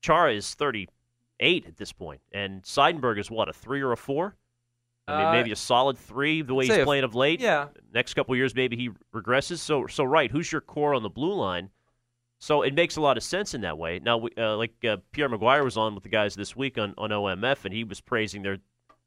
Chara 0.00 0.32
is 0.32 0.54
38 0.54 1.66
at 1.66 1.76
this 1.76 1.92
point, 1.92 2.20
and 2.32 2.62
Seidenberg 2.62 3.18
is 3.18 3.30
what 3.30 3.48
a 3.48 3.52
three 3.52 3.80
or 3.82 3.90
a 3.92 3.96
four. 3.96 4.36
I 5.06 5.16
mean, 5.18 5.26
Uh, 5.26 5.32
maybe 5.32 5.52
a 5.52 5.56
solid 5.56 5.98
three 5.98 6.42
the 6.42 6.54
way 6.54 6.66
he's 6.66 6.76
a- 6.78 6.84
playing 6.84 7.04
of 7.04 7.14
late. 7.14 7.40
Yeah. 7.40 7.68
Next 7.92 8.14
couple 8.14 8.32
of 8.34 8.38
years, 8.38 8.54
maybe 8.54 8.76
he 8.76 8.90
regresses. 9.14 9.58
So, 9.58 9.86
so 9.86 10.04
right, 10.04 10.30
who's 10.30 10.50
your 10.50 10.60
core 10.60 10.94
on 10.94 11.02
the 11.02 11.10
blue 11.10 11.34
line? 11.34 11.70
So 12.40 12.62
it 12.62 12.74
makes 12.74 12.96
a 12.96 13.00
lot 13.00 13.16
of 13.16 13.22
sense 13.22 13.54
in 13.54 13.60
that 13.62 13.78
way. 13.78 14.00
Now, 14.00 14.18
we, 14.18 14.30
uh, 14.36 14.56
like 14.56 14.72
uh, 14.84 14.98
Pierre 15.12 15.28
McGuire 15.28 15.64
was 15.64 15.76
on 15.76 15.94
with 15.94 16.02
the 16.04 16.10
guys 16.10 16.34
this 16.34 16.54
week 16.56 16.76
on, 16.78 16.94
on 16.98 17.10
OMF, 17.10 17.64
and 17.64 17.72
he 17.72 17.84
was 17.84 18.00
praising 18.00 18.42
their 18.42 18.58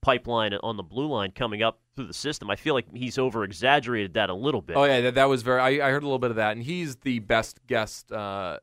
pipeline 0.02 0.54
on 0.64 0.78
the 0.78 0.84
blue 0.84 1.08
line 1.08 1.32
coming 1.32 1.62
up 1.64 1.80
through 1.96 2.06
the 2.08 2.14
system. 2.14 2.50
I 2.50 2.56
feel 2.56 2.74
like 2.74 2.86
he's 2.96 3.18
over 3.18 3.44
exaggerated 3.44 4.14
that 4.14 4.30
a 4.30 4.34
little 4.34 4.62
bit. 4.62 4.78
Oh 4.78 4.84
yeah, 4.86 5.02
that, 5.02 5.16
that 5.16 5.26
was 5.30 5.42
very. 5.44 5.60
I, 5.60 5.88
I 5.88 5.92
heard 5.92 6.04
a 6.04 6.06
little 6.06 6.20
bit 6.20 6.30
of 6.32 6.38
that, 6.38 6.54
and 6.56 6.64
he's 6.64 6.96
the 6.98 7.20
best 7.20 7.60
guest, 7.68 8.12
uh, 8.12 8.60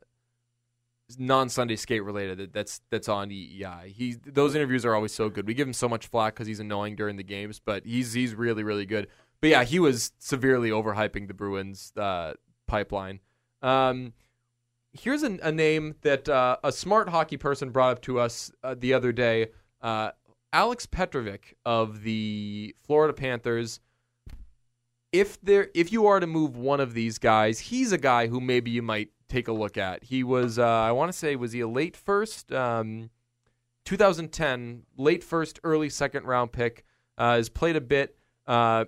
non 1.17 1.49
Sunday 1.49 1.75
skate 1.75 2.03
related. 2.03 2.37
that- 2.39 2.53
That's 2.53 2.81
that's 2.89 3.07
on 3.09 3.29
EEI. 3.29 3.87
He 3.91 4.15
those 4.25 4.55
interviews 4.55 4.85
are 4.85 4.95
always 4.95 5.13
so 5.13 5.29
good. 5.29 5.47
We 5.47 5.53
give 5.53 5.67
him 5.67 5.73
so 5.73 5.87
much 5.89 6.07
flack 6.07 6.33
because 6.35 6.47
he's 6.47 6.59
annoying 6.59 6.95
during 6.95 7.17
the 7.17 7.23
games, 7.23 7.59
but 7.63 7.85
he's 7.85 8.13
he's 8.13 8.33
really 8.35 8.63
really 8.63 8.85
good. 8.85 9.07
But 9.41 9.49
yeah, 9.49 9.63
he 9.63 9.79
was 9.79 10.11
severely 10.17 10.69
overhyping 10.69 11.27
the 11.27 11.33
Bruins 11.33 11.91
uh, 11.97 12.33
pipeline. 12.67 13.19
Um, 13.61 14.13
here's 14.93 15.23
a, 15.23 15.37
a 15.43 15.51
name 15.51 15.95
that 16.01 16.27
uh, 16.29 16.57
a 16.63 16.71
smart 16.71 17.09
hockey 17.09 17.37
person 17.37 17.69
brought 17.69 17.91
up 17.91 18.01
to 18.03 18.19
us 18.19 18.51
uh, 18.63 18.75
the 18.77 18.93
other 18.93 19.11
day. 19.11 19.47
Uh, 19.81 20.11
Alex 20.53 20.85
Petrovic 20.85 21.55
of 21.65 22.03
the 22.03 22.73
Florida 22.87 23.13
Panthers 23.13 23.81
if 25.19 25.39
there 25.41 25.69
if 25.73 25.91
you 25.91 26.07
are 26.07 26.19
to 26.19 26.27
move 26.27 26.57
one 26.57 26.79
of 26.79 26.93
these 26.93 27.17
guys, 27.17 27.59
he's 27.59 27.91
a 27.91 27.97
guy 27.97 28.27
who 28.27 28.41
maybe 28.41 28.71
you 28.71 28.81
might 28.81 29.09
take 29.29 29.47
a 29.47 29.53
look 29.53 29.77
at. 29.77 30.03
He 30.03 30.23
was 30.23 30.59
uh, 30.59 30.65
I 30.65 30.91
want 30.91 31.11
to 31.11 31.17
say 31.17 31.35
was 31.35 31.53
he 31.53 31.61
a 31.61 31.67
late 31.67 31.95
first 31.95 32.51
um, 32.51 33.09
2010 33.85 34.83
late 34.97 35.23
first 35.23 35.59
early 35.63 35.89
second 35.89 36.25
round 36.25 36.51
pick. 36.51 36.83
Uh, 37.17 37.37
has 37.37 37.47
played 37.47 37.77
a 37.77 37.81
bit 37.81 38.17
uh, 38.45 38.83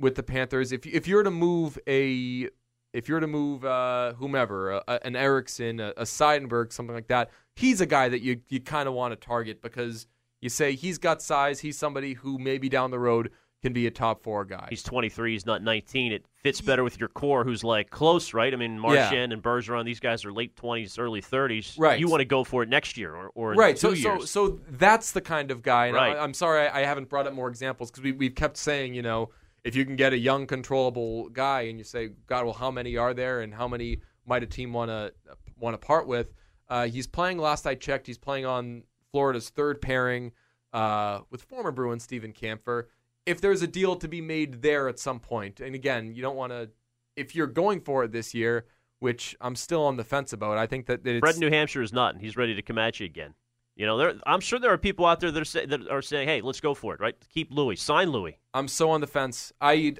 with 0.00 0.16
the 0.16 0.24
Panthers. 0.24 0.72
If 0.72 0.86
if 0.86 1.06
you're 1.06 1.22
to 1.22 1.30
move 1.30 1.78
a 1.86 2.48
if 2.92 3.08
you're 3.08 3.20
to 3.20 3.28
move 3.28 3.64
uh, 3.64 4.14
whomever 4.14 4.82
an 4.88 5.14
Eriksson, 5.14 5.78
a, 5.78 5.90
a 5.96 6.02
Seidenberg, 6.02 6.72
something 6.72 6.94
like 6.94 7.06
that, 7.06 7.30
he's 7.54 7.80
a 7.80 7.86
guy 7.86 8.08
that 8.08 8.22
you 8.22 8.40
you 8.48 8.60
kind 8.60 8.88
of 8.88 8.94
want 8.94 9.12
to 9.12 9.16
target 9.16 9.62
because 9.62 10.08
you 10.40 10.48
say 10.48 10.74
he's 10.74 10.98
got 10.98 11.22
size. 11.22 11.60
He's 11.60 11.78
somebody 11.78 12.14
who 12.14 12.38
maybe 12.38 12.68
down 12.68 12.90
the 12.90 12.98
road 12.98 13.30
can 13.62 13.72
be 13.72 13.86
a 13.86 13.90
top 13.90 14.22
four 14.22 14.44
guy. 14.44 14.66
He's 14.70 14.82
23. 14.82 15.32
He's 15.32 15.44
not 15.46 15.62
19. 15.62 16.12
It 16.12 16.24
fits 16.42 16.60
better 16.60 16.82
with 16.82 16.98
your 16.98 17.08
core, 17.10 17.44
who's 17.44 17.62
like 17.62 17.90
close, 17.90 18.32
right? 18.32 18.52
I 18.52 18.56
mean, 18.56 18.78
Marchand 18.78 19.32
and 19.32 19.42
Bergeron, 19.42 19.84
these 19.84 20.00
guys 20.00 20.24
are 20.24 20.32
late 20.32 20.56
20s, 20.56 20.98
early 20.98 21.20
30s. 21.20 21.74
Right. 21.78 22.00
You 22.00 22.08
want 22.08 22.20
to 22.20 22.24
go 22.24 22.42
for 22.44 22.62
it 22.62 22.68
next 22.68 22.96
year 22.96 23.14
or, 23.14 23.30
or 23.34 23.52
in 23.52 23.58
right. 23.58 23.76
two 23.76 23.94
So, 23.96 24.02
so, 24.02 24.14
years. 24.14 24.30
so 24.30 24.60
that's 24.68 25.12
the 25.12 25.20
kind 25.20 25.50
of 25.50 25.62
guy. 25.62 25.86
And 25.86 25.96
Right. 25.96 26.16
I, 26.16 26.22
I'm 26.22 26.32
sorry 26.32 26.66
I, 26.68 26.80
I 26.80 26.84
haven't 26.84 27.08
brought 27.10 27.26
up 27.26 27.34
more 27.34 27.48
examples 27.48 27.90
because 27.90 28.02
we, 28.02 28.12
we've 28.12 28.34
kept 28.34 28.56
saying, 28.56 28.94
you 28.94 29.02
know, 29.02 29.30
if 29.62 29.76
you 29.76 29.84
can 29.84 29.94
get 29.96 30.14
a 30.14 30.18
young, 30.18 30.46
controllable 30.46 31.28
guy, 31.28 31.62
and 31.62 31.76
you 31.76 31.84
say, 31.84 32.10
God, 32.26 32.44
well, 32.46 32.54
how 32.54 32.70
many 32.70 32.96
are 32.96 33.12
there, 33.12 33.42
and 33.42 33.52
how 33.52 33.68
many 33.68 34.00
might 34.24 34.42
a 34.42 34.46
team 34.46 34.72
want 34.72 34.88
to 34.90 35.12
want 35.58 35.74
to 35.74 35.86
part 35.86 36.06
with? 36.06 36.32
Uh, 36.70 36.86
he's 36.86 37.06
playing. 37.06 37.36
Last 37.36 37.66
I 37.66 37.74
checked, 37.74 38.06
he's 38.06 38.16
playing 38.16 38.46
on 38.46 38.84
Florida's 39.12 39.50
third 39.50 39.82
pairing 39.82 40.32
uh, 40.72 41.20
with 41.30 41.42
former 41.42 41.72
Bruin 41.72 42.00
Steven 42.00 42.32
Kampfer. 42.32 42.84
If 43.30 43.40
there's 43.40 43.62
a 43.62 43.66
deal 43.66 43.96
to 43.96 44.08
be 44.08 44.20
made 44.20 44.62
there 44.62 44.88
at 44.88 44.98
some 44.98 45.20
point, 45.20 45.60
and 45.60 45.74
again, 45.74 46.14
you 46.14 46.22
don't 46.22 46.36
want 46.36 46.52
to. 46.52 46.70
If 47.16 47.34
you're 47.34 47.46
going 47.46 47.80
for 47.80 48.04
it 48.04 48.12
this 48.12 48.34
year, 48.34 48.66
which 48.98 49.36
I'm 49.40 49.56
still 49.56 49.84
on 49.84 49.96
the 49.96 50.04
fence 50.04 50.32
about, 50.32 50.58
I 50.58 50.66
think 50.66 50.86
that, 50.86 51.04
that 51.04 51.16
it's 51.16 51.20
Fred 51.20 51.38
New 51.38 51.50
Hampshire 51.50 51.82
is 51.82 51.92
not, 51.92 52.14
and 52.14 52.22
he's 52.22 52.36
ready 52.36 52.54
to 52.54 52.62
come 52.62 52.78
at 52.78 52.98
you 52.98 53.06
again. 53.06 53.34
You 53.76 53.86
know, 53.86 53.96
there, 53.96 54.14
I'm 54.26 54.40
sure 54.40 54.58
there 54.58 54.72
are 54.72 54.78
people 54.78 55.06
out 55.06 55.20
there 55.20 55.30
that 55.30 55.40
are, 55.40 55.44
say, 55.44 55.64
that 55.66 55.88
are 55.88 56.02
saying, 56.02 56.28
"Hey, 56.28 56.40
let's 56.40 56.60
go 56.60 56.74
for 56.74 56.94
it." 56.94 57.00
Right? 57.00 57.14
Keep 57.32 57.52
Loui, 57.52 57.78
sign 57.78 58.08
Loui. 58.08 58.34
I'm 58.52 58.68
so 58.68 58.90
on 58.90 59.00
the 59.00 59.06
fence. 59.06 59.52
I 59.60 59.94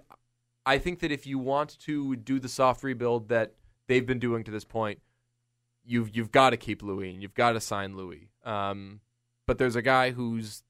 I 0.66 0.78
think 0.78 1.00
that 1.00 1.12
if 1.12 1.26
you 1.26 1.38
want 1.38 1.78
to 1.80 2.16
do 2.16 2.40
the 2.40 2.48
soft 2.48 2.82
rebuild 2.82 3.28
that 3.28 3.54
they've 3.86 4.06
been 4.06 4.18
doing 4.18 4.44
to 4.44 4.50
this 4.50 4.64
point, 4.64 5.00
you've 5.84 6.14
you've 6.14 6.32
got 6.32 6.50
to 6.50 6.56
keep 6.56 6.82
Loui 6.82 7.12
and 7.12 7.22
you've 7.22 7.34
got 7.34 7.52
to 7.52 7.60
sign 7.60 7.94
Loui. 7.94 8.28
Um, 8.44 9.00
but 9.46 9.58
there's 9.58 9.76
a 9.76 9.82
guy 9.82 10.10
whose 10.10 10.62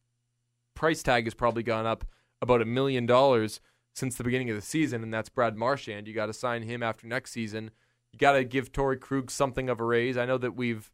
price 0.74 1.02
tag 1.02 1.24
has 1.24 1.34
probably 1.34 1.62
gone 1.62 1.86
up 1.86 2.04
about 2.42 2.62
a 2.62 2.64
million 2.64 3.06
dollars 3.06 3.60
since 3.94 4.16
the 4.16 4.24
beginning 4.24 4.50
of 4.50 4.56
the 4.56 4.62
season, 4.62 5.02
and 5.02 5.12
that's 5.12 5.28
Brad 5.28 5.56
Marchand. 5.56 6.06
You 6.06 6.14
got 6.14 6.26
to 6.26 6.32
sign 6.32 6.62
him 6.62 6.82
after 6.82 7.06
next 7.06 7.32
season. 7.32 7.70
You 8.12 8.18
got 8.18 8.32
to 8.32 8.44
give 8.44 8.72
Torey 8.72 8.98
Krug 9.00 9.30
something 9.30 9.68
of 9.68 9.80
a 9.80 9.84
raise. 9.84 10.16
I 10.16 10.26
know 10.26 10.38
that 10.38 10.56
we've 10.56 10.90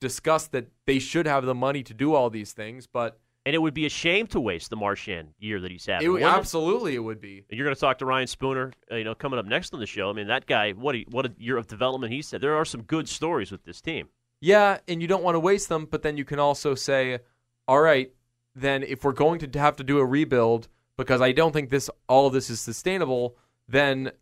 discussed 0.00 0.52
that 0.52 0.68
they 0.86 0.98
should 0.98 1.26
have 1.26 1.44
the 1.44 1.54
money 1.54 1.82
to 1.82 1.94
do 1.94 2.14
all 2.14 2.30
these 2.30 2.52
things, 2.52 2.86
but 2.86 3.18
And 3.46 3.54
it 3.54 3.58
would 3.58 3.74
be 3.74 3.86
a 3.86 3.90
shame 3.90 4.26
to 4.28 4.40
waste 4.40 4.70
the 4.70 4.76
Marchand 4.76 5.28
year 5.38 5.60
that 5.60 5.70
he's 5.70 5.86
having. 5.86 6.06
it, 6.16 6.22
absolutely 6.24 6.94
it 6.94 6.98
would 6.98 7.20
be. 7.20 7.44
You're 7.48 7.64
going 7.64 7.74
to 7.74 7.80
talk 7.80 7.98
to 7.98 8.06
Ryan 8.06 8.26
Spooner, 8.26 8.72
uh, 8.90 8.96
you 8.96 9.04
know, 9.04 9.14
coming 9.14 9.38
up 9.38 9.46
next 9.46 9.72
on 9.72 9.80
the 9.80 9.86
show. 9.86 10.10
I 10.10 10.12
mean, 10.12 10.26
that 10.26 10.46
guy, 10.46 10.72
what 10.72 10.94
a, 10.96 11.04
what 11.10 11.26
a 11.26 11.32
year 11.38 11.56
of 11.56 11.66
development 11.66 12.12
he 12.12 12.22
said. 12.22 12.40
There 12.40 12.56
are 12.56 12.64
some 12.64 12.82
good 12.82 13.08
stories 13.08 13.50
with 13.52 13.64
this 13.64 13.80
team. 13.80 14.08
Yeah, 14.40 14.78
and 14.88 15.00
you 15.00 15.08
don't 15.08 15.22
want 15.22 15.36
to 15.36 15.40
waste 15.40 15.68
them, 15.68 15.86
but 15.90 16.02
then 16.02 16.16
you 16.16 16.24
can 16.24 16.38
also 16.38 16.74
say, 16.74 17.20
all 17.68 17.80
right, 17.80 18.10
then 18.54 18.82
if 18.82 19.04
we're 19.04 19.12
going 19.12 19.38
to 19.38 19.58
have 19.58 19.76
to 19.76 19.84
do 19.84 19.98
a 19.98 20.04
rebuild 20.04 20.68
because 20.96 21.20
I 21.20 21.32
don't 21.32 21.52
think 21.52 21.70
this 21.70 21.90
all 22.08 22.26
of 22.26 22.32
this 22.32 22.50
is 22.50 22.60
sustainable, 22.60 23.36
then 23.68 24.12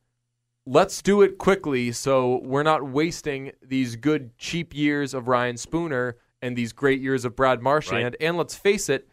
let's 0.67 1.03
do 1.03 1.23
it 1.23 1.39
quickly 1.39 1.93
so 1.93 2.41
we're 2.43 2.63
not 2.63 2.83
wasting 2.89 3.53
these 3.63 3.97
good 3.97 4.37
cheap 4.39 4.75
years 4.75 5.13
of 5.13 5.29
Ryan 5.29 5.57
Spooner 5.57 6.17
and 6.41 6.57
these 6.57 6.73
great 6.73 7.01
years 7.01 7.25
of 7.25 7.37
Brad 7.37 7.63
Marchand. 7.63 8.17
And 8.21 8.37
let's 8.37 8.55
face 8.55 8.89
it, 8.89 9.09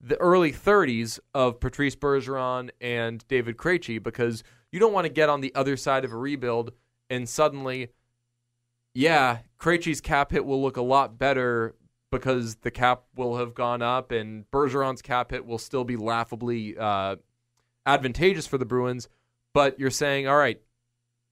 the 0.00 0.16
early 0.20 0.52
30s 0.52 1.18
of 1.32 1.60
Patrice 1.60 1.96
Bergeron 1.96 2.70
and 2.80 3.26
David 3.28 3.56
Krejci 3.56 4.02
because 4.02 4.44
you 4.70 4.78
don't 4.78 4.92
want 4.92 5.06
to 5.06 5.12
get 5.12 5.28
on 5.28 5.40
the 5.40 5.54
other 5.54 5.76
side 5.76 6.04
of 6.04 6.12
a 6.12 6.16
rebuild 6.16 6.72
and 7.10 7.28
suddenly 7.28 7.88
yeah, 8.94 9.38
Krejci's 9.58 10.00
cap 10.00 10.30
hit 10.30 10.44
will 10.44 10.62
look 10.62 10.76
a 10.76 10.82
lot 10.82 11.18
better 11.18 11.74
because 12.14 12.56
the 12.56 12.70
cap 12.70 13.02
will 13.16 13.36
have 13.36 13.54
gone 13.54 13.82
up, 13.82 14.10
and 14.10 14.50
Bergeron's 14.50 15.02
cap 15.02 15.32
hit 15.32 15.44
will 15.44 15.58
still 15.58 15.84
be 15.84 15.96
laughably 15.96 16.76
uh, 16.78 17.16
advantageous 17.84 18.46
for 18.46 18.56
the 18.56 18.64
Bruins. 18.64 19.08
But 19.52 19.78
you're 19.78 19.90
saying, 19.90 20.26
all 20.26 20.36
right, 20.36 20.60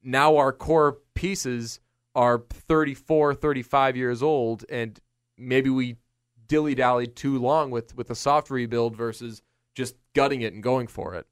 now 0.02 0.36
our 0.36 0.52
core 0.52 0.98
pieces 1.14 1.80
are 2.14 2.44
34, 2.50 3.34
35 3.34 3.96
years 3.96 4.22
old, 4.22 4.64
and 4.68 4.98
maybe 5.38 5.70
we 5.70 5.96
dilly 6.46 6.74
dallied 6.74 7.16
too 7.16 7.38
long 7.38 7.70
with 7.70 7.96
with 7.96 8.10
a 8.10 8.14
soft 8.14 8.50
rebuild 8.50 8.96
versus 8.96 9.40
just 9.74 9.94
gutting 10.14 10.42
it 10.42 10.52
and 10.52 10.62
going 10.62 10.86
for 10.86 11.14
it. 11.14 11.26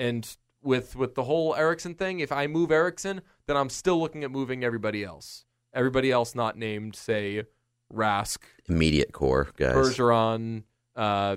And 0.00 0.36
with 0.62 0.96
with 0.96 1.14
the 1.14 1.24
whole 1.24 1.54
Eriksson 1.54 1.94
thing, 1.94 2.20
if 2.20 2.32
I 2.32 2.46
move 2.46 2.70
Eriksson, 2.70 3.20
then 3.46 3.56
I'm 3.56 3.70
still 3.70 4.00
looking 4.00 4.24
at 4.24 4.30
moving 4.30 4.64
everybody 4.64 5.04
else. 5.04 5.44
Everybody 5.72 6.10
else 6.10 6.34
not 6.34 6.56
named, 6.56 6.96
say 6.96 7.44
Rask, 7.92 8.38
Immediate 8.68 9.12
core 9.12 9.48
guys. 9.56 9.74
Bergeron, 9.74 10.64
uh, 10.94 11.36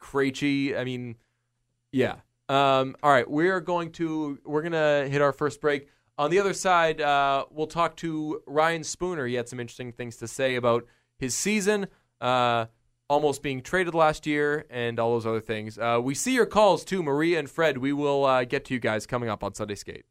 Krejci. 0.00 0.76
I 0.78 0.84
mean, 0.84 1.16
yeah. 1.92 2.16
Um, 2.48 2.96
all 3.02 3.10
right, 3.10 3.30
we're 3.30 3.60
going 3.60 3.92
to 3.92 4.38
we're 4.44 4.62
gonna 4.62 5.06
hit 5.08 5.20
our 5.20 5.32
first 5.32 5.60
break. 5.60 5.88
On 6.18 6.30
the 6.30 6.38
other 6.38 6.52
side, 6.52 7.00
uh, 7.00 7.46
we'll 7.50 7.66
talk 7.66 7.96
to 7.96 8.42
Ryan 8.46 8.84
Spooner. 8.84 9.26
He 9.26 9.34
had 9.34 9.48
some 9.48 9.58
interesting 9.58 9.92
things 9.92 10.16
to 10.16 10.28
say 10.28 10.56
about 10.56 10.84
his 11.16 11.34
season, 11.34 11.86
uh, 12.20 12.66
almost 13.08 13.42
being 13.42 13.62
traded 13.62 13.94
last 13.94 14.26
year, 14.26 14.66
and 14.68 14.98
all 14.98 15.12
those 15.12 15.26
other 15.26 15.40
things. 15.40 15.78
Uh, 15.78 15.98
we 16.02 16.14
see 16.14 16.34
your 16.34 16.46
calls 16.46 16.84
too, 16.84 17.02
Maria 17.02 17.38
and 17.38 17.48
Fred. 17.48 17.78
We 17.78 17.92
will 17.92 18.24
uh, 18.24 18.44
get 18.44 18.64
to 18.66 18.74
you 18.74 18.80
guys 18.80 19.06
coming 19.06 19.28
up 19.28 19.42
on 19.42 19.54
Sunday 19.54 19.76
Skate. 19.76 20.04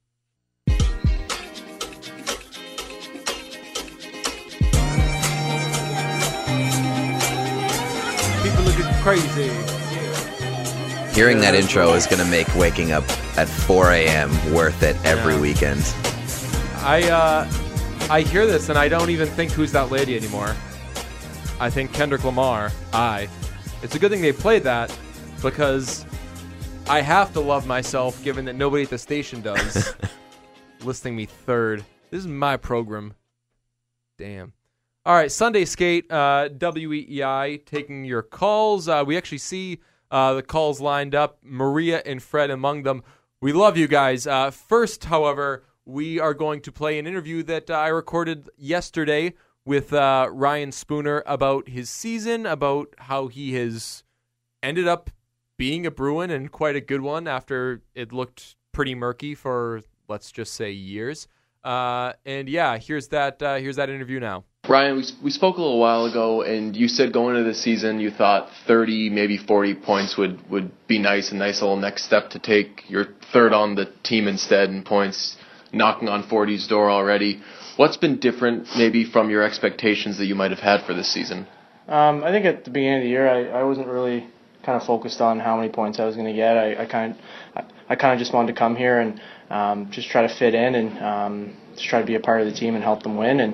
Looking 8.70 8.94
crazy. 9.02 9.50
Hearing 11.14 11.40
that 11.42 11.54
intro 11.56 11.94
is 11.94 12.06
going 12.06 12.24
to 12.24 12.30
make 12.30 12.54
waking 12.56 12.92
up 12.92 13.04
at 13.38 13.48
4 13.48 13.92
a.m. 13.92 14.54
worth 14.54 14.84
it 14.84 14.96
every 15.04 15.34
Yeah. 15.34 15.42
weekend. 15.42 15.96
I 16.82 17.10
uh, 17.10 17.50
I 18.10 18.22
hear 18.22 18.46
this 18.48 18.70
and 18.70 18.78
I 18.78 18.88
don't 18.88 19.10
even 19.10 19.28
think 19.28 19.52
who's 19.52 19.72
that 19.74 19.92
lady 19.92 20.16
anymore. 20.16 20.56
I 21.60 21.70
think 21.70 21.92
Kendrick 21.94 22.24
Lamar. 22.24 22.72
I. 22.94 23.28
It's 23.84 23.96
a 23.96 24.00
good 24.00 24.12
thing 24.12 24.22
they 24.22 24.32
played 24.32 24.64
that 24.64 24.98
because 25.42 26.06
I 26.88 27.02
have 27.02 27.34
to 27.34 27.40
love 27.40 27.68
myself, 27.68 28.22
given 28.24 28.46
that 28.46 28.56
nobody 28.56 28.84
at 28.84 28.90
the 28.90 28.98
station 28.98 29.42
does. 29.42 29.94
listing 30.84 31.16
me 31.16 31.26
third. 31.26 31.84
This 32.12 32.20
is 32.20 32.28
my 32.28 32.56
program. 32.56 33.14
Damn. 34.18 34.54
All 35.10 35.15
right, 35.15 35.32
Sunday 35.32 35.65
Skate, 35.65 36.06
uh, 36.12 36.50
WEEI, 36.50 37.65
taking 37.65 38.06
your 38.06 38.22
calls. 38.22 38.88
Uh, 38.88 39.04
we 39.04 39.17
actually 39.17 39.39
see 39.39 39.80
uh, 40.12 40.36
the 40.36 40.43
calls 40.43 40.80
lined 40.80 41.15
up, 41.15 41.39
Maria 41.41 42.04
and 42.06 42.22
Fred 42.22 42.52
among 42.52 42.84
them. 42.84 43.02
We 43.41 43.52
love 43.52 43.76
you 43.76 43.88
guys. 43.88 44.28
Uh, 44.28 44.52
first, 44.52 45.06
however, 45.06 45.63
we 45.84 46.19
are 46.19 46.36
going 46.36 46.62
to 46.62 46.72
play 46.72 47.00
an 47.00 47.08
interview 47.08 47.41
that 47.41 47.72
I 47.72 47.88
recorded 47.88 48.52
yesterday 48.56 49.34
with 49.65 49.93
uh, 49.93 50.30
Ryan 50.32 50.72
Spooner 50.72 51.24
about 51.26 51.69
his 51.69 51.89
season, 51.89 52.45
about 52.45 52.93
how 53.00 53.30
he 53.30 53.56
has 53.56 54.04
ended 54.62 54.88
up 54.88 55.10
being 55.58 55.88
a 55.88 55.91
Bruin 55.91 56.30
and 56.30 56.52
quite 56.52 56.76
a 56.76 56.82
good 56.82 57.02
one 57.02 57.28
after 57.28 57.82
it 57.95 58.13
looked 58.13 58.58
pretty 58.74 58.93
murky 58.93 59.34
for, 59.34 59.82
let's 60.08 60.32
just 60.32 60.54
say, 60.54 60.69
years. 60.69 61.28
Uh, 61.63 62.13
and 62.26 62.48
yeah, 62.48 62.78
here's 62.78 63.10
that. 63.10 63.41
Uh, 63.41 63.56
here's 63.58 63.76
that 63.76 63.89
interview 63.89 64.19
now. 64.19 64.45
Ryan, 64.67 64.98
we, 64.98 65.06
we 65.24 65.32
spoke 65.32 65.58
a 65.58 65.62
little 65.62 65.80
while 65.80 66.06
ago, 66.06 66.41
and 66.41 66.76
you 66.76 66.88
said 66.88 67.12
going 67.12 67.36
into 67.36 67.48
the 67.50 67.56
season 67.56 68.00
you 68.00 68.12
thought 68.12 68.50
30, 68.67 69.10
maybe 69.10 69.38
40 69.38 69.76
points 69.76 70.17
would, 70.17 70.48
would 70.50 70.72
be 70.88 71.00
nice, 71.00 71.32
a 71.32 71.36
nice 71.36 71.62
little 71.62 71.78
next 71.78 72.06
step 72.06 72.30
to 72.32 72.39
take. 72.39 72.84
You're 72.88 73.08
third 73.34 73.54
on 73.54 73.76
the 73.76 73.91
team 74.04 74.28
instead 74.28 74.69
in 74.69 74.84
points, 74.84 75.38
knocking 75.74 76.08
on 76.08 76.24
40's 76.24 76.67
door 76.67 76.91
already. 76.91 77.41
What's 77.78 77.98
been 77.98 78.19
different, 78.19 78.67
maybe 78.78 79.06
from 79.06 79.30
your 79.30 79.43
expectations 79.43 80.17
that 80.17 80.26
you 80.26 80.36
might 80.36 80.52
have 80.52 80.60
had 80.60 80.86
for 80.86 80.93
this 80.93 81.12
season? 81.12 81.48
Um, 81.88 82.24
I 82.24 82.32
think 82.32 82.45
at 82.45 82.65
the 82.65 82.69
beginning 82.69 83.00
of 83.00 83.04
the 83.04 83.10
year, 83.10 83.28
I, 83.28 83.62
I 83.62 83.63
wasn't 83.63 83.88
really 83.88 84.28
kind 84.63 84.80
of 84.80 84.86
focused 84.86 85.22
on 85.22 85.39
how 85.39 85.56
many 85.56 85.69
points 85.69 86.00
I 86.00 86.06
was 86.06 86.15
going 86.15 86.28
to 86.28 86.34
get. 86.34 86.58
I, 86.58 86.84
I 86.84 86.86
kind 86.86 87.13
of 87.13 87.17
I, 87.56 87.93
I 87.93 87.95
kind 87.95 88.13
of 88.13 88.19
just 88.19 88.34
wanted 88.34 88.54
to 88.54 88.60
come 88.60 88.76
here 88.76 89.00
and 89.00 89.19
um, 89.50 89.90
just 89.92 90.10
try 90.10 90.22
to 90.22 90.34
fit 90.34 90.54
in 90.54 90.76
and 90.76 91.00
um, 91.00 91.58
just 91.74 91.88
try 91.88 92.00
to 92.00 92.06
be 92.06 92.16
a 92.16 92.20
part 92.20 92.42
of 92.42 92.48
the 92.48 92.54
team 92.54 92.76
and 92.76 92.84
help 92.84 93.04
them 93.04 93.18
win. 93.18 93.40
And 93.40 93.54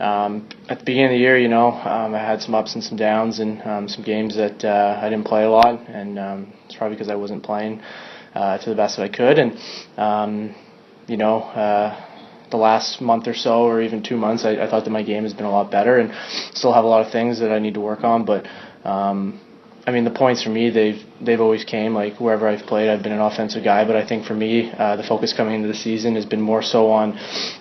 um, 0.00 0.48
at 0.68 0.78
the 0.78 0.84
beginning 0.84 1.06
of 1.06 1.12
the 1.12 1.18
year, 1.18 1.38
you 1.38 1.48
know, 1.48 1.72
um, 1.72 2.14
I 2.14 2.18
had 2.18 2.40
some 2.40 2.54
ups 2.54 2.74
and 2.74 2.82
some 2.82 2.96
downs 2.96 3.40
and 3.40 3.62
um, 3.62 3.88
some 3.88 4.04
games 4.04 4.36
that 4.36 4.64
uh, 4.64 5.00
I 5.02 5.08
didn't 5.08 5.26
play 5.26 5.44
a 5.44 5.50
lot, 5.50 5.80
and 5.88 6.18
um, 6.18 6.52
it's 6.66 6.76
probably 6.76 6.96
because 6.96 7.10
I 7.10 7.16
wasn't 7.16 7.42
playing 7.42 7.82
uh, 8.34 8.58
to 8.58 8.70
the 8.70 8.76
best 8.76 8.96
that 8.96 9.02
I 9.02 9.08
could. 9.08 9.38
And 9.38 9.58
um, 9.98 10.54
you 11.06 11.16
know. 11.16 11.42
Uh, 11.42 12.10
the 12.50 12.58
last 12.58 13.00
month 13.00 13.26
or 13.26 13.34
so, 13.34 13.64
or 13.64 13.82
even 13.82 14.00
two 14.00 14.16
months, 14.16 14.44
I, 14.44 14.52
I 14.52 14.70
thought 14.70 14.84
that 14.84 14.90
my 14.90 15.02
game 15.02 15.24
has 15.24 15.34
been 15.34 15.46
a 15.46 15.50
lot 15.50 15.72
better, 15.72 15.98
and 15.98 16.12
still 16.54 16.72
have 16.72 16.84
a 16.84 16.86
lot 16.86 17.04
of 17.04 17.10
things 17.10 17.40
that 17.40 17.50
I 17.50 17.58
need 17.58 17.74
to 17.74 17.80
work 17.80 18.04
on. 18.04 18.24
But 18.24 18.46
um, 18.84 19.40
I 19.86 19.90
mean, 19.90 20.04
the 20.04 20.10
points 20.10 20.42
for 20.42 20.48
me, 20.48 20.70
they've 20.70 21.02
they've 21.20 21.40
always 21.40 21.64
came 21.64 21.94
like 21.94 22.18
wherever 22.18 22.48
I've 22.48 22.66
played. 22.66 22.88
I've 22.88 23.02
been 23.02 23.12
an 23.12 23.20
offensive 23.20 23.62
guy, 23.62 23.84
but 23.84 23.96
I 23.96 24.06
think 24.06 24.24
for 24.24 24.34
me, 24.34 24.72
uh, 24.72 24.96
the 24.96 25.02
focus 25.02 25.34
coming 25.34 25.56
into 25.56 25.68
the 25.68 25.74
season 25.74 26.14
has 26.14 26.24
been 26.24 26.40
more 26.40 26.62
so 26.62 26.90
on 26.90 27.18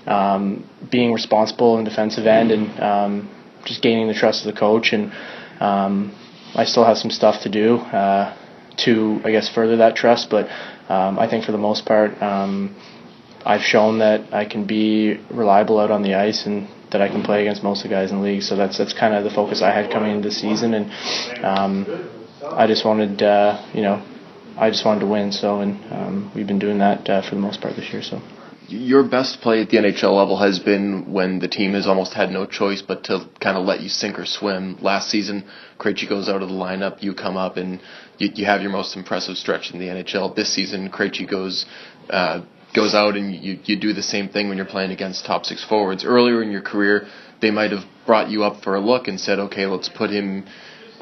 um, 0.08 0.70
being 0.90 1.12
responsible 1.12 1.78
in 1.78 1.84
defensive 1.84 2.26
end 2.26 2.52
and 2.52 2.80
um, 2.80 3.30
just 3.66 3.82
gaining 3.82 4.08
the 4.08 4.14
trust 4.14 4.46
of 4.46 4.54
the 4.54 4.58
coach. 4.60 4.94
And 4.94 5.12
um, 5.60 6.16
I 6.56 6.64
still 6.64 6.86
have 6.86 6.98
some 6.98 7.12
stuff 7.12 7.42
to 7.42 7.50
do 7.50 7.76
uh, 7.76 8.34
to, 8.78 9.22
I 9.26 9.32
guess, 9.32 9.50
further 9.50 9.78
that 9.78 9.98
trust. 9.98 10.30
But 10.30 10.48
um, 10.90 11.20
I 11.20 11.30
think 11.30 11.44
for 11.44 11.52
the 11.52 11.58
most 11.58 11.86
part, 11.86 12.22
um, 12.22 12.74
I've 13.46 13.62
shown 13.62 14.00
that 14.00 14.34
I 14.34 14.46
can 14.46 14.66
be 14.66 15.20
reliable 15.30 15.80
out 15.80 15.92
on 15.92 16.02
the 16.02 16.16
ice 16.16 16.46
and 16.46 16.68
that 16.92 17.02
I 17.02 17.10
can 17.10 17.24
play 17.24 17.42
against 17.42 17.64
most 17.64 17.84
of 17.84 17.90
the 17.90 17.96
guys 17.96 18.12
in 18.12 18.18
the 18.18 18.24
league. 18.24 18.44
So 18.44 18.56
that's 18.56 18.78
that's 18.78 18.94
kind 18.94 19.14
of 19.14 19.24
the 19.24 19.32
focus 19.32 19.62
I 19.62 19.72
had 19.72 19.92
coming 19.92 20.16
into 20.16 20.30
the 20.30 20.36
season, 20.36 20.74
and 20.74 21.44
um, 21.44 22.10
I 22.46 22.68
just 22.68 22.86
wanted, 22.86 23.22
uh, 23.22 23.66
you 23.74 23.82
know, 23.82 24.02
I 24.58 24.70
just 24.70 24.86
wanted 24.86 25.02
to 25.02 25.08
win. 25.08 25.32
So, 25.32 25.60
and 25.60 25.80
um, 25.92 26.32
we've 26.36 26.48
been 26.48 26.60
doing 26.60 26.78
that 26.80 27.10
uh, 27.10 27.22
for 27.28 27.36
the 27.36 27.42
most 27.42 27.62
part 27.62 27.76
this 27.76 27.92
year. 27.92 28.02
So. 28.02 28.22
Your 28.70 29.04
best 29.04 29.42
play 29.42 29.62
at 29.62 29.70
the 29.70 29.78
NHL 29.78 30.16
level 30.18 30.38
has 30.38 30.58
been 30.58 31.12
when 31.12 31.40
the 31.40 31.50
team 31.50 31.74
has 31.74 31.86
almost 31.86 32.14
had 32.14 32.32
no 32.32 32.46
choice 32.46 32.82
but 32.82 33.04
to 33.04 33.28
kind 33.42 33.58
of 33.58 33.66
let 33.66 33.82
you 33.82 33.90
sink 33.90 34.18
or 34.18 34.26
swim. 34.26 34.78
Last 34.82 35.10
season, 35.10 35.44
Krejci 35.78 36.08
goes 36.08 36.30
out 36.30 36.42
of 36.42 36.48
the 36.48 36.56
lineup, 36.56 37.04
you 37.04 37.14
come 37.14 37.36
up 37.36 37.58
and 37.58 37.82
you, 38.18 38.30
you 38.34 38.46
have 38.46 38.62
your 38.62 38.72
most 38.72 38.96
impressive 38.96 39.36
stretch 39.36 39.72
in 39.72 39.80
the 39.80 39.88
NHL. 39.88 40.34
This 40.34 40.54
season, 40.54 40.90
Krejci 40.90 41.30
goes 41.30 41.66
uh, 42.10 42.42
goes 42.74 42.94
out 42.94 43.16
and 43.16 43.36
you, 43.36 43.60
you 43.66 43.80
do 43.80 43.94
the 43.94 44.04
same 44.04 44.30
thing 44.30 44.50
when 44.50 44.58
you're 44.58 44.66
playing 44.66 44.92
against 44.92 45.26
top 45.26 45.46
six 45.46 45.64
forwards. 45.64 46.04
Earlier 46.04 46.42
in 46.42 46.52
your 46.52 46.62
career, 46.62 47.08
they 47.42 47.52
might 47.52 47.72
have 47.72 47.84
brought 48.06 48.30
you 48.30 48.44
up 48.44 48.64
for 48.64 48.76
a 48.76 48.80
look 48.80 49.08
and 49.08 49.20
said, 49.20 49.40
okay, 49.40 49.66
let's 49.66 49.90
put 49.90 50.10
him 50.10 50.46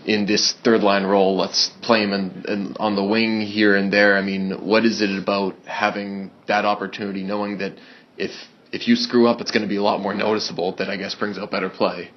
in 0.05 0.25
this 0.25 0.53
third 0.63 0.81
line 0.81 1.03
role. 1.03 1.37
Let's 1.37 1.71
play 1.81 2.03
him 2.03 2.13
in, 2.13 2.45
in, 2.47 2.75
on 2.79 2.95
the 2.95 3.03
wing 3.03 3.41
here 3.41 3.75
and 3.75 3.91
there. 3.91 4.17
I 4.17 4.21
mean, 4.21 4.65
what 4.65 4.85
is 4.85 5.01
it 5.01 5.11
about 5.17 5.55
having 5.65 6.31
that 6.47 6.65
opportunity, 6.65 7.23
knowing 7.23 7.59
that 7.59 7.73
if 8.17 8.31
if 8.71 8.87
you 8.87 8.95
screw 8.95 9.27
up, 9.27 9.41
it's 9.41 9.51
going 9.51 9.63
to 9.63 9.67
be 9.67 9.75
a 9.75 9.83
lot 9.83 9.99
more 9.99 10.13
noticeable. 10.13 10.75
That 10.77 10.89
I 10.89 10.97
guess 10.97 11.13
brings 11.13 11.37
out 11.37 11.51
better 11.51 11.69
play. 11.69 12.11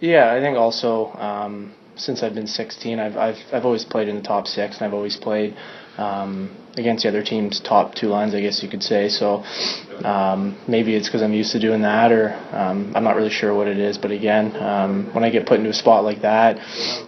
Yeah, 0.00 0.32
I 0.32 0.40
think 0.40 0.56
also 0.56 1.12
um, 1.12 1.74
since 2.00 2.22
I've 2.22 2.34
been 2.34 2.46
16, 2.46 2.98
I've 2.98 3.16
I've 3.16 3.38
I've 3.52 3.64
always 3.64 3.84
played 3.84 4.08
in 4.08 4.16
the 4.16 4.22
top 4.22 4.46
six, 4.46 4.76
and 4.76 4.86
I've 4.86 4.94
always 4.94 5.16
played 5.16 5.56
um, 5.98 6.56
against 6.76 7.02
the 7.02 7.08
other 7.08 7.22
team's 7.22 7.60
top 7.60 7.94
two 7.94 8.08
lines, 8.08 8.34
I 8.34 8.40
guess 8.40 8.62
you 8.62 8.68
could 8.68 8.82
say. 8.82 9.08
So 9.08 9.44
um, 10.04 10.58
maybe 10.66 10.94
it's 10.94 11.08
because 11.08 11.22
I'm 11.22 11.34
used 11.34 11.52
to 11.52 11.60
doing 11.60 11.82
that, 11.82 12.10
or 12.10 12.32
um, 12.52 12.92
I'm 12.96 13.04
not 13.04 13.16
really 13.16 13.30
sure 13.30 13.54
what 13.54 13.68
it 13.68 13.78
is. 13.78 13.98
But 13.98 14.10
again, 14.10 14.56
um, 14.56 15.14
when 15.14 15.24
I 15.24 15.30
get 15.30 15.46
put 15.46 15.58
into 15.58 15.70
a 15.70 15.74
spot 15.74 16.04
like 16.04 16.22
that, 16.22 16.58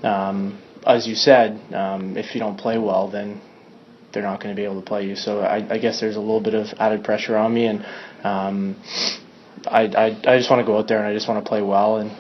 um, 0.05 0.61
as 0.87 1.07
you 1.07 1.15
said, 1.15 1.59
um, 1.73 2.17
if 2.17 2.35
you 2.35 2.41
don't 2.41 2.59
play 2.59 2.79
well, 2.79 3.09
then 3.11 3.41
they're 4.13 4.23
not 4.23 4.43
going 4.43 4.55
to 4.55 4.61
be 4.61 4.65
able 4.65 4.81
to 4.81 4.87
play 4.87 5.07
you. 5.07 5.17
So 5.17 5.41
I, 5.41 5.75
I 5.75 5.79
guess 5.79 6.01
there's 6.01 6.17
a 6.17 6.21
little 6.21 6.43
bit 6.43 6.55
of 6.55 6.67
added 6.79 7.03
pressure 7.03 7.37
on 7.37 7.55
me, 7.55 7.67
and 7.67 7.85
I, 9.65 9.83
I 9.85 10.07
I 10.27 10.39
just 10.39 10.51
want 10.51 10.61
to 10.61 10.67
go 10.67 10.77
out 10.77 10.89
there 10.89 10.99
and 10.99 11.07
I 11.07 11.15
just 11.15 11.29
want 11.29 11.43
to 11.43 11.49
play 11.49 11.63
well 11.63 11.97
and 11.97 12.11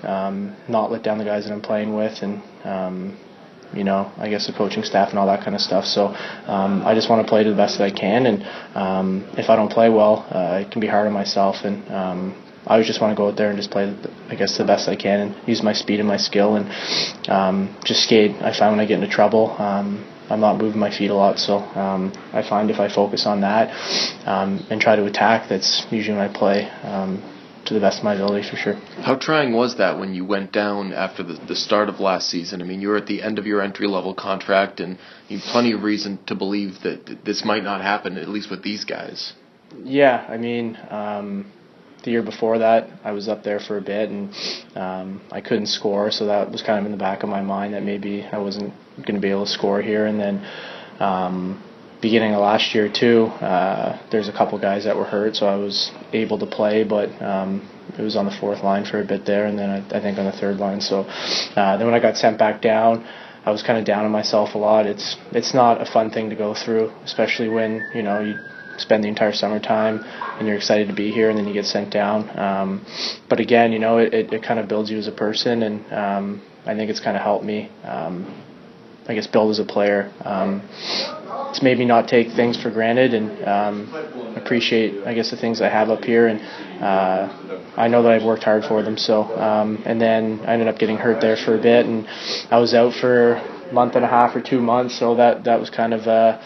not 0.68 0.90
let 0.90 1.02
down 1.02 1.18
the 1.18 1.24
guys 1.24 1.44
that 1.44 1.52
I'm 1.52 1.60
playing 1.60 1.94
with, 1.94 2.22
and 2.22 2.40
um, 2.64 3.18
you 3.74 3.84
know, 3.84 4.12
I 4.18 4.28
guess 4.28 4.46
the 4.46 4.52
coaching 4.52 4.82
staff 4.84 5.10
and 5.10 5.18
all 5.18 5.26
that 5.26 5.42
kind 5.42 5.54
of 5.54 5.60
stuff. 5.60 5.84
So 5.84 6.08
um, 6.46 6.82
I 6.84 6.94
just 6.94 7.08
want 7.08 7.24
to 7.24 7.28
play 7.28 7.42
to 7.42 7.50
the 7.50 7.56
best 7.56 7.78
that 7.78 7.84
I 7.84 7.90
can, 7.90 8.26
and 8.26 8.42
um, 8.76 9.28
if 9.38 9.48
I 9.48 9.56
don't 9.56 9.70
play 9.70 9.88
well, 9.88 10.26
uh, 10.30 10.60
it 10.60 10.70
can 10.70 10.80
be 10.80 10.86
hard 10.86 11.06
on 11.06 11.12
myself. 11.12 11.56
And 11.64 11.90
um, 11.90 12.44
I 12.66 12.82
just 12.82 13.00
want 13.00 13.12
to 13.12 13.16
go 13.16 13.28
out 13.28 13.36
there 13.36 13.48
and 13.48 13.56
just 13.56 13.70
play, 13.70 13.94
I 14.28 14.34
guess, 14.34 14.58
the 14.58 14.64
best 14.64 14.88
I 14.88 14.96
can, 14.96 15.20
and 15.20 15.48
use 15.48 15.62
my 15.62 15.72
speed 15.72 16.00
and 16.00 16.08
my 16.08 16.18
skill, 16.18 16.56
and 16.56 16.68
um, 17.28 17.76
just 17.84 18.04
skate. 18.04 18.32
I 18.42 18.56
find 18.56 18.72
when 18.72 18.80
I 18.80 18.86
get 18.86 19.02
into 19.02 19.08
trouble. 19.08 19.56
Um, 19.58 20.06
I'm 20.30 20.40
not 20.40 20.56
moving 20.56 20.78
my 20.78 20.90
feet 20.90 21.10
a 21.10 21.14
lot, 21.14 21.38
so 21.38 21.58
um, 21.58 22.12
I 22.32 22.48
find 22.48 22.70
if 22.70 22.78
I 22.78 22.88
focus 22.88 23.26
on 23.26 23.40
that 23.42 23.68
and 24.24 24.80
try 24.80 24.96
to 24.96 25.04
attack, 25.04 25.48
that's 25.48 25.84
usually 25.90 26.16
when 26.16 26.30
I 26.30 26.32
play. 26.32 26.70
To 27.66 27.74
the 27.74 27.80
best 27.80 27.98
of 27.98 28.04
my 28.04 28.14
ability 28.14 28.48
for 28.50 28.56
sure. 28.56 28.74
How 29.02 29.14
trying 29.14 29.52
was 29.52 29.76
that 29.76 29.98
when 29.98 30.14
you 30.14 30.24
went 30.24 30.50
down 30.50 30.92
after 30.92 31.22
the, 31.22 31.34
the 31.46 31.54
start 31.54 31.88
of 31.88 32.00
last 32.00 32.28
season? 32.28 32.60
I 32.60 32.64
mean, 32.64 32.80
you 32.80 32.88
were 32.88 32.96
at 32.96 33.06
the 33.06 33.22
end 33.22 33.38
of 33.38 33.46
your 33.46 33.62
entry 33.62 33.86
level 33.86 34.14
contract, 34.14 34.80
and 34.80 34.98
you 35.28 35.38
have 35.38 35.46
plenty 35.52 35.72
of 35.72 35.84
reason 35.84 36.18
to 36.26 36.34
believe 36.34 36.80
that 36.82 37.24
this 37.24 37.44
might 37.44 37.62
not 37.62 37.80
happen, 37.80 38.18
at 38.18 38.28
least 38.28 38.50
with 38.50 38.64
these 38.64 38.84
guys. 38.84 39.34
Yeah, 39.84 40.26
I 40.28 40.38
mean, 40.38 40.76
um, 40.90 41.52
the 42.02 42.10
year 42.10 42.22
before 42.22 42.58
that, 42.58 42.88
I 43.04 43.12
was 43.12 43.28
up 43.28 43.44
there 43.44 43.60
for 43.60 43.78
a 43.78 43.82
bit, 43.82 44.10
and 44.10 44.34
um, 44.74 45.20
I 45.30 45.40
couldn't 45.40 45.66
score, 45.66 46.10
so 46.10 46.26
that 46.26 46.50
was 46.50 46.62
kind 46.62 46.80
of 46.80 46.84
in 46.86 46.90
the 46.90 46.98
back 46.98 47.22
of 47.22 47.28
my 47.28 47.42
mind 47.42 47.74
that 47.74 47.84
maybe 47.84 48.24
I 48.24 48.38
wasn't 48.38 48.74
going 48.96 49.14
to 49.14 49.20
be 49.20 49.30
able 49.30 49.44
to 49.44 49.50
score 49.50 49.80
here, 49.80 50.06
and 50.06 50.18
then. 50.18 50.46
Um, 50.98 51.62
beginning 52.02 52.34
of 52.34 52.40
last 52.40 52.74
year 52.74 52.90
too. 52.92 53.26
Uh, 53.40 53.96
there's 54.10 54.28
a 54.28 54.32
couple 54.32 54.58
guys 54.58 54.84
that 54.84 54.96
were 54.96 55.04
hurt, 55.04 55.36
so 55.36 55.46
I 55.46 55.54
was 55.54 55.92
able 56.12 56.38
to 56.40 56.46
play, 56.46 56.82
but 56.82 57.08
um, 57.22 57.66
it 57.96 58.02
was 58.02 58.16
on 58.16 58.26
the 58.26 58.36
fourth 58.40 58.62
line 58.62 58.84
for 58.84 59.00
a 59.00 59.04
bit 59.04 59.24
there, 59.24 59.46
and 59.46 59.58
then 59.58 59.70
I, 59.70 59.78
I 59.96 60.00
think 60.02 60.18
on 60.18 60.26
the 60.26 60.32
third 60.32 60.56
line. 60.58 60.80
So 60.80 61.02
uh, 61.56 61.76
then 61.76 61.86
when 61.86 61.94
I 61.94 62.00
got 62.00 62.16
sent 62.16 62.38
back 62.38 62.60
down, 62.60 63.06
I 63.44 63.50
was 63.50 63.62
kind 63.62 63.78
of 63.78 63.84
down 63.84 64.04
on 64.04 64.10
myself 64.10 64.54
a 64.54 64.58
lot. 64.58 64.86
It's 64.86 65.16
it's 65.30 65.54
not 65.54 65.80
a 65.80 65.86
fun 65.86 66.10
thing 66.10 66.28
to 66.30 66.36
go 66.36 66.54
through, 66.54 66.92
especially 67.04 67.48
when 67.48 67.88
you 67.94 68.02
know 68.02 68.20
you 68.20 68.34
spend 68.78 69.04
the 69.04 69.08
entire 69.08 69.32
summertime 69.32 70.02
and 70.38 70.46
you're 70.46 70.56
excited 70.56 70.88
to 70.88 70.94
be 70.94 71.12
here, 71.12 71.30
and 71.30 71.38
then 71.38 71.46
you 71.46 71.54
get 71.54 71.66
sent 71.66 71.90
down. 71.90 72.28
Um, 72.38 72.84
but 73.28 73.38
again, 73.38 73.72
you 73.72 73.78
know, 73.78 73.98
it, 73.98 74.12
it, 74.12 74.32
it 74.32 74.42
kind 74.42 74.58
of 74.58 74.68
builds 74.68 74.90
you 74.90 74.98
as 74.98 75.06
a 75.06 75.12
person, 75.12 75.62
and 75.62 75.92
um, 75.92 76.42
I 76.66 76.74
think 76.74 76.90
it's 76.90 77.00
kind 77.00 77.16
of 77.16 77.22
helped 77.22 77.44
me. 77.44 77.70
Um, 77.84 78.42
I 79.08 79.14
guess 79.14 79.26
build 79.26 79.50
as 79.50 79.58
a 79.58 79.64
player. 79.64 80.12
Um, 81.52 81.58
to 81.58 81.64
maybe 81.64 81.84
not 81.84 82.08
take 82.08 82.32
things 82.32 82.60
for 82.60 82.70
granted 82.70 83.14
and 83.14 83.44
um, 83.44 84.36
appreciate, 84.36 85.06
I 85.06 85.14
guess, 85.14 85.30
the 85.30 85.36
things 85.36 85.60
I 85.60 85.68
have 85.68 85.90
up 85.90 86.04
here. 86.04 86.28
And 86.28 86.40
uh, 86.82 87.72
I 87.76 87.88
know 87.88 88.02
that 88.02 88.12
I've 88.12 88.24
worked 88.24 88.44
hard 88.44 88.64
for 88.64 88.82
them. 88.82 88.96
So, 88.96 89.22
um, 89.22 89.82
and 89.84 90.00
then 90.00 90.40
I 90.46 90.54
ended 90.54 90.68
up 90.68 90.78
getting 90.78 90.96
hurt 90.96 91.20
there 91.20 91.36
for 91.36 91.54
a 91.54 91.62
bit, 91.62 91.86
and 91.86 92.06
I 92.50 92.58
was 92.58 92.74
out 92.74 92.94
for 92.94 93.34
a 93.34 93.72
month 93.72 93.96
and 93.96 94.04
a 94.04 94.08
half 94.08 94.34
or 94.34 94.40
two 94.40 94.60
months. 94.60 94.98
So 94.98 95.16
that 95.16 95.44
that 95.44 95.60
was 95.60 95.70
kind 95.70 95.94
of 95.94 96.06
uh, 96.06 96.40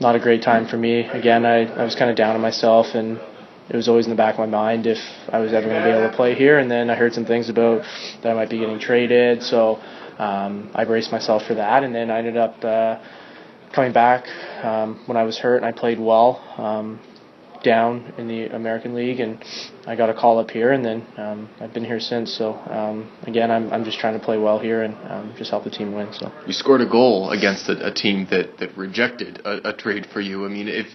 not 0.00 0.14
a 0.14 0.20
great 0.20 0.42
time 0.42 0.66
for 0.66 0.76
me. 0.76 1.00
Again, 1.00 1.44
I, 1.44 1.64
I 1.64 1.84
was 1.84 1.94
kind 1.94 2.10
of 2.10 2.16
down 2.16 2.34
on 2.34 2.42
myself 2.42 2.94
and 2.94 3.20
it 3.68 3.76
was 3.76 3.88
always 3.88 4.06
in 4.06 4.10
the 4.10 4.16
back 4.16 4.34
of 4.34 4.40
my 4.40 4.46
mind 4.46 4.86
if 4.86 4.98
I 5.28 5.38
was 5.38 5.52
ever 5.52 5.68
going 5.68 5.80
to 5.80 5.88
be 5.88 5.96
able 5.96 6.10
to 6.10 6.16
play 6.16 6.34
here. 6.34 6.58
And 6.58 6.70
then 6.70 6.90
I 6.90 6.96
heard 6.96 7.14
some 7.14 7.24
things 7.24 7.48
about 7.48 7.82
that 8.22 8.30
I 8.30 8.34
might 8.34 8.50
be 8.50 8.58
getting 8.58 8.80
traded, 8.80 9.44
so 9.44 9.76
um, 10.18 10.70
I 10.74 10.84
braced 10.84 11.12
myself 11.12 11.44
for 11.46 11.54
that. 11.54 11.84
And 11.84 11.94
then 11.94 12.10
I 12.10 12.18
ended 12.18 12.36
up 12.36 12.64
uh, 12.64 12.98
coming 13.72 13.92
back 13.92 14.26
um, 14.64 15.00
when 15.06 15.16
I 15.16 15.24
was 15.24 15.38
hurt, 15.38 15.56
and 15.56 15.66
I 15.66 15.72
played 15.72 15.98
well. 15.98 16.42
Um, 16.58 17.00
down 17.62 18.12
in 18.16 18.26
the 18.26 18.46
American 18.46 18.94
League, 18.94 19.20
and 19.20 19.42
I 19.86 19.96
got 19.96 20.08
a 20.08 20.14
call 20.14 20.38
up 20.38 20.50
here, 20.50 20.72
and 20.72 20.84
then 20.84 21.06
um, 21.16 21.48
I've 21.60 21.72
been 21.72 21.84
here 21.84 22.00
since. 22.00 22.32
So 22.36 22.54
um, 22.54 23.10
again, 23.26 23.50
I'm 23.50 23.72
I'm 23.72 23.84
just 23.84 23.98
trying 23.98 24.18
to 24.18 24.24
play 24.24 24.38
well 24.38 24.58
here 24.58 24.82
and 24.82 24.94
um, 25.10 25.34
just 25.36 25.50
help 25.50 25.64
the 25.64 25.70
team 25.70 25.92
win. 25.92 26.12
So 26.12 26.32
you 26.46 26.52
scored 26.52 26.80
a 26.80 26.88
goal 26.88 27.30
against 27.30 27.68
a, 27.68 27.88
a 27.88 27.92
team 27.92 28.26
that 28.30 28.58
that 28.58 28.76
rejected 28.76 29.42
a, 29.44 29.70
a 29.70 29.72
trade 29.76 30.06
for 30.12 30.20
you. 30.20 30.44
I 30.44 30.48
mean, 30.48 30.68
if 30.68 30.86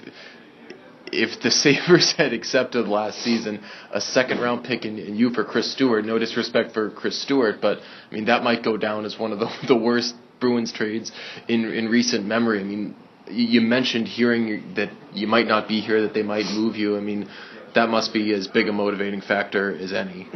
if 1.11 1.41
the 1.41 1.51
Sabres 1.61 2.13
had 2.13 2.33
accepted 2.33 2.87
last 2.87 3.19
season 3.19 3.63
a 3.91 4.01
second 4.01 4.39
round 4.39 4.63
pick 4.63 4.85
and 4.85 5.17
you 5.17 5.29
for 5.31 5.43
Chris 5.43 5.71
Stewart, 5.71 6.05
no 6.05 6.17
disrespect 6.19 6.73
for 6.73 6.89
Chris 6.89 7.21
Stewart, 7.21 7.61
but 7.61 7.79
I 7.79 8.13
mean 8.13 8.25
that 8.25 8.43
might 8.43 8.63
go 8.63 8.77
down 8.77 9.05
as 9.05 9.17
one 9.19 9.31
of 9.31 9.39
the 9.39 9.49
the 9.67 9.77
worst 9.77 10.15
Bruins 10.39 10.71
trades 10.71 11.11
in 11.47 11.65
in 11.65 11.89
recent 11.89 12.25
memory. 12.25 12.59
I 12.59 12.63
mean, 12.63 12.95
you 13.29 13.61
mentioned 13.61 14.07
hearing 14.07 14.73
that 14.75 14.89
you 15.13 15.27
might 15.27 15.47
not 15.47 15.67
be 15.67 15.81
here, 15.81 16.01
that 16.03 16.13
they 16.13 16.23
might 16.23 16.45
move 16.53 16.75
you. 16.75 16.97
I 16.97 17.01
mean, 17.01 17.27
that 17.73 17.89
must 17.89 18.13
be 18.13 18.33
as 18.33 18.47
big 18.47 18.67
a 18.67 18.73
motivating 18.73 19.21
factor 19.21 19.75
as 19.75 19.93
any. 19.93 20.27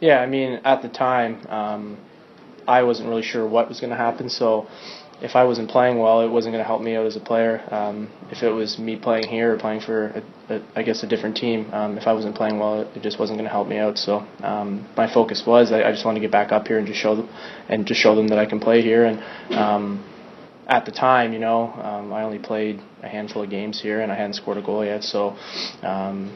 Yeah, 0.00 0.20
I 0.20 0.26
mean, 0.26 0.60
at 0.64 0.82
the 0.82 0.88
time, 0.88 1.46
um, 1.48 1.98
I 2.66 2.82
wasn't 2.82 3.08
really 3.08 3.22
sure 3.22 3.46
what 3.46 3.68
was 3.68 3.80
going 3.80 3.90
to 3.90 3.96
happen. 3.96 4.30
So, 4.30 4.66
if 5.22 5.36
I 5.36 5.44
wasn't 5.44 5.70
playing 5.70 5.98
well, 5.98 6.22
it 6.22 6.28
wasn't 6.28 6.54
going 6.54 6.62
to 6.62 6.66
help 6.66 6.80
me 6.80 6.96
out 6.96 7.04
as 7.04 7.16
a 7.16 7.20
player. 7.20 7.62
Um, 7.72 8.10
if 8.30 8.42
it 8.42 8.50
was 8.50 8.78
me 8.78 8.96
playing 8.96 9.28
here 9.28 9.54
or 9.54 9.58
playing 9.58 9.80
for, 9.80 10.06
a, 10.48 10.54
a, 10.54 10.62
I 10.76 10.82
guess, 10.82 11.02
a 11.02 11.06
different 11.06 11.36
team, 11.36 11.70
um, 11.72 11.98
if 11.98 12.06
I 12.06 12.12
wasn't 12.12 12.36
playing 12.36 12.58
well, 12.58 12.82
it 12.82 13.02
just 13.02 13.18
wasn't 13.18 13.38
going 13.38 13.44
to 13.44 13.50
help 13.50 13.68
me 13.68 13.78
out. 13.78 13.98
So, 13.98 14.26
um, 14.42 14.88
my 14.96 15.12
focus 15.12 15.42
was 15.46 15.72
I, 15.72 15.82
I 15.82 15.92
just 15.92 16.04
wanted 16.04 16.20
to 16.20 16.24
get 16.24 16.32
back 16.32 16.52
up 16.52 16.66
here 16.66 16.78
and 16.78 16.86
just 16.86 16.98
show 16.98 17.16
them, 17.16 17.28
and 17.68 17.86
just 17.86 18.00
show 18.00 18.14
them 18.14 18.28
that 18.28 18.38
I 18.38 18.46
can 18.46 18.60
play 18.60 18.80
here. 18.80 19.04
And 19.04 19.54
um, 19.54 20.04
at 20.66 20.86
the 20.86 20.92
time, 20.92 21.32
you 21.32 21.38
know, 21.38 21.72
um, 21.72 22.12
I 22.12 22.22
only 22.22 22.38
played 22.38 22.80
a 23.02 23.08
handful 23.08 23.42
of 23.42 23.50
games 23.50 23.80
here, 23.80 24.00
and 24.00 24.10
I 24.10 24.14
hadn't 24.14 24.34
scored 24.34 24.56
a 24.56 24.62
goal 24.62 24.84
yet. 24.84 25.04
So, 25.04 25.36
um, 25.82 26.34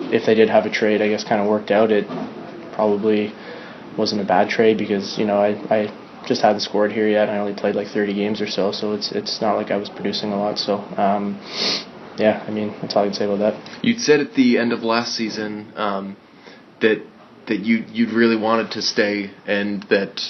if 0.00 0.26
they 0.26 0.34
did 0.34 0.48
have 0.48 0.66
a 0.66 0.70
trade, 0.70 1.00
I 1.00 1.08
guess 1.08 1.22
kind 1.22 1.40
of 1.40 1.48
worked 1.48 1.70
out. 1.70 1.92
It 1.92 2.06
probably 2.72 3.32
wasn't 3.96 4.20
a 4.20 4.24
bad 4.24 4.48
trade 4.48 4.78
because 4.78 5.18
you 5.18 5.26
know 5.26 5.36
I, 5.36 5.50
I 5.74 5.99
just 6.26 6.42
hadn't 6.42 6.60
scored 6.60 6.92
here 6.92 7.08
yet. 7.08 7.28
I 7.28 7.38
only 7.38 7.54
played 7.54 7.74
like 7.74 7.88
30 7.88 8.14
games 8.14 8.40
or 8.40 8.46
so, 8.46 8.72
so 8.72 8.92
it's 8.92 9.12
it's 9.12 9.40
not 9.40 9.56
like 9.56 9.70
I 9.70 9.76
was 9.76 9.88
producing 9.88 10.32
a 10.32 10.38
lot. 10.38 10.58
So. 10.58 10.78
Um, 10.96 11.40
yeah, 12.18 12.44
I 12.46 12.50
mean 12.50 12.74
that's 12.82 12.94
all 12.94 13.02
I 13.02 13.06
can 13.06 13.14
say 13.14 13.24
about 13.24 13.38
that. 13.38 13.80
You'd 13.82 14.00
said 14.00 14.20
at 14.20 14.34
the 14.34 14.58
end 14.58 14.72
of 14.72 14.82
last 14.82 15.14
season 15.14 15.72
um, 15.74 16.16
that 16.80 17.02
that 17.46 17.60
you 17.60 17.84
you'd 17.90 18.10
really 18.10 18.36
wanted 18.36 18.72
to 18.72 18.82
stay 18.82 19.30
and 19.46 19.82
that 19.84 20.20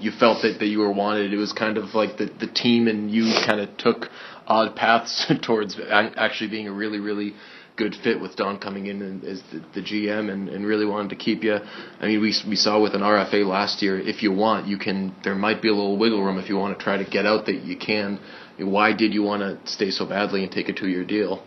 you 0.00 0.10
felt 0.10 0.42
that, 0.42 0.58
that 0.58 0.66
you 0.66 0.78
were 0.78 0.92
wanted. 0.92 1.32
It 1.32 1.36
was 1.36 1.52
kind 1.52 1.78
of 1.78 1.94
like 1.94 2.18
the, 2.18 2.26
the 2.26 2.46
team 2.46 2.88
and 2.88 3.10
you 3.10 3.32
kind 3.46 3.60
of 3.60 3.76
took 3.76 4.10
odd 4.46 4.76
paths 4.76 5.30
towards 5.42 5.78
actually 5.90 6.50
being 6.50 6.68
a 6.68 6.72
really, 6.72 6.98
really 6.98 7.34
good 7.76 7.94
fit 8.04 8.20
with 8.20 8.36
Don 8.36 8.58
coming 8.58 8.86
in 8.86 9.22
as 9.26 9.42
the, 9.52 9.58
the 9.74 9.80
GM 9.80 10.30
and, 10.30 10.48
and 10.48 10.64
really 10.64 10.86
wanted 10.86 11.10
to 11.10 11.16
keep 11.16 11.42
you. 11.42 11.54
I 12.00 12.06
mean, 12.06 12.20
we, 12.20 12.34
we 12.48 12.56
saw 12.56 12.80
with 12.80 12.94
an 12.94 13.00
RFA 13.00 13.46
last 13.46 13.82
year, 13.82 13.98
if 13.98 14.22
you 14.22 14.32
want, 14.32 14.66
you 14.66 14.78
can, 14.78 15.14
there 15.24 15.34
might 15.34 15.60
be 15.60 15.68
a 15.68 15.72
little 15.72 15.98
wiggle 15.98 16.22
room 16.22 16.38
if 16.38 16.48
you 16.48 16.56
want 16.56 16.78
to 16.78 16.82
try 16.82 16.96
to 16.96 17.04
get 17.04 17.26
out 17.26 17.46
that 17.46 17.64
you 17.64 17.76
can. 17.76 18.20
Why 18.58 18.92
did 18.92 19.12
you 19.12 19.22
want 19.22 19.42
to 19.42 19.70
stay 19.70 19.90
so 19.90 20.06
badly 20.06 20.44
and 20.44 20.52
take 20.52 20.68
a 20.68 20.72
two 20.72 20.88
year 20.88 21.04
deal? 21.04 21.42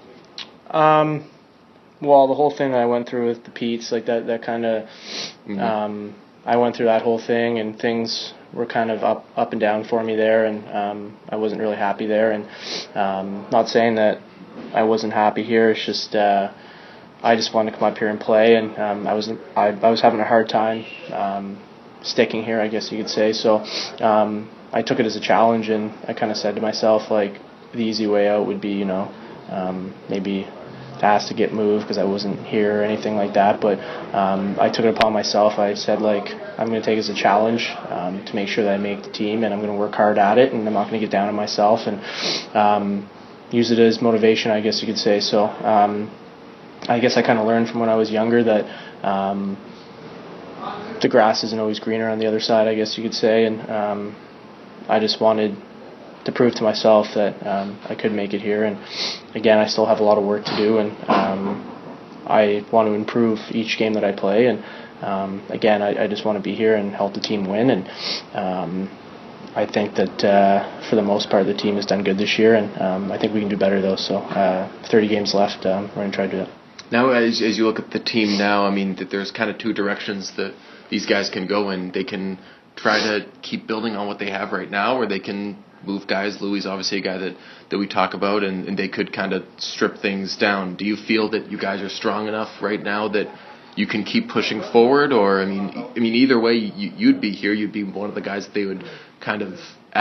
Um, 0.70 1.30
well, 2.02 2.28
the 2.28 2.36
whole 2.36 2.56
thing 2.56 2.72
that 2.72 2.80
I 2.80 2.86
went 2.86 3.08
through 3.08 3.28
with 3.28 3.46
the 3.46 3.52
Petes, 3.52 3.92
like 3.92 4.06
that, 4.08 4.28
that 4.28 4.44
kind 4.44 4.66
of, 4.66 4.84
mm-hmm. 5.48 5.60
um, 5.60 6.16
I 6.46 6.58
went 6.58 6.76
through 6.76 6.88
that 6.88 7.02
whole 7.02 7.20
thing 7.20 7.60
and 7.60 7.80
things 7.80 8.34
were 8.54 8.66
kind 8.66 8.92
of 8.92 9.04
up 9.04 9.26
up 9.36 9.52
and 9.52 9.60
down 9.60 9.84
for 9.84 10.04
me 10.04 10.16
there, 10.16 10.46
and 10.46 10.68
um, 10.70 11.18
I 11.30 11.36
wasn't 11.36 11.60
really 11.60 11.76
happy 11.76 12.08
there. 12.08 12.32
And 12.32 12.46
um, 12.96 13.48
not 13.52 13.68
saying 13.68 13.96
that 13.96 14.22
I 14.74 14.84
wasn't 14.84 15.14
happy 15.14 15.44
here. 15.44 15.72
It's 15.72 15.86
just 15.86 16.16
uh, 16.16 16.52
I 17.22 17.36
just 17.36 17.54
wanted 17.54 17.72
to 17.72 17.78
come 17.78 17.92
up 17.92 17.98
here 17.98 18.10
and 18.10 18.20
play, 18.20 18.56
and 18.56 18.78
um, 18.78 19.08
I 19.08 19.14
was 19.14 19.30
I, 19.56 19.68
I 19.70 19.90
was 19.90 20.02
having 20.02 20.20
a 20.20 20.26
hard 20.26 20.50
time 20.50 20.86
um, 21.12 21.58
sticking 22.04 22.44
here, 22.44 22.62
I 22.62 22.68
guess 22.68 22.92
you 22.92 22.98
could 23.00 23.10
say. 23.10 23.34
So 23.34 23.66
um, 24.00 24.50
I 24.72 24.82
took 24.82 25.00
it 25.00 25.06
as 25.06 25.16
a 25.16 25.20
challenge, 25.20 25.70
and 25.70 25.94
I 26.08 26.14
kind 26.14 26.32
of 26.32 26.38
said 26.38 26.56
to 26.56 26.62
myself 26.62 27.10
like 27.10 27.40
the 27.74 27.80
easy 27.80 28.08
way 28.08 28.28
out 28.28 28.46
would 28.48 28.62
be 28.62 28.70
you 28.70 28.86
know 28.86 29.12
um, 29.50 29.94
maybe 30.10 30.48
asked 31.02 31.28
to 31.28 31.34
get 31.36 31.54
moved 31.54 31.86
because 31.86 31.98
I 31.98 32.04
wasn't 32.04 32.40
here 32.48 32.82
or 32.82 32.84
anything 32.84 33.16
like 33.16 33.34
that. 33.36 33.62
But 33.62 33.80
um, 34.14 34.58
I 34.60 34.70
took 34.70 34.86
it 34.86 34.96
upon 34.96 35.14
myself. 35.14 35.60
I 35.60 35.74
said 35.74 36.02
like 36.02 36.34
I'm 36.58 36.68
going 36.68 36.82
to 36.82 36.86
take 36.86 36.98
it 36.98 37.00
as 37.00 37.10
a 37.10 37.16
challenge 37.16 37.68
um, 37.90 38.24
to 38.26 38.36
make 38.36 38.48
sure 38.48 38.64
that 38.64 38.74
I 38.74 38.78
make 38.78 39.04
the 39.04 39.12
team, 39.12 39.44
and 39.44 39.54
I'm 39.54 39.60
going 39.60 39.72
to 39.72 39.78
work 39.78 39.96
hard 39.96 40.18
at 40.18 40.38
it, 40.38 40.54
and 40.54 40.68
I'm 40.68 40.74
not 40.74 40.90
going 40.90 41.00
to 41.00 41.06
get 41.06 41.12
down 41.12 41.28
on 41.28 41.36
myself 41.36 41.88
and 41.88 42.56
um, 42.56 43.10
use 43.52 43.72
it 43.72 43.80
as 43.80 44.02
motivation, 44.02 44.52
I 44.52 44.62
guess 44.62 44.82
you 44.82 44.88
could 44.88 45.00
say. 45.00 45.20
So 45.20 45.46
um, 45.46 46.12
I 46.88 47.00
guess 47.00 47.18
I 47.18 47.22
kind 47.22 47.40
of 47.40 47.46
learned 47.46 47.70
from 47.70 47.80
when 47.80 47.90
I 47.90 47.96
was 47.96 48.12
younger 48.12 48.44
that. 48.44 49.06
Um, 49.06 49.58
the 51.02 51.08
grass 51.08 51.44
isn't 51.44 51.60
always 51.60 51.80
greener 51.80 52.10
on 52.10 52.20
the 52.20 52.26
other 52.26 52.40
side, 52.40 52.68
I 52.68 52.76
guess 52.76 52.98
you 52.98 53.04
could 53.04 53.14
say, 53.14 53.46
and 53.46 53.70
um, 53.70 54.16
I 54.90 55.00
just 55.00 55.22
wanted 55.22 55.56
to 56.26 56.32
prove 56.32 56.56
to 56.56 56.64
myself 56.64 57.08
that 57.16 57.46
um, 57.46 57.80
I 57.88 57.96
could 57.96 58.12
make 58.12 58.34
it 58.34 58.42
here. 58.42 58.64
And 58.64 58.78
again, 59.36 59.58
I 59.60 59.68
still 59.68 59.86
have 59.86 60.00
a 60.00 60.04
lot 60.04 60.18
of 60.18 60.26
work 60.26 60.46
to 60.46 60.58
do, 60.58 60.80
and 60.80 60.92
um, 61.10 62.24
I 62.26 62.66
want 62.72 62.88
to 62.88 62.94
improve 62.94 63.40
each 63.52 63.78
game 63.78 63.94
that 63.94 64.04
I 64.04 64.12
play. 64.12 64.48
And 64.48 64.64
um, 65.02 65.44
again, 65.50 65.82
I, 65.82 66.04
I, 66.04 66.08
just 66.08 66.26
want 66.26 66.38
to 66.38 66.44
be 66.44 66.56
here 66.56 66.76
and 66.76 66.92
help 66.92 67.14
the 67.14 67.22
team 67.22 67.48
win. 67.48 67.70
And 67.70 67.90
um, 68.34 68.90
I 69.58 69.66
think 69.66 69.96
that 69.96 70.24
uh, 70.24 70.88
for 70.88 70.96
the 70.96 71.02
most 71.02 71.32
part, 71.32 71.48
the 71.48 71.56
team 71.56 71.78
has 71.78 71.88
done 71.88 72.04
good 72.04 72.20
this 72.20 72.38
year, 72.38 72.54
and 72.54 72.80
um, 72.80 73.12
I 73.12 73.18
think 73.18 73.34
we 73.34 73.40
can 73.40 73.50
do 73.50 73.58
better 73.58 73.82
though. 73.82 73.96
So, 73.96 74.18
uh, 74.18 74.70
30 74.92 75.08
games 75.08 75.34
left. 75.34 75.66
Um, 75.66 75.88
we're 75.90 75.96
going 76.06 76.12
to 76.12 76.16
try 76.16 76.26
to 76.28 76.32
do 76.32 76.38
that. 76.38 76.50
Now, 76.92 77.10
as, 77.10 77.42
as 77.42 77.58
you 77.58 77.66
look 77.66 77.80
at 77.80 77.90
the 77.90 78.00
team 78.00 78.38
now, 78.38 78.68
I 78.68 78.70
mean, 78.70 78.96
that 78.98 79.10
there's 79.10 79.32
kind 79.32 79.50
of 79.50 79.58
two 79.58 79.74
directions 79.74 80.32
that 80.38 80.54
these 80.92 81.08
guys 81.08 81.32
can 81.32 81.48
go 81.48 81.72
in. 81.72 81.92
They 81.92 82.04
can 82.04 82.38
try 82.76 83.00
to 83.00 83.26
keep 83.42 83.66
building 83.66 83.96
on 83.96 84.06
what 84.06 84.20
they 84.20 84.30
have 84.30 84.52
right 84.52 84.70
now, 84.70 84.96
or 84.96 85.08
they 85.08 85.20
can 85.20 85.58
move 85.84 86.06
guys. 86.08 86.38
Loui 86.38 86.64
obviously 86.68 87.00
a 87.00 87.02
guy 87.02 87.18
that, 87.18 87.36
that 87.72 87.80
we 87.80 87.88
talk 87.88 88.14
about, 88.14 88.44
and, 88.44 88.68
and 88.68 88.78
they 88.78 88.88
could 88.88 89.12
kind 89.12 89.34
of 89.34 89.44
strip 89.58 89.98
things 89.98 90.38
down. 90.38 90.76
Do 90.76 90.86
you 90.86 90.96
feel 90.96 91.32
that 91.32 91.52
you 91.52 91.58
guys 91.58 91.82
are 91.82 91.90
strong 91.90 92.28
enough 92.28 92.62
right 92.62 92.82
now 92.82 93.08
that 93.10 93.28
you 93.76 93.88
can 93.88 94.04
keep 94.04 94.30
pushing 94.30 94.62
forward, 94.72 95.14
or 95.14 95.42
I 95.42 95.46
mean, 95.46 95.70
I 95.96 96.00
mean 96.00 96.14
either 96.14 96.40
way, 96.40 96.54
you, 96.54 96.92
you'd 96.96 97.22
be 97.22 97.32
here. 97.32 97.54
You'd 97.54 97.74
be 97.74 97.84
one 97.84 98.10
of 98.10 98.16
the 98.16 98.22
guys 98.22 98.46
that 98.46 98.54
they 98.54 98.66
would 98.66 98.84
kind 99.30 99.42
of 99.48 99.54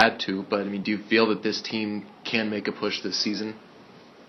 add 0.05 0.15
to. 0.27 0.33
But 0.51 0.61
I 0.61 0.69
mean, 0.73 0.83
do 0.87 0.91
you 0.95 1.01
feel 1.13 1.27
that 1.33 1.43
this 1.43 1.59
team 1.71 1.89
can 2.31 2.45
make 2.55 2.67
a 2.73 2.75
push 2.83 2.97
this 3.03 3.17
season? 3.27 3.49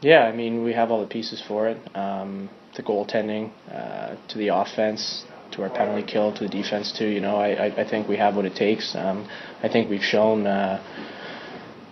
Yeah, 0.02 0.22
I 0.30 0.34
mean, 0.42 0.54
we 0.68 0.74
have 0.74 0.88
all 0.92 1.02
the 1.08 1.14
pieces 1.20 1.40
for 1.50 1.68
it. 1.72 1.80
Um, 2.06 2.50
the 2.78 2.84
goaltending, 2.84 3.46
uh, 3.80 4.16
to 4.30 4.36
the 4.38 4.50
offense, 4.62 5.26
to 5.54 5.64
our 5.64 5.72
penalty 5.80 6.06
kill, 6.12 6.28
to 6.38 6.44
the 6.48 6.54
defense 6.62 6.88
too. 7.00 7.10
You 7.16 7.22
know, 7.26 7.36
I, 7.48 7.50
I, 7.66 7.68
I 7.82 7.90
think 7.92 8.08
we 8.08 8.18
have 8.18 8.36
what 8.36 8.46
it 8.46 8.56
takes. 8.56 8.96
Um, 8.96 9.18
I 9.66 9.68
think 9.74 9.90
we've 9.90 10.10
shown. 10.16 10.46
Uh, 10.46 10.84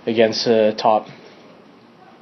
against 0.05 0.45
the 0.45 0.75
top, 0.77 1.07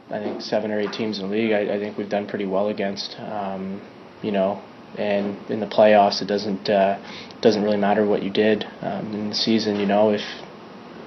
I 0.09 0.19
think 0.19 0.41
seven 0.41 0.71
or 0.71 0.79
eight 0.79 0.93
teams 0.93 1.19
in 1.19 1.29
the 1.29 1.35
league. 1.35 1.51
I, 1.51 1.75
I 1.75 1.79
think 1.79 1.97
we've 1.97 2.09
done 2.09 2.27
pretty 2.27 2.45
well 2.45 2.67
against. 2.67 3.15
Um, 3.19 3.81
you 4.21 4.31
know, 4.31 4.61
and 4.97 5.37
in 5.49 5.59
the 5.59 5.67
playoffs, 5.67 6.21
it 6.21 6.27
doesn't 6.27 6.69
uh, 6.69 6.99
doesn't 7.41 7.63
really 7.63 7.77
matter 7.77 8.05
what 8.05 8.23
you 8.23 8.29
did 8.29 8.65
um, 8.81 9.13
in 9.13 9.29
the 9.29 9.35
season. 9.35 9.79
You 9.79 9.85
know, 9.85 10.11
if 10.11 10.21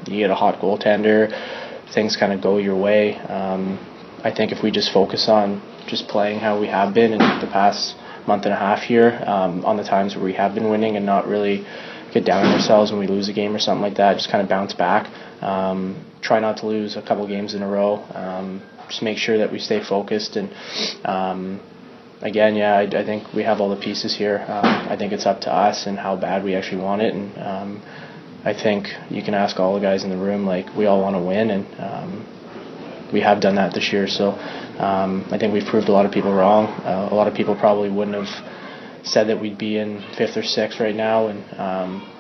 you 0.09 0.19
get 0.19 0.31
a 0.31 0.35
hot 0.35 0.61
goaltender, 0.61 1.31
things 1.93 2.17
kind 2.17 2.33
of 2.33 2.41
go 2.41 2.59
your 2.59 2.77
way. 2.77 3.17
Um, 3.17 3.79
I 4.23 4.33
think 4.35 4.53
if 4.53 4.63
we 4.63 4.71
just 4.71 4.93
focus 4.93 5.29
on 5.29 5.63
just 5.87 6.09
playing 6.09 6.41
how 6.41 6.61
we 6.61 6.67
have 6.67 6.95
been 6.95 7.13
in 7.13 7.19
the 7.19 7.49
past 7.53 7.97
month 8.27 8.45
and 8.45 8.53
a 8.53 8.57
half 8.57 8.83
here, 8.83 9.23
um, 9.27 9.65
on 9.65 9.77
the 9.77 9.85
times 9.85 10.17
where 10.17 10.25
we 10.25 10.35
have 10.35 10.55
been 10.55 10.69
winning, 10.69 10.97
and 10.97 11.07
not 11.07 11.27
really 11.29 11.65
get 12.13 12.25
down 12.25 12.45
on 12.45 12.53
ourselves 12.53 12.91
when 12.91 12.99
we 13.01 13.07
lose 13.07 13.29
a 13.29 13.33
game 13.33 13.55
or 13.55 13.59
something 13.59 13.83
like 13.83 13.97
that, 13.97 14.17
just 14.17 14.31
kind 14.31 14.43
of 14.43 14.49
bounce 14.49 14.73
back. 14.73 15.07
Um, 15.43 16.05
try 16.23 16.41
not 16.41 16.57
to 16.59 16.67
lose 16.67 16.97
a 16.97 17.03
couple 17.03 17.27
games 17.29 17.55
in 17.55 17.63
a 17.63 17.69
row. 17.69 18.03
Um, 18.15 18.63
just 18.89 19.03
make 19.03 19.19
sure 19.19 19.39
that 19.39 19.53
we 19.53 19.59
stay 19.59 19.83
focused 19.83 20.37
and. 20.37 20.51
Um, 21.05 21.61
again, 22.23 22.57
yeah, 22.57 22.75
I, 22.77 22.83
I, 22.83 23.05
think 23.05 23.33
we 23.35 23.43
have 23.43 23.61
all 23.61 23.69
the 23.69 23.81
pieces 23.81 24.17
here. 24.17 24.45
Um, 24.49 24.65
I 24.65 24.97
think 24.97 25.13
it's 25.13 25.27
up 25.27 25.43
to 25.43 25.53
us 25.53 25.87
and 25.87 25.99
how 25.99 26.17
bad 26.17 26.45
we 26.45 26.55
actually 26.55 26.83
want 26.83 27.03
it. 27.03 27.15
And 27.15 27.39
um, 27.39 27.83
I 28.47 28.55
think 28.55 28.95
you 29.11 29.25
can 29.25 29.35
ask 29.35 29.59
all 29.59 29.75
the 29.75 29.81
guys 29.81 30.05
in 30.05 30.11
the 30.11 30.17
room, 30.17 30.47
like, 30.47 30.73
we 30.77 30.87
all 30.87 31.01
want 31.03 31.17
to 31.17 31.21
win, 31.21 31.51
and 31.51 31.67
um, 31.81 33.11
we 33.13 33.21
have 33.21 33.41
done 33.41 33.57
that 33.57 33.75
this 33.75 33.93
year. 33.93 34.07
So 34.07 34.31
um, 34.79 35.27
I 35.33 35.39
think 35.39 35.53
we've 35.53 35.67
proved 35.67 35.89
a 35.89 35.93
lot 35.93 36.07
of 36.07 36.13
people 36.13 36.33
wrong. 36.33 36.67
Uh, 36.67 37.09
a 37.11 37.15
lot 37.15 37.27
of 37.27 37.35
people 37.35 37.57
probably 37.57 37.91
wouldn't 37.91 38.17
have 38.17 39.05
said 39.05 39.27
that 39.31 39.41
we'd 39.41 39.59
be 39.59 39.79
in 39.79 40.01
fifth 40.17 40.37
or 40.37 40.45
sixth 40.45 40.79
right 40.79 40.95
now, 40.95 41.27
and 41.27 41.59
um, 41.59 42.13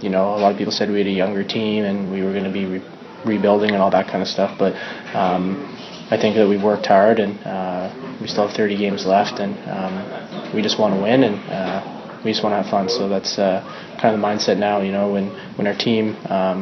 you 0.00 0.08
know, 0.08 0.34
a 0.34 0.40
lot 0.40 0.50
of 0.50 0.56
people 0.56 0.72
said 0.72 0.90
we 0.90 0.96
had 0.96 1.06
a 1.06 1.10
younger 1.10 1.44
team 1.44 1.84
and 1.84 2.10
we 2.10 2.22
were 2.22 2.32
going 2.32 2.44
to 2.44 2.52
be 2.52 2.64
re- 2.64 2.84
rebuilding 3.26 3.72
and 3.72 3.82
all 3.82 3.90
that 3.90 4.08
kind 4.08 4.22
of 4.22 4.28
stuff. 4.28 4.58
But 4.58 4.74
um, 5.14 5.76
I 6.10 6.16
think 6.16 6.36
that 6.36 6.48
we've 6.48 6.62
worked 6.62 6.86
hard 6.86 7.18
and 7.18 7.38
uh, 7.44 8.18
we 8.18 8.28
still 8.28 8.46
have 8.46 8.56
30 8.56 8.78
games 8.78 9.04
left, 9.04 9.40
and 9.40 9.52
um, 9.68 10.54
we 10.54 10.62
just 10.62 10.78
want 10.78 10.94
to 10.94 11.02
win 11.02 11.22
and 11.22 11.36
uh, 11.50 11.95
we 12.26 12.32
just 12.32 12.42
want 12.42 12.52
to 12.52 12.62
have 12.62 12.70
fun. 12.70 12.88
So 12.88 13.08
that's 13.08 13.38
uh, 13.38 13.62
kind 14.00 14.14
of 14.14 14.20
the 14.20 14.26
mindset 14.26 14.58
now. 14.58 14.80
You 14.80 14.92
know, 14.92 15.12
when 15.12 15.30
when 15.56 15.66
our 15.66 15.76
team 15.76 16.16
um, 16.26 16.60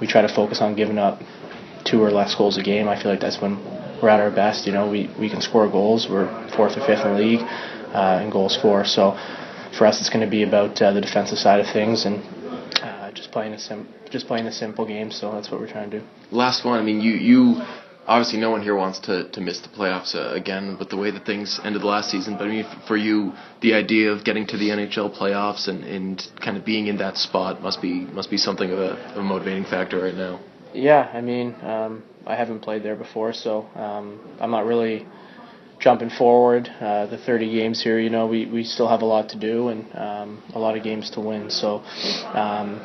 we 0.00 0.06
try 0.06 0.22
to 0.22 0.28
focus 0.28 0.60
on 0.60 0.76
giving 0.76 0.98
up 0.98 1.20
two 1.84 2.02
or 2.02 2.10
less 2.10 2.34
goals 2.34 2.58
a 2.58 2.62
game, 2.62 2.88
I 2.88 3.00
feel 3.00 3.10
like 3.10 3.20
that's 3.20 3.40
when 3.40 3.56
we're 4.00 4.10
at 4.10 4.20
our 4.20 4.30
best. 4.30 4.66
You 4.66 4.72
know, 4.72 4.88
we 4.90 5.10
we 5.18 5.28
can 5.28 5.40
score 5.40 5.68
goals. 5.68 6.08
We're 6.08 6.28
fourth 6.54 6.76
or 6.76 6.86
fifth 6.86 7.04
in 7.04 7.12
the 7.14 7.18
league 7.18 7.40
uh, 7.40 8.20
in 8.22 8.30
goals 8.30 8.56
for. 8.60 8.84
So 8.84 9.16
for 9.76 9.86
us, 9.86 10.00
it's 10.00 10.10
going 10.10 10.24
to 10.24 10.30
be 10.30 10.42
about 10.42 10.80
uh, 10.82 10.92
the 10.92 11.00
defensive 11.00 11.38
side 11.38 11.60
of 11.60 11.66
things 11.72 12.04
and 12.04 12.22
uh, 12.82 13.10
just 13.12 13.32
playing 13.32 13.54
a 13.54 13.58
sim- 13.58 13.88
just 14.10 14.26
playing 14.26 14.46
a 14.46 14.52
simple 14.52 14.86
game. 14.86 15.10
So 15.10 15.32
that's 15.32 15.50
what 15.50 15.60
we're 15.60 15.70
trying 15.70 15.90
to 15.90 16.00
do. 16.00 16.06
Last 16.30 16.64
one. 16.64 16.78
I 16.78 16.82
mean, 16.82 17.00
you 17.00 17.12
you 17.12 17.62
obviously 18.06 18.38
no 18.38 18.50
one 18.50 18.62
here 18.62 18.74
wants 18.74 18.98
to, 19.00 19.28
to 19.30 19.40
miss 19.40 19.60
the 19.60 19.68
playoffs 19.68 20.14
uh, 20.14 20.34
again 20.34 20.76
with 20.78 20.90
the 20.90 20.96
way 20.96 21.10
that 21.10 21.24
things 21.24 21.60
ended 21.64 21.82
last 21.82 22.10
season. 22.10 22.36
But 22.36 22.48
I 22.48 22.50
mean, 22.50 22.66
for 22.86 22.96
you, 22.96 23.32
the 23.60 23.74
idea 23.74 24.10
of 24.10 24.24
getting 24.24 24.46
to 24.48 24.56
the 24.56 24.70
NHL 24.70 25.16
playoffs 25.16 25.68
and, 25.68 25.84
and 25.84 26.22
kind 26.42 26.56
of 26.56 26.64
being 26.64 26.86
in 26.86 26.98
that 26.98 27.16
spot 27.16 27.62
must 27.62 27.80
be 27.80 28.00
must 28.06 28.30
be 28.30 28.36
something 28.36 28.70
of 28.70 28.78
a, 28.78 29.14
a 29.16 29.22
motivating 29.22 29.64
factor 29.64 30.02
right 30.02 30.14
now. 30.14 30.40
Yeah, 30.74 31.10
I 31.12 31.20
mean, 31.20 31.54
um, 31.62 32.02
I 32.26 32.34
haven't 32.34 32.60
played 32.60 32.82
there 32.82 32.96
before, 32.96 33.32
so 33.34 33.68
um, 33.74 34.36
I'm 34.40 34.50
not 34.50 34.64
really 34.64 35.06
jumping 35.82 36.10
forward. 36.10 36.68
Uh, 36.80 37.06
the 37.06 37.18
30 37.18 37.52
games 37.52 37.82
here, 37.82 37.98
you 37.98 38.08
know, 38.08 38.26
we, 38.26 38.46
we 38.46 38.64
still 38.64 38.88
have 38.88 39.02
a 39.02 39.04
lot 39.04 39.28
to 39.30 39.38
do 39.38 39.68
and 39.68 39.84
um, 39.96 40.42
a 40.54 40.58
lot 40.58 40.76
of 40.76 40.84
games 40.84 41.10
to 41.10 41.20
win. 41.20 41.50
So 41.50 41.82
um, 42.32 42.80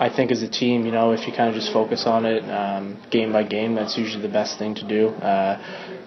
I 0.00 0.08
think 0.14 0.30
as 0.30 0.42
a 0.42 0.48
team, 0.48 0.86
you 0.86 0.92
know, 0.92 1.10
if 1.10 1.26
you 1.26 1.32
kind 1.32 1.48
of 1.48 1.56
just 1.56 1.72
focus 1.72 2.06
on 2.06 2.24
it 2.24 2.44
um, 2.48 3.02
game 3.10 3.32
by 3.32 3.42
game, 3.42 3.74
that's 3.74 3.98
usually 3.98 4.22
the 4.22 4.32
best 4.32 4.56
thing 4.56 4.74
to 4.76 4.86
do. 4.86 5.08
Uh, 5.08 5.58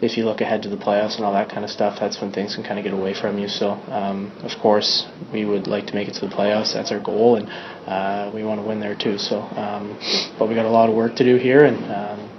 if 0.01 0.17
you 0.17 0.23
look 0.23 0.39
ahead 0.39 0.63
to 0.63 0.69
the 0.69 0.77
playoffs 0.77 1.15
and 1.17 1.25
all 1.25 1.33
that 1.33 1.49
kind 1.49 1.65
of 1.65 1.69
stuff, 1.69 1.97
that's 1.99 2.21
when 2.21 2.31
things 2.31 2.55
can 2.55 2.63
kind 2.63 2.79
of 2.79 2.85
get 2.85 2.93
away 2.93 3.13
from 3.13 3.37
you. 3.37 3.49
So, 3.49 3.71
um, 3.71 4.31
of 4.43 4.57
course, 4.61 5.05
we 5.33 5.43
would 5.43 5.67
like 5.67 5.87
to 5.87 5.93
make 5.93 6.07
it 6.07 6.13
to 6.15 6.21
the 6.21 6.33
playoffs. 6.33 6.73
That's 6.73 6.91
our 6.91 7.01
goal, 7.01 7.35
and 7.35 7.49
uh, 7.85 8.31
we 8.33 8.45
want 8.45 8.61
to 8.61 8.67
win 8.67 8.79
there 8.79 8.95
too. 8.95 9.17
So, 9.17 9.41
um, 9.41 9.99
but 10.39 10.47
we 10.47 10.55
got 10.55 10.65
a 10.65 10.69
lot 10.69 10.89
of 10.89 10.95
work 10.95 11.17
to 11.17 11.25
do 11.25 11.35
here, 11.35 11.65
and 11.65 11.77
um, 11.91 12.29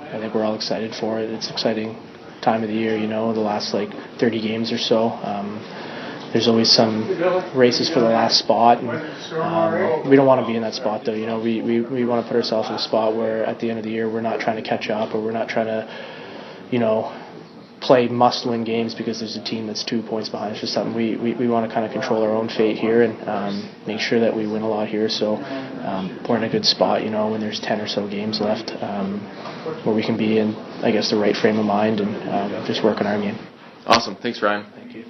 I 0.00 0.18
think 0.20 0.34
we're 0.34 0.44
all 0.44 0.54
excited 0.54 0.94
for 0.94 1.18
it. 1.18 1.30
It's 1.30 1.50
exciting 1.50 1.96
time 2.42 2.62
of 2.62 2.68
the 2.68 2.74
year, 2.74 2.96
you 2.96 3.06
know, 3.06 3.32
the 3.32 3.40
last 3.40 3.72
like 3.72 3.90
30 4.18 4.40
games 4.40 4.72
or 4.72 4.78
so. 4.78 5.10
Um, 5.10 5.58
there's 6.32 6.48
always 6.48 6.70
some 6.70 7.08
races 7.54 7.88
for 7.88 8.00
the 8.00 8.08
last 8.08 8.38
spot, 8.38 8.78
and 8.78 8.88
um, 9.32 10.08
we 10.08 10.16
don't 10.16 10.26
want 10.26 10.40
to 10.40 10.46
be 10.46 10.56
in 10.56 10.62
that 10.62 10.74
spot 10.74 11.04
though. 11.04 11.14
You 11.14 11.26
know, 11.26 11.40
we, 11.40 11.60
we, 11.62 11.80
we 11.82 12.04
want 12.04 12.24
to 12.24 12.28
put 12.30 12.36
ourselves 12.36 12.68
in 12.68 12.74
a 12.74 12.78
spot 12.78 13.14
where 13.14 13.44
at 13.44 13.60
the 13.60 13.68
end 13.68 13.78
of 13.78 13.84
the 13.84 13.90
year 13.90 14.10
we're 14.10 14.22
not 14.22 14.40
trying 14.40 14.62
to 14.62 14.68
catch 14.68 14.88
up 14.88 15.14
or 15.14 15.22
we're 15.22 15.32
not 15.32 15.48
trying 15.48 15.66
to, 15.66 15.88
you 16.70 16.78
know, 16.78 17.12
play 17.82 18.06
must-win 18.08 18.62
games 18.64 18.94
because 18.94 19.18
there's 19.18 19.36
a 19.36 19.42
team 19.44 19.66
that's 19.66 19.84
two 19.84 20.02
points 20.02 20.28
behind. 20.28 20.52
It's 20.52 20.60
just 20.60 20.72
something 20.72 20.94
we, 20.94 21.16
we, 21.16 21.34
we 21.34 21.48
want 21.48 21.68
to 21.68 21.74
kind 21.74 21.84
of 21.84 21.92
control 21.92 22.22
our 22.22 22.30
own 22.30 22.48
fate 22.48 22.78
here 22.78 23.02
and 23.02 23.28
um, 23.28 23.74
make 23.86 24.00
sure 24.00 24.20
that 24.20 24.34
we 24.34 24.46
win 24.46 24.62
a 24.62 24.68
lot 24.68 24.88
here. 24.88 25.08
So 25.08 25.34
um, 25.36 26.24
we're 26.28 26.36
in 26.36 26.44
a 26.44 26.48
good 26.48 26.64
spot, 26.64 27.02
you 27.02 27.10
know, 27.10 27.30
when 27.30 27.40
there's 27.40 27.60
10 27.60 27.80
or 27.80 27.88
so 27.88 28.08
games 28.08 28.40
left, 28.40 28.70
um, 28.82 29.20
where 29.84 29.94
we 29.94 30.02
can 30.02 30.16
be 30.16 30.38
in, 30.38 30.54
I 30.82 30.92
guess, 30.92 31.10
the 31.10 31.16
right 31.16 31.36
frame 31.36 31.58
of 31.58 31.66
mind 31.66 32.00
and 32.00 32.54
um, 32.54 32.66
just 32.66 32.84
work 32.84 33.00
on 33.00 33.06
our 33.06 33.20
game. 33.20 33.38
Awesome. 33.86 34.14
Thanks, 34.14 34.40
Ryan. 34.40 34.64
Thank 34.76 34.94
you. 34.94 35.04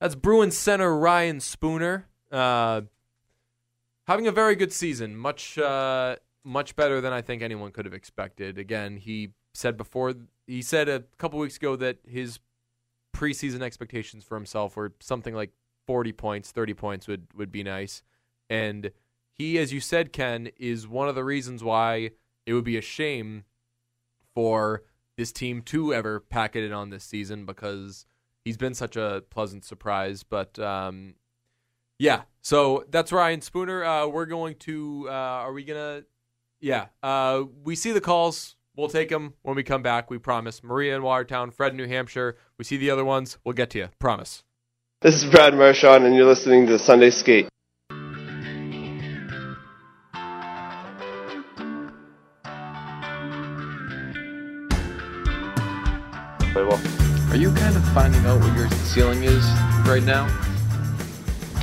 That's 0.00 0.14
Bruins 0.14 0.56
center 0.56 0.96
Ryan 0.96 1.40
Spooner. 1.40 2.06
Uh, 2.30 2.82
having 4.06 4.26
a 4.26 4.32
very 4.32 4.56
good 4.56 4.72
season, 4.72 5.16
much 5.16 5.58
uh, 5.58 6.16
much 6.44 6.76
better 6.76 7.00
than 7.00 7.12
I 7.12 7.22
think 7.22 7.42
anyone 7.42 7.72
could 7.72 7.84
have 7.84 7.94
expected. 7.94 8.58
Again, 8.58 8.96
he 8.96 9.32
said 9.54 9.76
before 9.76 10.14
he 10.46 10.62
said 10.62 10.88
a 10.88 11.04
couple 11.18 11.38
weeks 11.38 11.56
ago 11.56 11.76
that 11.76 11.98
his 12.06 12.38
preseason 13.14 13.62
expectations 13.62 14.24
for 14.24 14.34
himself 14.36 14.76
were 14.76 14.92
something 15.00 15.34
like 15.34 15.50
40 15.86 16.12
points, 16.12 16.50
30 16.50 16.74
points 16.74 17.08
would 17.08 17.26
would 17.34 17.50
be 17.50 17.62
nice. 17.62 18.02
And 18.50 18.92
he 19.32 19.58
as 19.58 19.72
you 19.72 19.80
said 19.80 20.12
Ken 20.12 20.50
is 20.58 20.86
one 20.86 21.08
of 21.08 21.14
the 21.14 21.24
reasons 21.24 21.64
why 21.64 22.10
it 22.44 22.52
would 22.52 22.64
be 22.64 22.76
a 22.76 22.82
shame 22.82 23.44
for 24.34 24.82
this 25.16 25.32
team 25.32 25.62
to 25.62 25.94
ever 25.94 26.20
pack 26.20 26.54
it 26.54 26.62
in 26.62 26.72
on 26.72 26.90
this 26.90 27.04
season 27.04 27.46
because 27.46 28.04
he's 28.46 28.56
been 28.56 28.72
such 28.72 28.96
a 28.96 29.24
pleasant 29.28 29.64
surprise. 29.64 30.22
But 30.22 30.58
um, 30.58 31.16
yeah, 31.98 32.22
so 32.40 32.86
that's 32.88 33.12
Ryan 33.12 33.42
Spooner. 33.42 33.84
Uh, 33.84 34.06
we're 34.06 34.24
going 34.24 34.54
to. 34.60 35.06
Uh, 35.08 35.12
are 35.12 35.52
we 35.52 35.64
gonna? 35.64 36.04
Yeah, 36.60 36.86
uh, 37.02 37.42
we 37.64 37.76
see 37.76 37.92
the 37.92 38.00
calls. 38.00 38.56
We'll 38.74 38.88
take 38.88 39.08
them 39.08 39.34
when 39.42 39.56
we 39.56 39.62
come 39.62 39.82
back. 39.82 40.10
We 40.10 40.18
promise. 40.18 40.62
Maria 40.62 40.96
in 40.96 41.02
Watertown, 41.02 41.50
Fred 41.50 41.72
in 41.72 41.76
New 41.76 41.88
Hampshire. 41.88 42.36
We 42.56 42.64
see 42.64 42.78
the 42.78 42.90
other 42.90 43.04
ones. 43.04 43.36
We'll 43.44 43.54
get 43.54 43.68
to 43.70 43.78
you. 43.78 43.88
Promise. 43.98 44.44
This 45.02 45.22
is 45.22 45.30
Brad 45.30 45.54
Marchand, 45.54 46.04
and 46.04 46.14
you're 46.14 46.24
listening 46.26 46.66
to 46.68 46.78
Sunday 46.78 47.10
Skate. 47.10 47.48
Play 56.52 56.64
well. 56.64 56.95
Are 57.36 57.38
you 57.38 57.52
kind 57.52 57.76
of 57.76 57.86
finding 57.88 58.24
out 58.24 58.40
what 58.40 58.56
your 58.56 58.66
ceiling 58.70 59.22
is 59.22 59.44
right 59.86 60.02
now? 60.02 60.24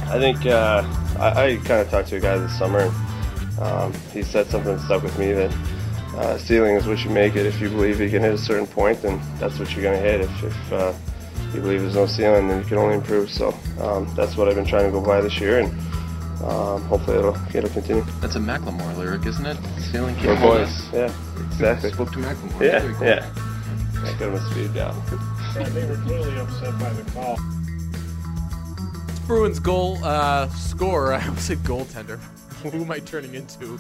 I 0.04 0.20
think 0.20 0.46
uh, 0.46 0.84
I, 1.18 1.46
I 1.46 1.56
kind 1.66 1.82
of 1.82 1.90
talked 1.90 2.10
to 2.10 2.18
a 2.18 2.20
guy 2.20 2.38
this 2.38 2.56
summer. 2.60 2.82
And, 2.82 3.60
um, 3.60 3.94
he 4.12 4.22
said 4.22 4.46
something 4.52 4.78
that 4.78 4.86
stuck 4.86 5.02
with 5.02 5.18
me 5.18 5.34
that 5.34 5.52
uh, 6.16 6.38
ceiling 6.38 6.76
is 6.76 6.86
what 6.86 7.04
you 7.04 7.10
make 7.10 7.36
it. 7.36 7.48
If 7.48 7.60
you 7.60 7.70
believe 7.70 8.00
you 8.00 8.12
can 8.12 8.22
hit 8.22 8.36
a 8.36 8.38
certain 8.38 8.68
point, 8.68 9.02
then 9.02 9.20
that's 9.40 9.58
what 9.58 9.74
you're 9.74 9.82
going 9.82 10.00
to 10.00 10.08
hit. 10.08 10.22
If, 10.22 10.44
if 10.44 10.74
uh, 10.74 10.94
you 11.56 11.62
believe 11.62 11.82
there's 11.82 11.96
no 11.96 12.06
ceiling, 12.06 12.50
then 12.50 12.62
you 12.62 12.70
can 12.70 12.78
only 12.78 12.94
improve. 12.94 13.32
So 13.32 13.58
um, 13.82 14.08
that's 14.16 14.38
what 14.38 14.48
I've 14.48 14.54
been 14.54 14.68
trying 14.68 14.86
to 14.86 14.92
go 14.92 15.02
by 15.02 15.22
this 15.22 15.42
year, 15.42 15.58
and 15.58 15.72
um, 16.44 16.84
hopefully 16.84 17.18
it'll 17.18 17.38
it'll 17.52 17.72
continue. 17.72 18.06
That's 18.22 18.36
a 18.36 18.40
Macklemore 18.40 18.96
lyric, 18.96 19.26
isn't 19.26 19.48
it? 19.48 19.58
Ceiling 19.92 20.14
can't 20.18 20.38
hold 20.38 20.58
boys. 20.58 20.68
us. 20.68 20.94
Yeah, 20.94 21.46
exactly. 21.48 21.92
Spoke 21.92 22.12
to 22.12 22.20
Macklemore. 22.20 22.62
Yeah, 22.62 23.04
yeah. 23.04 23.34
I 24.04 24.12
got 24.20 24.30
him 24.30 24.36
a 24.36 24.52
speed 24.52 24.76
down. 24.76 25.33
They 25.54 25.86
were 25.86 25.98
clearly 25.98 26.40
upset 26.40 26.78
by 26.80 26.90
the 26.94 27.10
call. 27.12 27.38
It's 29.10 29.20
Bruins 29.20 29.60
goal 29.60 30.04
uh, 30.04 30.48
scorer. 30.50 31.14
I 31.16 31.24
almost 31.26 31.48
said 31.48 31.60
goaltender. 31.60 32.20
Who 32.64 32.82
am 32.84 32.92
I 32.92 33.00
turning 33.00 33.36
into? 33.36 33.80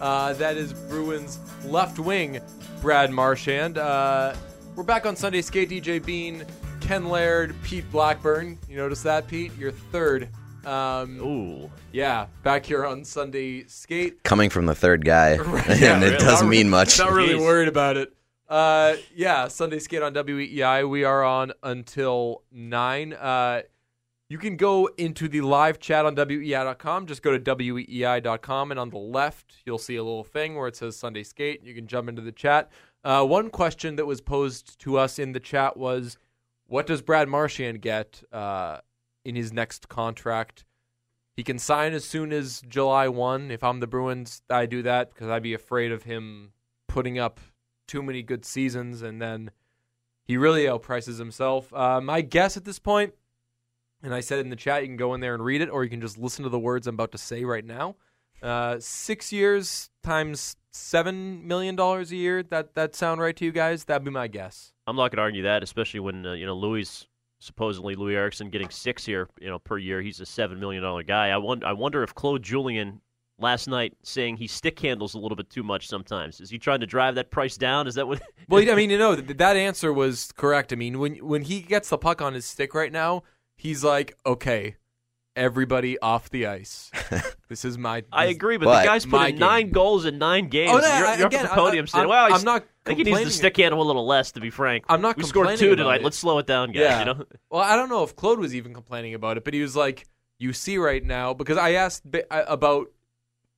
Uh, 0.00 0.34
that 0.34 0.56
is 0.56 0.72
Bruins 0.72 1.38
left 1.64 1.98
wing, 1.98 2.40
Brad 2.82 3.10
Marchand. 3.10 3.78
Uh, 3.78 4.34
we're 4.76 4.82
back 4.84 5.06
on 5.06 5.16
Sunday 5.16 5.40
Skate. 5.42 5.70
DJ 5.70 6.04
Bean, 6.04 6.44
Ken 6.80 7.08
Laird, 7.08 7.54
Pete 7.62 7.90
Blackburn. 7.90 8.58
You 8.68 8.76
notice 8.76 9.02
that, 9.02 9.26
Pete? 9.28 9.52
You're 9.58 9.72
third. 9.72 10.28
Um, 10.66 11.18
Ooh. 11.20 11.70
Yeah, 11.92 12.26
back 12.42 12.66
here 12.66 12.84
on 12.84 13.04
Sunday 13.04 13.64
Skate. 13.64 14.22
Coming 14.24 14.50
from 14.50 14.66
the 14.66 14.74
third 14.74 15.04
guy, 15.04 15.30
and 15.68 15.80
Yeah, 15.80 15.96
it 15.98 16.04
really. 16.04 16.16
doesn't 16.18 16.46
Not- 16.46 16.50
mean 16.50 16.68
much. 16.68 16.98
Not 16.98 17.12
really 17.12 17.34
worried 17.34 17.68
about 17.68 17.96
it. 17.96 18.12
Uh, 18.48 18.96
yeah, 19.14 19.46
Sunday 19.48 19.78
Skate 19.78 20.02
on 20.02 20.14
WEEI. 20.14 20.88
We 20.88 21.04
are 21.04 21.22
on 21.22 21.52
until 21.62 22.42
nine. 22.50 23.12
Uh, 23.12 23.62
you 24.30 24.38
can 24.38 24.56
go 24.56 24.88
into 24.96 25.28
the 25.28 25.42
live 25.42 25.78
chat 25.78 26.06
on 26.06 26.16
WEEI.com. 26.16 27.06
Just 27.06 27.22
go 27.22 27.36
to 27.36 27.38
WEEI.com, 27.38 28.70
and 28.70 28.80
on 28.80 28.90
the 28.90 28.98
left, 28.98 29.56
you'll 29.66 29.78
see 29.78 29.96
a 29.96 30.02
little 30.02 30.24
thing 30.24 30.54
where 30.54 30.68
it 30.68 30.76
says 30.76 30.96
Sunday 30.96 31.22
Skate. 31.22 31.62
You 31.62 31.74
can 31.74 31.86
jump 31.86 32.08
into 32.08 32.22
the 32.22 32.32
chat. 32.32 32.70
Uh, 33.04 33.24
one 33.24 33.50
question 33.50 33.96
that 33.96 34.06
was 34.06 34.20
posed 34.20 34.78
to 34.80 34.96
us 34.96 35.18
in 35.18 35.32
the 35.32 35.40
chat 35.40 35.76
was 35.76 36.16
What 36.66 36.86
does 36.86 37.02
Brad 37.02 37.28
Marchand 37.28 37.82
get 37.82 38.22
uh, 38.32 38.78
in 39.24 39.36
his 39.36 39.52
next 39.52 39.88
contract? 39.90 40.64
He 41.36 41.44
can 41.44 41.58
sign 41.58 41.92
as 41.92 42.04
soon 42.04 42.32
as 42.32 42.62
July 42.66 43.08
1. 43.08 43.50
If 43.50 43.62
I'm 43.62 43.80
the 43.80 43.86
Bruins, 43.86 44.42
I 44.50 44.66
do 44.66 44.82
that 44.82 45.10
because 45.12 45.28
I'd 45.28 45.42
be 45.42 45.54
afraid 45.54 45.92
of 45.92 46.02
him 46.02 46.52
putting 46.88 47.18
up 47.18 47.40
too 47.88 48.02
many 48.02 48.22
good 48.22 48.44
seasons 48.44 49.02
and 49.02 49.20
then 49.20 49.50
he 50.28 50.36
really 50.36 50.64
outprices 50.64 51.18
himself. 51.18 51.72
Uh, 51.72 52.00
my 52.00 52.20
guess 52.20 52.56
at 52.56 52.64
this 52.64 52.78
point, 52.78 53.14
and 54.02 54.14
I 54.14 54.20
said 54.20 54.38
in 54.38 54.50
the 54.50 54.56
chat, 54.56 54.82
you 54.82 54.88
can 54.88 54.96
go 54.96 55.14
in 55.14 55.20
there 55.20 55.34
and 55.34 55.44
read 55.44 55.62
it, 55.62 55.70
or 55.70 55.82
you 55.82 55.90
can 55.90 56.00
just 56.00 56.18
listen 56.18 56.44
to 56.44 56.50
the 56.50 56.58
words 56.58 56.86
I'm 56.86 56.94
about 56.94 57.12
to 57.12 57.18
say 57.18 57.44
right 57.44 57.64
now. 57.64 57.96
Uh, 58.42 58.76
six 58.78 59.32
years 59.32 59.90
times 60.04 60.56
seven 60.70 61.48
million 61.48 61.74
dollars 61.74 62.12
a 62.12 62.16
year. 62.16 62.42
That 62.42 62.74
that 62.76 62.94
sound 62.94 63.20
right 63.20 63.34
to 63.36 63.44
you 63.44 63.50
guys? 63.50 63.84
That'd 63.84 64.04
be 64.04 64.10
my 64.10 64.28
guess. 64.28 64.72
I'm 64.86 64.94
not 64.94 65.10
going 65.10 65.16
to 65.16 65.22
argue 65.22 65.42
that, 65.42 65.64
especially 65.64 66.00
when 66.00 66.24
uh, 66.24 66.34
you 66.34 66.46
know 66.46 66.56
Loui 66.56 67.06
supposedly 67.40 67.96
Loui 67.96 68.14
Eriksson 68.14 68.50
getting 68.50 68.70
six 68.70 69.04
here, 69.04 69.28
you 69.40 69.48
know, 69.48 69.58
per 69.58 69.78
year. 69.78 70.02
He's 70.02 70.20
a 70.20 70.26
seven 70.26 70.60
million 70.60 70.82
dollar 70.82 71.02
guy. 71.02 71.30
I 71.30 71.38
wonder, 71.38 71.66
I 71.66 71.72
wonder 71.72 72.02
if 72.04 72.14
Claude 72.14 72.42
Julien 72.42 73.00
last 73.38 73.68
night 73.68 73.94
saying 74.02 74.36
he 74.36 74.46
stick 74.46 74.78
handles 74.80 75.14
a 75.14 75.18
little 75.18 75.36
bit 75.36 75.48
too 75.50 75.62
much 75.62 75.86
sometimes. 75.88 76.40
Is 76.40 76.50
he 76.50 76.58
trying 76.58 76.80
to 76.80 76.86
drive 76.86 77.14
that 77.16 77.30
price 77.30 77.56
down? 77.56 77.86
Is 77.86 77.94
that 77.96 78.06
what? 78.08 78.20
Well, 78.48 78.62
I 78.70 78.74
mean, 78.74 78.88
you 78.90 78.96
know, 78.98 79.14
that 79.14 79.56
answer 79.56 79.92
was 79.92 80.32
correct. 80.36 80.72
I 80.72 80.76
mean, 80.76 80.98
when 80.98 81.16
when 81.16 81.42
he 81.42 81.60
gets 81.60 81.90
the 81.90 81.98
puck 81.98 82.22
on 82.22 82.32
his 82.34 82.46
stick 82.46 82.74
right 82.74 82.90
now, 82.90 83.22
he's 83.56 83.84
like, 83.84 84.16
okay, 84.24 84.76
everybody 85.36 85.98
off 86.00 86.30
the 86.30 86.46
ice. 86.46 86.90
this 87.48 87.64
is 87.64 87.76
my. 87.78 88.04
I 88.12 88.26
agree, 88.26 88.56
but, 88.56 88.64
But- 88.66 88.80
the 88.80 88.86
guy's 88.86 89.04
put 89.04 89.12
My 89.12 89.26
in 89.28 89.34
game. 89.34 89.40
nine 89.40 89.70
goals 89.70 90.04
in 90.06 90.18
nine 90.18 90.48
games. 90.48 90.72
Oh, 90.74 90.78
no, 90.78 90.96
you're, 90.98 91.06
I- 91.06 91.16
you're 91.16 91.26
again, 91.26 91.44
up 91.44 91.50
at 91.52 91.56
the 91.56 91.60
podium 91.60 91.82
I- 91.84 91.86
saying, 91.86 92.00
I'm- 92.02 92.08
"Well, 92.08 92.34
I'm 92.34 92.44
not 92.44 92.62
I 92.62 92.90
think 92.94 92.98
he 92.98 93.04
needs 93.04 93.22
to 93.24 93.30
stick 93.30 93.56
handle 93.58 93.82
a 93.82 93.84
little 93.84 94.06
less." 94.06 94.32
To 94.32 94.40
be 94.40 94.50
frank, 94.50 94.84
I'm 94.88 95.00
not 95.02 95.16
We 95.18 95.24
scored 95.24 95.48
complaining 95.48 95.72
two 95.72 95.76
tonight. 95.76 96.00
it. 96.00 96.04
Let's 96.04 96.16
slow 96.18 96.38
it 96.38 96.46
down, 96.46 96.72
guys. 96.72 96.80
Yeah. 96.82 96.98
You 97.00 97.04
know, 97.04 97.24
Well, 97.50 97.60
I 97.62 97.76
don't 97.76 97.88
know 97.90 98.02
if 98.02 98.16
Claude 98.16 98.38
was 98.40 98.54
even 98.54 98.72
complaining 98.74 99.14
about 99.14 99.36
it, 99.36 99.44
but 99.44 99.52
he 99.54 99.60
was 99.60 99.76
like, 99.76 100.06
"You 100.38 100.52
see 100.54 100.78
right 100.78 101.04
now," 101.04 101.34
because 101.34 101.58
I 101.58 101.72
asked 101.72 102.04
about 102.30 102.88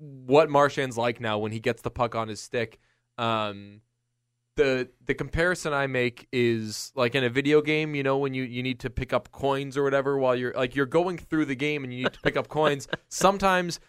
what 0.01 0.51
Marchand's 0.51 0.97
like 0.97 1.21
now 1.21 1.39
when 1.39 1.53
he 1.53 1.61
gets 1.61 1.83
the 1.83 1.91
puck 1.91 2.15
on 2.15 2.29
his 2.29 2.41
stick. 2.41 2.79
Um, 3.19 3.83
the 4.57 4.89
the 5.07 5.15
comparison 5.15 5.73
I 5.73 5.87
make 5.87 6.27
is 6.33 6.93
like 6.95 7.15
in 7.15 7.25
a 7.25 7.31
video 7.31 7.63
game, 7.63 7.95
you 7.95 8.03
know, 8.03 8.19
when 8.19 8.35
you, 8.35 8.43
you 8.43 8.63
need 8.63 8.81
to 8.81 8.91
pick 8.91 9.13
up 9.13 9.31
coins 9.31 9.77
or 9.77 9.85
whatever 9.85 10.19
while 10.19 10.35
you're 10.35 10.53
like 10.55 10.75
you're 10.75 10.87
going 10.87 11.19
through 11.19 11.45
the 11.47 11.55
game 11.55 11.85
and 11.85 11.93
you 11.93 12.05
need 12.05 12.13
to 12.13 12.21
pick 12.21 12.37
up 12.37 12.49
coins. 12.49 12.89
Sometimes 13.09 13.81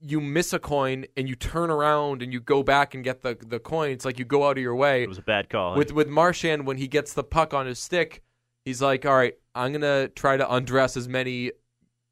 you 0.00 0.20
miss 0.20 0.52
a 0.52 0.58
coin 0.58 1.06
and 1.16 1.28
you 1.28 1.34
turn 1.34 1.70
around 1.70 2.22
and 2.22 2.32
you 2.32 2.40
go 2.40 2.62
back 2.62 2.94
and 2.94 3.04
get 3.04 3.22
the 3.22 3.36
the 3.46 3.58
coin. 3.58 3.92
It's 3.92 4.04
like 4.04 4.18
you 4.18 4.24
go 4.24 4.48
out 4.48 4.58
of 4.58 4.62
your 4.62 4.74
way. 4.74 5.02
it 5.02 5.08
was 5.08 5.18
a 5.18 5.22
bad 5.22 5.48
call. 5.48 5.76
With 5.76 5.92
with 5.92 6.08
Marchand, 6.08 6.66
when 6.66 6.76
he 6.76 6.88
gets 6.88 7.12
the 7.12 7.24
puck 7.24 7.54
on 7.54 7.66
his 7.66 7.78
stick, 7.78 8.22
he's 8.64 8.82
like, 8.82 9.06
"All 9.06 9.16
right, 9.16 9.34
I'm 9.54 9.72
gonna 9.72 10.08
try 10.08 10.36
to 10.36 10.52
undress 10.52 10.96
as 10.96 11.08
many 11.08 11.52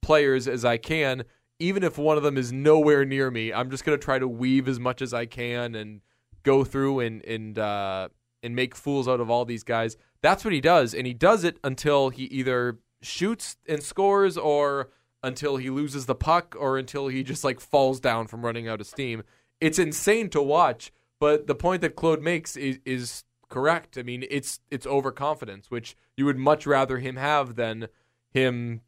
players 0.01 0.49
as 0.49 0.65
I 0.65 0.77
can, 0.79 1.25
even 1.63 1.85
if 1.85 1.97
one 1.97 2.17
of 2.17 2.23
them 2.23 2.37
is 2.37 2.53
nowhere 2.53 3.05
near 3.05 3.31
me. 3.31 3.53
I'm 3.53 3.71
just 3.71 3.85
gonna 3.85 3.99
try 3.99 4.19
to 4.19 4.29
weave 4.29 4.69
as 4.69 4.81
much 4.81 5.01
as 5.01 5.15
I 5.15 5.27
can 5.27 5.75
and 5.75 6.01
go 6.43 6.65
through 6.65 7.01
and 7.01 7.25
and 7.25 7.59
uh, 7.59 8.09
and 8.43 8.57
make 8.57 8.75
fools 8.75 9.07
out 9.09 9.21
of 9.21 9.31
all 9.31 9.45
these 9.45 9.63
guys. 9.63 9.97
That's 10.23 10.45
what 10.45 10.53
he 10.53 10.61
does, 10.61 10.95
and 10.95 11.07
he 11.07 11.15
does 11.15 11.45
it 11.45 11.59
until 11.63 12.11
he 12.11 12.25
either 12.25 12.79
shoots 13.01 13.57
and 13.67 13.83
scores, 13.83 14.37
or 14.37 14.91
until 15.23 15.57
he 15.57 15.71
loses 15.71 16.07
the 16.07 16.15
puck, 16.15 16.57
or 16.59 16.79
until 16.79 17.09
he 17.09 17.23
just 17.23 17.45
like 17.45 17.61
falls 17.61 18.01
down 18.01 18.27
from 18.27 18.45
running 18.45 18.69
out 18.69 18.81
of 18.81 18.87
steam. 18.87 19.23
It's 19.61 19.79
insane 19.79 20.29
to 20.31 20.43
watch, 20.43 20.93
but 21.21 21.47
the 21.47 21.55
point 21.55 21.83
that 21.83 21.95
Claude 21.95 22.23
makes 22.23 22.57
is, 22.57 22.81
is 22.85 23.25
correct. 23.49 23.97
I 23.97 24.03
mean, 24.03 24.25
it's 24.31 24.61
it's 24.71 24.87
overconfidence, 24.87 25.71
which 25.71 25.97
you 26.17 26.25
would 26.25 26.39
much 26.39 26.67
rather 26.67 26.99
him 26.99 27.17
have 27.17 27.55
than 27.55 27.89
him 28.31 28.81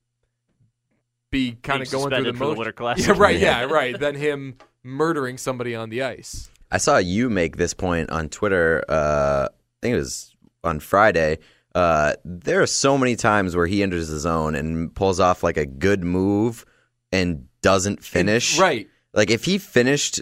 be 1.34 1.52
kind 1.62 1.82
of 1.82 1.90
going 1.90 2.08
through 2.08 2.10
the 2.10 2.16
suspended 2.16 2.38
for 2.38 2.38
the 2.38 2.44
motion. 2.44 2.58
Winter 2.58 2.72
Classic. 2.72 3.06
Yeah, 3.06 3.14
right. 3.16 3.38
Yeah, 3.38 3.64
right. 3.64 3.98
Than 3.98 4.14
him 4.14 4.56
murdering 4.82 5.36
somebody 5.38 5.74
on 5.74 5.90
the 5.90 6.02
ice. 6.02 6.48
I 6.70 6.78
saw 6.78 6.98
you 6.98 7.28
make 7.28 7.56
this 7.56 7.74
point 7.74 8.10
on 8.10 8.28
Twitter. 8.28 8.84
Uh, 8.88 9.48
I 9.50 9.78
think 9.82 9.94
it 9.94 9.98
was 9.98 10.34
on 10.62 10.80
Friday. 10.80 11.38
Uh, 11.74 12.14
there 12.24 12.62
are 12.62 12.66
so 12.66 12.96
many 12.96 13.16
times 13.16 13.56
where 13.56 13.66
he 13.66 13.82
enters 13.82 14.08
the 14.08 14.18
zone 14.18 14.54
and 14.54 14.94
pulls 14.94 15.20
off 15.20 15.42
like 15.42 15.56
a 15.56 15.66
good 15.66 16.04
move 16.04 16.64
and 17.12 17.48
doesn't 17.62 18.02
finish. 18.02 18.58
Right. 18.58 18.88
Like 19.12 19.30
if 19.30 19.44
he 19.44 19.58
finished 19.58 20.20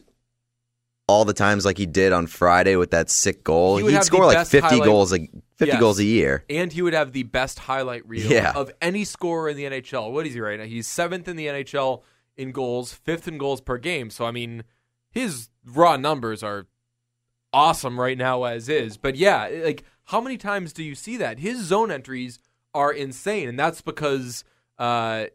all 1.08 1.24
the 1.24 1.32
times 1.34 1.64
like 1.64 1.78
he 1.78 1.86
did 1.86 2.12
on 2.12 2.26
Friday 2.26 2.76
with 2.76 2.90
that 2.92 3.10
sick 3.10 3.42
goal, 3.44 3.76
He 3.76 3.82
would 3.82 3.92
have 3.92 4.02
the 4.02 4.06
score 4.06 4.26
like 4.26 4.36
best 4.36 4.50
50 4.50 4.68
highlight- 4.68 4.84
goals, 4.86 5.12
like 5.12 5.30
50 5.56 5.72
Yes. 5.72 5.80
goals 5.80 5.98
a 5.98 6.04
year. 6.04 6.44
And 6.48 6.72
he 6.72 6.80
would 6.82 6.94
have 6.94 7.12
the 7.12 7.24
best 7.24 7.60
highlight 7.60 8.08
reel 8.08 8.30
Yeah. 8.30 8.52
of 8.54 8.70
any 8.80 9.04
scorer 9.04 9.48
in 9.48 9.56
the 9.56 9.64
NHL. 9.64 10.12
What 10.12 10.26
is 10.26 10.34
he 10.34 10.40
right 10.40 10.58
now? 10.58 10.64
He's 10.64 10.86
seventh 10.86 11.28
in 11.28 11.36
the 11.36 11.46
NHL 11.48 12.02
in 12.36 12.52
goals, 12.52 12.92
fifth 12.92 13.26
in 13.28 13.36
goals 13.38 13.60
per 13.60 13.78
game. 13.78 14.10
So 14.10 14.24
I 14.24 14.30
mean, 14.30 14.64
his 15.10 15.50
raw 15.66 15.96
numbers 15.96 16.42
are 16.42 16.66
awesome 17.52 18.00
right 18.00 18.16
now 18.16 18.44
as 18.44 18.68
is. 18.68 18.96
But 18.96 19.16
yeah, 19.16 19.48
like 19.64 19.84
how 20.06 20.20
many 20.20 20.36
times 20.36 20.72
do 20.72 20.82
you 20.82 20.94
see 20.94 21.16
that? 21.18 21.38
His 21.40 21.58
zone 21.64 21.90
entries 21.90 22.38
are 22.74 22.92
insane, 22.92 23.48
and 23.48 23.58
that's 23.58 23.82
because 23.82 24.44
uh, 24.78 25.26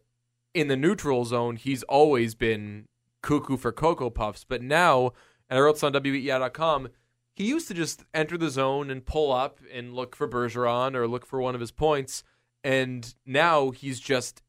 in 0.54 0.68
the 0.68 0.76
neutral 0.78 1.24
zone 1.26 1.56
he's 1.56 1.84
always 1.84 2.34
been 2.36 2.86
cuckoo 3.22 3.58
for 3.58 3.72
cocoa 3.72 4.10
puffs. 4.10 4.44
But 4.48 4.62
now, 4.64 5.12
and 5.50 5.58
I 5.58 5.62
wrote 5.62 5.74
this 5.74 5.84
on 5.84 5.94
WEEI.com. 5.94 6.90
He 7.34 7.46
used 7.46 7.68
to 7.68 7.74
just 7.74 8.04
enter 8.14 8.38
the 8.38 8.50
zone 8.50 8.90
and 8.90 9.06
pull 9.06 9.32
up 9.32 9.60
and 9.72 9.94
look 9.94 10.16
for 10.16 10.28
Bergeron 10.28 10.96
or 10.96 11.08
look 11.08 11.26
for 11.26 11.40
one 11.40 11.54
of 11.56 11.62
his 11.62 11.72
points, 11.72 12.24
and 12.64 13.14
now 13.26 13.70
he's 13.70 14.00
just 14.00 14.42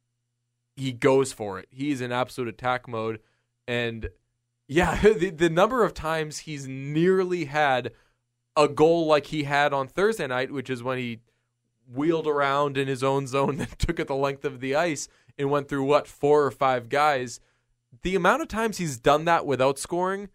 he 0.74 0.92
goes 0.92 1.32
for 1.32 1.58
it. 1.58 1.68
He's 1.70 2.00
in 2.00 2.12
absolute 2.12 2.48
attack 2.48 2.88
mode, 2.88 3.20
and 3.66 4.08
yeah, 4.66 5.00
the, 5.02 5.30
the 5.30 5.50
number 5.50 5.84
of 5.84 5.94
times 5.94 6.40
he's 6.40 6.66
nearly 6.66 7.46
had 7.46 7.92
a 8.56 8.68
goal 8.68 9.06
like 9.06 9.26
he 9.26 9.44
had 9.44 9.72
on 9.72 9.86
Thursday 9.86 10.26
night, 10.26 10.50
which 10.50 10.70
is 10.70 10.82
when 10.82 10.98
he 10.98 11.20
wheeled 11.92 12.26
around 12.26 12.76
in 12.76 12.88
his 12.88 13.02
own 13.02 13.26
zone 13.26 13.60
and 13.60 13.78
took 13.78 14.00
it 14.00 14.08
the 14.08 14.16
length 14.16 14.44
of 14.44 14.60
the 14.60 14.74
ice 14.74 15.08
and 15.38 15.50
went 15.50 15.68
through 15.68 15.84
what 15.84 16.06
four 16.06 16.44
or 16.44 16.50
five 16.50 16.88
guys. 16.88 17.40
The 18.02 18.14
amount 18.14 18.42
of 18.42 18.48
times 18.48 18.78
he's 18.78 18.98
done 18.98 19.24
that 19.26 19.46
without 19.46 19.78
scoring 19.78 20.28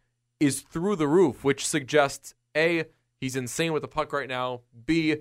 is 0.43 0.61
through 0.61 0.95
the 0.95 1.07
roof, 1.07 1.43
which 1.43 1.65
suggests 1.65 2.33
a 2.55 2.85
he's 3.19 3.35
insane 3.35 3.73
with 3.73 3.81
the 3.81 3.87
puck 3.87 4.13
right 4.13 4.29
now. 4.29 4.61
B 4.85 5.17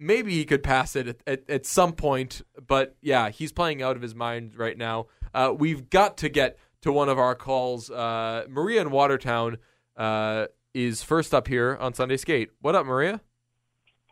maybe 0.00 0.32
he 0.32 0.44
could 0.44 0.62
pass 0.62 0.96
it 0.96 1.06
at, 1.06 1.16
at, 1.26 1.50
at 1.50 1.66
some 1.66 1.92
point, 1.92 2.42
but 2.66 2.96
yeah, 3.02 3.28
he's 3.28 3.52
playing 3.52 3.82
out 3.82 3.96
of 3.96 4.02
his 4.02 4.14
mind 4.14 4.56
right 4.56 4.76
now. 4.76 5.06
Uh, 5.32 5.54
we've 5.56 5.90
got 5.90 6.16
to 6.16 6.28
get 6.28 6.58
to 6.80 6.90
one 6.90 7.08
of 7.08 7.18
our 7.18 7.34
calls. 7.34 7.90
Uh, 7.90 8.44
Maria 8.48 8.80
in 8.80 8.90
Watertown 8.90 9.58
uh, 9.96 10.46
is 10.74 11.02
first 11.02 11.34
up 11.34 11.46
here 11.46 11.76
on 11.78 11.92
Sunday 11.94 12.16
Skate. 12.16 12.50
What 12.60 12.74
up, 12.74 12.86
Maria? 12.86 13.20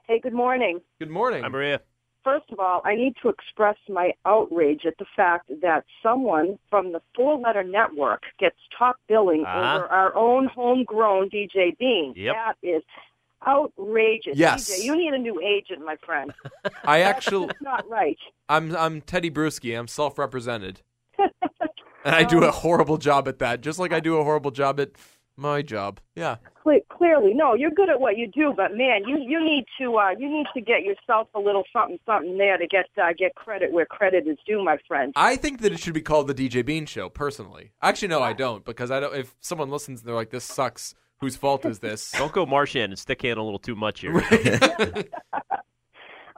Hey, 0.07 0.21
good 0.21 0.35
morning. 0.35 0.81
Good 0.99 1.11
morning. 1.11 1.43
Hi, 1.43 1.49
Maria. 1.49 1.81
First 2.29 2.51
of 2.53 2.59
all, 2.61 2.83
I 2.85 2.95
need 2.95 3.15
to 3.23 3.31
express 3.31 3.77
my 3.89 4.13
outrage 4.27 4.83
at 4.87 4.99
the 4.99 5.07
fact 5.17 5.51
that 5.63 5.85
someone 6.03 6.59
from 6.69 6.93
the 6.93 7.01
Four 7.17 7.39
Letter 7.39 7.65
Network 7.65 8.23
gets 8.39 8.57
top 8.79 8.97
billing 9.09 9.45
Uh-huh. 9.47 9.77
over 9.77 9.87
our 9.87 10.15
own 10.15 10.47
homegrown 10.55 11.31
DJ 11.31 11.77
Bean. 11.79 12.13
Yep. 12.17 12.35
That 12.35 12.57
is 12.63 12.83
outrageous. 13.47 14.37
Yes. 14.37 14.69
DJ, 14.69 14.85
you 14.85 14.97
need 14.97 15.15
a 15.15 15.19
new 15.19 15.41
agent, 15.41 15.85
my 15.85 15.97
friend. 16.05 16.33
I 16.85 17.01
actually, 17.01 17.47
That's 17.47 17.63
not 17.63 17.89
right. 17.89 18.19
I'm 18.49 18.77
I'm 18.77 19.01
Tedy 19.01 19.31
Bruschi. 19.31 19.79
I'm 19.79 19.89
self-represented, 19.89 20.83
and 21.19 22.15
I 22.15 22.25
do 22.25 22.45
a 22.45 22.51
horrible 22.51 22.99
job 22.99 23.27
at 23.29 23.39
that, 23.39 23.61
just 23.63 23.79
like 23.79 23.93
I 23.93 24.01
do 24.01 24.17
a 24.19 24.25
horrible 24.25 24.51
job 24.51 24.81
at 24.81 24.91
my 25.39 25.63
job. 25.63 26.01
Yeah. 26.15 26.37
Cle- 26.63 26.81
clearly, 26.91 27.33
no, 27.35 27.55
you're 27.55 27.71
good 27.71 27.89
at 27.89 28.01
what 28.01 28.17
you 28.19 28.27
do, 28.27 28.53
but 28.57 28.77
man, 28.77 29.03
you 29.07 29.17
you 29.19 29.43
need 29.43 29.65
to 29.81 29.97
uh, 29.97 30.11
you 30.19 30.29
need 30.29 30.47
to 30.55 30.61
get 30.61 30.83
yourself 30.83 31.29
a 31.35 31.41
little 31.41 31.65
something 31.73 31.99
something 32.05 32.37
there 32.37 32.59
to 32.59 32.67
get 32.67 32.87
uh, 33.03 33.13
get 33.17 33.35
credit 33.35 33.73
where 33.73 33.87
credit 33.87 34.27
is 34.27 34.37
due, 34.47 34.63
my 34.63 34.77
friend. 34.87 35.13
I 35.17 35.37
think 35.37 35.61
that 35.61 35.73
it 35.73 35.81
should 35.81 35.95
be 35.95 36.03
called 36.03 36.27
the 36.27 36.35
DJ 36.35 36.65
Bean 36.65 36.87
Show. 36.87 37.09
Personally, 37.09 37.73
actually, 37.81 38.09
no, 38.09 38.23
I 38.23 38.33
don't 38.33 38.65
because 38.65 38.91
I 38.91 39.01
don't. 39.01 39.15
If 39.15 39.35
someone 39.41 39.71
listens, 39.71 40.03
they're 40.03 40.15
like, 40.15 40.31
"This 40.31 40.45
sucks." 40.45 40.95
Whose 41.21 41.35
fault 41.35 41.67
is 41.67 41.81
this? 41.81 42.13
Don't 42.17 42.31
go 42.31 42.47
Marchand 42.47 42.93
and 42.93 42.99
stick 42.99 43.23
handle 43.23 43.45
a 43.45 43.47
little 43.47 43.59
too 43.59 43.75
much 43.75 44.03
here. 44.03 44.23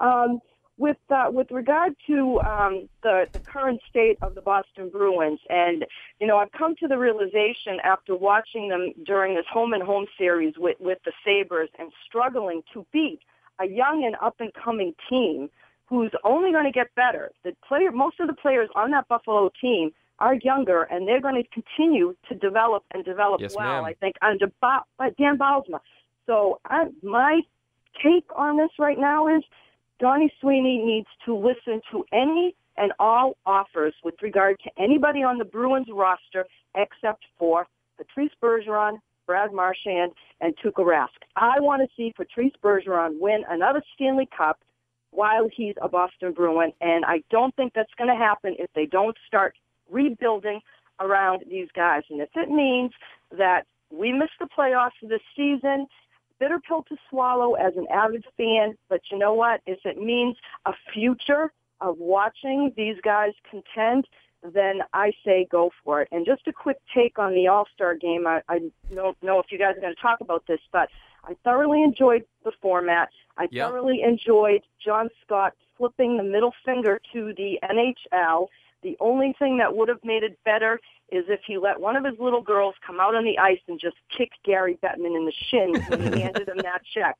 Um, 0.00 0.40
with 0.80 0.96
uh, 1.10 1.26
with 1.30 1.50
regard 1.50 1.94
to 2.06 2.40
um, 2.40 2.88
the 3.02 3.26
the 3.32 3.38
current 3.38 3.80
state 3.88 4.16
of 4.22 4.34
the 4.34 4.40
Boston 4.40 4.88
Bruins, 4.88 5.38
and 5.50 5.84
you 6.18 6.26
know, 6.26 6.38
I've 6.38 6.50
come 6.52 6.74
to 6.76 6.88
the 6.88 6.96
realization 6.96 7.78
after 7.84 8.16
watching 8.16 8.68
them 8.70 8.92
during 9.04 9.34
this 9.34 9.44
home 9.52 9.74
and 9.74 9.82
home 9.82 10.06
series 10.16 10.54
with 10.56 10.78
with 10.80 10.98
the 11.04 11.12
Sabres 11.24 11.68
and 11.78 11.92
struggling 12.06 12.62
to 12.72 12.86
beat 12.92 13.20
a 13.60 13.66
young 13.66 14.04
and 14.06 14.16
up 14.22 14.36
and 14.40 14.50
coming 14.54 14.94
team 15.08 15.50
who's 15.86 16.12
only 16.24 16.50
going 16.50 16.64
to 16.64 16.72
get 16.72 16.86
better. 16.94 17.30
The 17.44 17.52
player, 17.68 17.92
most 17.92 18.18
of 18.18 18.26
the 18.28 18.34
players 18.34 18.70
on 18.74 18.90
that 18.92 19.06
Buffalo 19.08 19.50
team 19.60 19.90
are 20.18 20.36
younger, 20.36 20.84
and 20.84 21.06
they're 21.06 21.20
going 21.20 21.42
to 21.42 21.48
continue 21.50 22.16
to 22.28 22.34
develop 22.36 22.84
and 22.92 23.04
develop 23.04 23.42
Yes, 23.42 23.54
well. 23.54 23.82
ma'am. 23.82 23.84
I 23.84 23.92
think 23.94 24.16
under 24.22 24.46
ba- 24.62 24.84
by 24.96 25.10
Dan 25.18 25.36
Bylsma. 25.36 25.80
So 26.26 26.60
I, 26.64 26.86
my 27.02 27.42
take 28.02 28.24
on 28.34 28.56
this 28.56 28.70
right 28.78 28.98
now 28.98 29.26
is 29.36 29.42
Donnie 30.00 30.32
Sweeney 30.40 30.78
needs 30.78 31.08
to 31.26 31.36
listen 31.36 31.82
to 31.92 32.04
any 32.12 32.56
and 32.76 32.92
all 32.98 33.36
offers 33.44 33.94
with 34.02 34.14
regard 34.22 34.58
to 34.64 34.70
anybody 34.82 35.22
on 35.22 35.36
the 35.36 35.44
Bruins 35.44 35.88
roster 35.92 36.46
except 36.74 37.24
for 37.38 37.66
Patrice 37.98 38.32
Bergeron, 38.42 38.98
Brad 39.26 39.52
Marchand, 39.52 40.12
and 40.40 40.54
Tuukka 40.56 40.82
Rask. 40.82 41.08
I 41.36 41.60
want 41.60 41.82
to 41.82 41.88
see 41.96 42.14
Patrice 42.16 42.54
Bergeron 42.64 43.20
win 43.20 43.42
another 43.50 43.82
Stanley 43.94 44.28
Cup 44.34 44.60
while 45.10 45.48
he's 45.54 45.74
a 45.82 45.88
Boston 45.88 46.32
Bruin, 46.32 46.72
and 46.80 47.04
I 47.04 47.22
don't 47.30 47.54
think 47.56 47.74
that's 47.74 47.92
going 47.98 48.08
to 48.08 48.16
happen 48.16 48.56
if 48.58 48.70
they 48.74 48.86
don't 48.86 49.16
start 49.26 49.54
rebuilding 49.90 50.60
around 51.00 51.44
these 51.50 51.68
guys. 51.74 52.02
And 52.08 52.20
if 52.20 52.30
it 52.36 52.48
means 52.48 52.92
that 53.36 53.66
we 53.90 54.12
miss 54.12 54.30
the 54.38 54.46
playoffs 54.56 54.90
this 55.02 55.20
season, 55.36 55.86
bitter 56.40 56.58
pill 56.58 56.82
to 56.88 56.96
swallow 57.08 57.54
as 57.54 57.76
an 57.76 57.86
avid 57.90 58.24
fan, 58.36 58.76
but 58.88 59.00
you 59.12 59.18
know 59.18 59.34
what? 59.34 59.60
If 59.66 59.84
it 59.84 59.98
means 59.98 60.36
a 60.66 60.72
future 60.92 61.52
of 61.80 61.98
watching 61.98 62.72
these 62.76 62.96
guys 63.02 63.32
contend, 63.48 64.06
then 64.42 64.80
I 64.92 65.12
say 65.24 65.46
go 65.50 65.70
for 65.84 66.00
it. 66.02 66.08
And 66.10 66.26
just 66.26 66.48
a 66.48 66.52
quick 66.52 66.78
take 66.94 67.18
on 67.18 67.34
the 67.34 67.46
All-Star 67.48 67.94
game. 67.94 68.26
I, 68.26 68.42
I 68.48 68.60
don't 68.94 69.22
know 69.22 69.38
if 69.38 69.52
you 69.52 69.58
guys 69.58 69.76
are 69.76 69.80
going 69.80 69.94
to 69.94 70.00
talk 70.00 70.20
about 70.20 70.46
this, 70.46 70.60
but 70.72 70.88
I 71.24 71.36
thoroughly 71.44 71.82
enjoyed 71.82 72.24
the 72.44 72.52
format. 72.62 73.10
I 73.36 73.48
Yeah. 73.50 73.68
thoroughly 73.68 74.02
enjoyed 74.02 74.62
John 74.84 75.10
Scott 75.22 75.54
flipping 75.76 76.16
the 76.16 76.22
middle 76.22 76.54
finger 76.64 77.00
to 77.12 77.32
the 77.34 77.58
NHL 77.62 78.48
The 78.82 78.96
only 78.98 79.34
thing 79.38 79.58
that 79.58 79.76
would 79.76 79.90
have 79.90 80.02
made 80.04 80.22
it 80.22 80.38
better 80.42 80.80
is 81.12 81.24
if 81.28 81.40
he 81.46 81.58
let 81.58 81.80
one 81.80 81.96
of 81.96 82.04
his 82.04 82.18
little 82.18 82.42
girls 82.42 82.74
come 82.86 83.00
out 83.00 83.14
on 83.14 83.24
the 83.24 83.38
ice 83.38 83.60
and 83.68 83.78
just 83.80 83.96
kick 84.16 84.30
Gary 84.44 84.78
Bettman 84.82 85.16
in 85.16 85.26
the 85.26 85.32
shin 85.50 85.74
when 85.88 86.12
he 86.14 86.20
handed 86.22 86.48
him 86.48 86.58
that 86.58 86.82
check. 86.94 87.16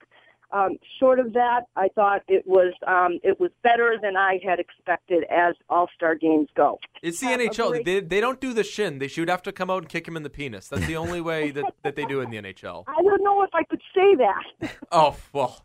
Um, 0.53 0.79
short 0.99 1.21
of 1.21 1.33
that, 1.35 1.67
I 1.77 1.89
thought 1.95 2.23
it 2.27 2.45
was 2.45 2.73
um, 2.85 3.21
it 3.23 3.39
was 3.39 3.53
better 3.63 3.97
than 4.03 4.17
I 4.17 4.41
had 4.45 4.59
expected 4.59 5.23
as 5.31 5.55
All 5.69 5.89
Star 5.95 6.17
games 6.17 6.49
go. 6.57 6.81
It's 7.03 7.21
the 7.21 7.27
Have 7.29 7.39
NHL. 7.41 7.69
great- 7.71 7.85
They, 7.85 8.01
they 8.01 8.21
don't 8.21 8.41
do 8.41 8.53
the 8.53 8.65
shin. 8.65 8.99
They 8.99 9.07
should 9.07 9.29
have 9.29 9.43
to 9.43 9.53
come 9.53 9.71
out 9.71 9.83
and 9.85 9.89
kick 9.89 10.09
him 10.09 10.17
in 10.17 10.25
the 10.25 10.31
penis. 10.31 10.67
That's 10.67 10.87
the 10.87 10.97
only 10.97 11.21
way 11.21 11.53
that, 11.53 11.73
that 11.85 11.95
they 11.95 12.05
do 12.05 12.21
in 12.21 12.31
the 12.31 12.37
NHL. 12.39 12.83
I 12.89 13.01
don't 13.01 13.23
know 13.23 13.45
if 13.45 13.51
I 13.55 13.63
could 13.63 13.81
say 13.95 14.17
that. 14.17 14.73
Oh 14.93 15.15
well, 15.33 15.65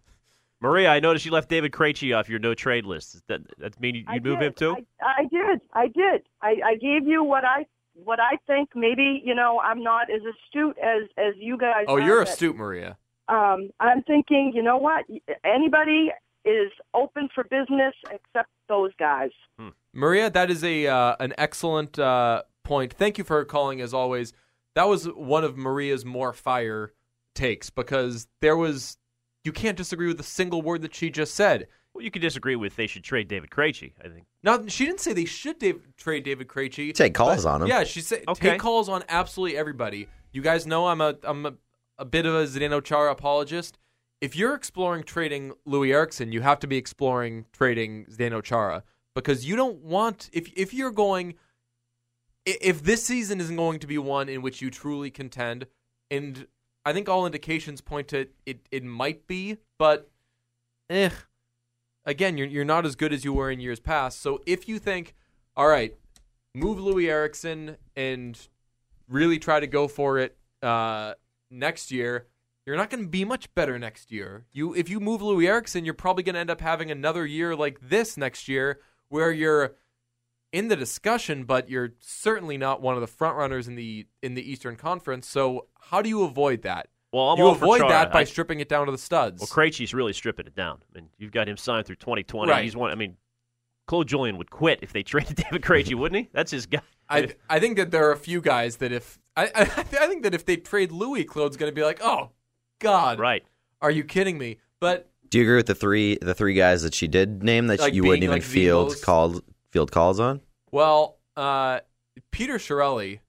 Maria, 0.61 0.89
I 0.89 0.99
noticed 0.99 1.25
you 1.25 1.31
left 1.31 1.49
David 1.49 1.71
Krejci 1.71 2.15
off 2.15 2.29
your 2.29 2.37
no 2.37 2.53
trade 2.53 2.85
list. 2.85 3.13
Does 3.13 3.23
that 3.27 3.41
that 3.57 3.81
mean 3.81 3.95
you'd 3.95 4.23
move 4.23 4.37
did. 4.39 4.45
him 4.49 4.53
too? 4.53 4.75
I, 5.01 5.21
I 5.21 5.23
did. 5.23 5.61
I 5.73 5.87
did. 5.87 6.21
I, 6.43 6.55
I 6.63 6.75
gave 6.75 7.07
you 7.07 7.23
what 7.23 7.43
I 7.43 7.65
what 8.03 8.19
I 8.19 8.37
think. 8.47 8.69
Maybe 8.75 9.21
you 9.23 9.35
know 9.35 9.59
I'm 9.59 9.83
not 9.83 10.09
as 10.09 10.21
astute 10.21 10.77
as 10.77 11.03
as 11.17 11.33
you 11.37 11.57
guys. 11.57 11.85
oh, 11.87 11.95
are, 11.95 11.99
you're 12.01 12.23
but, 12.23 12.29
astute, 12.29 12.55
Maria. 12.55 12.97
Um, 13.27 13.69
I'm 13.79 14.03
thinking. 14.03 14.51
You 14.53 14.63
know 14.63 14.77
what? 14.77 15.05
Anybody 15.43 16.11
is 16.45 16.71
open 16.93 17.29
for 17.33 17.43
business 17.45 17.93
except 18.11 18.49
those 18.67 18.91
guys. 18.99 19.31
Maria, 19.93 20.29
that 20.29 20.51
is 20.51 20.63
a 20.63 20.87
uh, 20.87 21.15
an 21.19 21.33
excellent 21.37 21.97
uh, 21.97 22.43
point. 22.63 22.93
Thank 22.93 23.17
you 23.17 23.23
for 23.23 23.43
calling 23.45 23.81
as 23.81 23.93
always. 23.93 24.33
That 24.75 24.87
was 24.87 25.05
one 25.05 25.43
of 25.43 25.57
Maria's 25.57 26.05
more 26.05 26.33
fire 26.33 26.93
takes 27.33 27.69
because 27.69 28.27
there 28.41 28.57
was 28.57 28.97
you 29.43 29.51
can't 29.51 29.77
disagree 29.77 30.07
with 30.07 30.19
a 30.19 30.23
single 30.23 30.61
word 30.61 30.81
that 30.81 30.93
she 30.93 31.09
just 31.09 31.33
said. 31.33 31.67
Well, 31.95 32.03
you 32.03 32.11
could 32.11 32.21
disagree 32.21 32.57
with 32.57 32.75
they 32.75 32.87
should 32.87 33.05
trade 33.05 33.29
David 33.29 33.49
Krejci. 33.49 33.93
I 34.03 34.09
think. 34.09 34.25
Now 34.43 34.61
she 34.67 34.85
didn't 34.85 34.99
say 34.99 35.13
they 35.13 35.23
should 35.23 35.59
Dave, 35.59 35.81
trade 35.95 36.25
David 36.25 36.49
Krejci. 36.49 36.93
Take 36.93 37.13
calls 37.13 37.45
but- 37.45 37.49
on 37.51 37.61
him. 37.61 37.67
Yeah, 37.69 37.85
she 37.85 38.01
said 38.01 38.25
Okay. 38.27 38.49
take 38.51 38.59
calls 38.59 38.89
on 38.89 39.03
absolutely 39.07 39.57
everybody. 39.57 40.09
You 40.33 40.41
guys 40.41 40.67
know 40.67 40.87
I'm 40.87 40.99
a 40.99 41.15
I'm 41.23 41.45
a, 41.45 41.53
a 41.97 42.03
bit 42.03 42.25
of 42.25 42.35
a 42.35 42.43
Zdeno 42.43 42.83
Chara 42.83 43.11
apologist. 43.13 43.77
If 44.19 44.35
you're 44.35 44.53
exploring 44.55 45.03
trading 45.03 45.53
Loui 45.65 45.93
Eriksson, 45.93 46.33
you 46.33 46.41
have 46.41 46.59
to 46.59 46.67
be 46.67 46.75
exploring 46.75 47.45
trading 47.53 48.05
Zdeno 48.07 48.43
Chara 48.43 48.83
because 49.13 49.45
you 49.45 49.55
don't 49.55 49.77
want 49.77 50.29
if 50.33 50.51
if 50.57 50.73
you're 50.73 50.91
going 50.91 51.35
if 52.45 52.83
this 52.83 53.05
season 53.05 53.39
isn't 53.39 53.55
going 53.55 53.79
to 53.79 53.87
be 53.87 53.97
one 53.97 54.27
in 54.27 54.41
which 54.41 54.61
you 54.61 54.69
truly 54.69 55.09
contend, 55.09 55.65
and 56.11 56.45
I 56.83 56.91
think 56.91 57.07
all 57.07 57.25
indications 57.25 57.79
point 57.79 58.09
to 58.09 58.27
it 58.45 58.67
it 58.69 58.83
might 58.83 59.27
be, 59.27 59.59
but 59.79 60.09
eh, 60.89 61.09
again, 62.05 62.37
you're 62.37 62.47
you're 62.47 62.65
not 62.65 62.85
as 62.85 62.95
good 62.95 63.13
as 63.13 63.23
you 63.25 63.33
were 63.33 63.51
in 63.51 63.59
years 63.59 63.79
past. 63.79 64.21
So 64.21 64.41
if 64.45 64.67
you 64.67 64.79
think, 64.79 65.15
all 65.55 65.67
right, 65.67 65.95
move 66.53 66.77
Loui 66.77 67.09
Eriksson 67.09 67.77
and 67.95 68.37
really 69.09 69.39
try 69.39 69.59
to 69.59 69.67
go 69.67 69.87
for 69.87 70.19
it 70.19 70.37
uh, 70.61 71.13
next 71.49 71.91
year, 71.91 72.27
you're 72.65 72.77
not 72.77 72.89
going 72.89 73.03
to 73.03 73.09
be 73.09 73.25
much 73.25 73.53
better 73.53 73.77
next 73.77 74.11
year. 74.11 74.45
You 74.51 74.73
if 74.73 74.89
you 74.89 74.99
move 74.99 75.21
Loui 75.21 75.47
Eriksson, 75.47 75.85
you're 75.85 75.93
probably 75.93 76.23
going 76.23 76.35
to 76.35 76.39
end 76.39 76.49
up 76.49 76.61
having 76.61 76.91
another 76.91 77.25
year 77.25 77.55
like 77.55 77.79
this 77.81 78.17
next 78.17 78.47
year 78.47 78.79
where 79.09 79.31
you're 79.31 79.75
in 80.51 80.69
the 80.69 80.75
discussion, 80.75 81.43
but 81.43 81.69
you're 81.69 81.93
certainly 81.99 82.57
not 82.57 82.81
one 82.81 82.95
of 82.95 83.01
the 83.01 83.07
front 83.07 83.35
runners 83.35 83.67
in 83.67 83.75
the 83.75 84.07
in 84.21 84.35
the 84.35 84.49
Eastern 84.49 84.75
Conference. 84.75 85.27
So 85.27 85.67
how 85.89 86.01
do 86.01 86.09
you 86.09 86.23
avoid 86.23 86.61
that? 86.63 86.87
Well, 87.15 87.29
I'm 87.31 87.37
you 87.37 87.45
all 87.45 87.51
avoid 87.53 87.77
Chara. 87.79 87.89
that 87.89 88.11
by 88.11 88.21
I- 88.21 88.23
stripping 88.25 88.59
it 88.59 88.67
down 88.69 88.85
to 88.87 88.91
the 88.91 88.97
studs. 88.97 89.39
Well, 89.41 89.47
Krejci's 89.47 89.93
really 89.93 90.13
stripping 90.13 90.47
it 90.47 90.55
down. 90.55 90.79
I 90.93 90.99
mean, 90.99 91.09
you've 91.17 91.31
got 91.31 91.47
him 91.47 91.55
signed 91.57 91.85
through 91.85 91.95
2020. 91.97 92.51
Right. 92.51 92.63
He's 92.63 92.75
one. 92.75 92.91
I 92.91 92.95
mean, 92.95 93.15
Claude 93.87 94.07
Julien 94.07 94.37
would 94.37 94.49
quit 94.51 94.79
if 94.81 94.91
they 94.93 95.03
traded 95.11 95.37
David 95.37 95.61
Krejci, 95.61 95.95
wouldn't 95.95 96.25
he? 96.25 96.29
That's 96.33 96.51
his 96.51 96.65
guy. 96.65 96.81
I 97.09 97.35
I 97.49 97.59
think 97.59 97.77
that 97.77 97.91
there 97.91 98.07
are 98.09 98.11
a 98.11 98.17
few 98.17 98.41
guys 98.41 98.77
that 98.77 98.91
if 98.91 99.19
I 99.37 99.45
I, 99.55 99.61
I 99.61 100.07
think 100.07 100.23
that 100.23 100.33
if 100.33 100.45
they 100.45 100.57
trade 100.57 100.89
Loui, 100.91 101.25
Claude's 101.25 101.55
going 101.57 101.71
to 101.71 101.75
be 101.75 101.83
like, 101.83 101.99
oh 102.03 102.31
God, 102.79 103.19
right? 103.19 103.43
Are 103.81 103.91
you 103.91 104.03
kidding 104.03 104.37
me? 104.37 104.57
But 104.79 105.09
Do 105.29 105.37
you 105.37 105.43
agree 105.45 105.55
with 105.57 105.67
the 105.67 105.75
three 105.75 106.17
the 106.21 106.33
three 106.33 106.53
guys 106.55 106.81
that 106.83 106.93
she 106.93 107.07
did 107.07 107.43
name 107.43 107.67
that 107.67 107.79
Like 107.79 107.93
you 107.93 108.03
wouldn't 108.03 108.23
even 108.23 108.35
like 108.35 108.43
field 108.43 108.89
most- 108.89 109.03
called 109.03 109.43
field 109.71 109.91
calls 109.91 110.19
on? 110.19 110.41
well, 110.71 111.19
uh, 111.37 111.79
Peter 112.31 112.55
Chiarelli, 112.55 113.19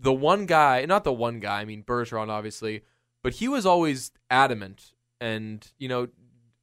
the 0.00 0.12
one 0.12 0.46
guy, 0.46 0.84
not 0.84 1.04
the 1.04 1.12
one 1.12 1.40
guy. 1.40 1.60
I 1.60 1.64
mean 1.64 1.82
Bergeron, 1.82 2.28
obviously, 2.28 2.82
but 3.22 3.34
he 3.34 3.48
was 3.48 3.66
always 3.66 4.12
adamant, 4.30 4.92
and 5.20 5.66
you 5.78 5.88
know, 5.88 6.08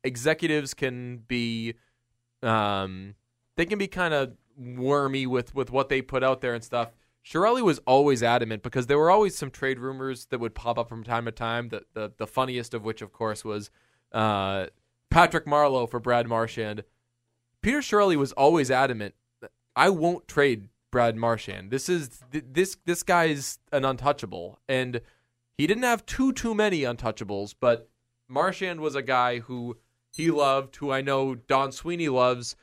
executives 0.03 0.73
can 0.73 1.17
be, 1.17 1.75
um, 2.41 3.15
they 3.57 3.65
can 3.65 3.77
be 3.77 3.87
kind 3.87 4.13
of 4.13 4.33
wormy 4.57 5.27
with 5.27 5.53
with 5.53 5.71
what 5.71 5.89
they 5.89 6.01
put 6.01 6.23
out 6.23 6.41
there 6.41 6.53
and 6.53 6.63
stuff. 6.63 6.91
Chiarelli 7.25 7.61
was 7.61 7.79
always 7.87 8.21
adamant 8.21 8.61
because 8.61 8.85
there 8.85 8.99
were 8.99 9.09
always 9.09 9.35
some 9.35 9.49
trade 9.49 9.79
rumors 9.79 10.27
that 10.27 10.39
would 10.39 10.53
pop 10.53 10.77
up 10.77 10.87
from 10.87 11.03
time 11.03 11.25
to 11.25 11.31
time. 11.31 11.69
The 11.69 11.83
the, 11.93 12.11
the 12.17 12.27
funniest 12.27 12.73
of 12.73 12.83
which, 12.83 13.01
of 13.01 13.11
course, 13.11 13.43
was 13.43 13.69
uh, 14.11 14.67
Patrick 15.09 15.45
Marleau 15.45 15.89
for 15.89 15.99
Brad 15.99 16.27
Marchand. 16.27 16.83
Peter 17.61 17.79
Chiarelli 17.79 18.15
was 18.15 18.31
always 18.33 18.69
adamant. 18.69 19.15
I 19.75 19.89
won't 19.89 20.27
trade 20.27 20.69
Brad 20.95 21.17
Marchand. 21.17 21.71
This 21.71 21.89
is 21.89 22.23
th- 22.31 22.45
this 22.53 22.77
this 22.85 23.03
guy's 23.03 23.59
an 23.73 23.83
untouchable, 23.83 24.59
and 24.69 25.01
he 25.57 25.67
didn't 25.67 25.83
have 25.83 26.05
too 26.05 26.31
too 26.31 26.55
many 26.55 26.83
untouchables, 26.83 27.53
but 27.59 27.89
Marchand 28.29 28.79
was 28.79 28.95
a 28.95 29.01
guy 29.01 29.39
who 29.39 29.75
he 30.13 30.31
loved, 30.31 30.77
who 30.77 30.93
I 30.93 31.01
know 31.01 31.35
Don 31.35 31.73
Sweeney 31.73 32.07
loves. 32.07 32.55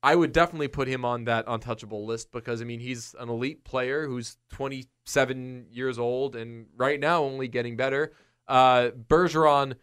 I 0.00 0.14
would 0.14 0.30
definitely 0.30 0.68
put 0.68 0.86
him 0.86 1.04
on 1.04 1.24
that 1.24 1.44
untouchable 1.48 2.06
list 2.06 2.30
because 2.30 2.62
I 2.62 2.64
mean 2.64 2.78
he's 2.78 3.16
an 3.18 3.28
elite 3.28 3.64
player 3.64 4.06
who's 4.06 4.36
27 4.50 5.66
years 5.72 5.98
old 5.98 6.36
and 6.36 6.66
right 6.76 7.00
now 7.00 7.24
only 7.24 7.48
getting 7.48 7.76
better. 7.76 8.12
Uh, 8.46 8.90
Bergeron 8.90 9.74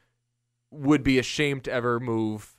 would 0.71 1.03
be 1.03 1.19
ashamed 1.19 1.65
to 1.65 1.71
ever 1.73 1.99
move. 1.99 2.55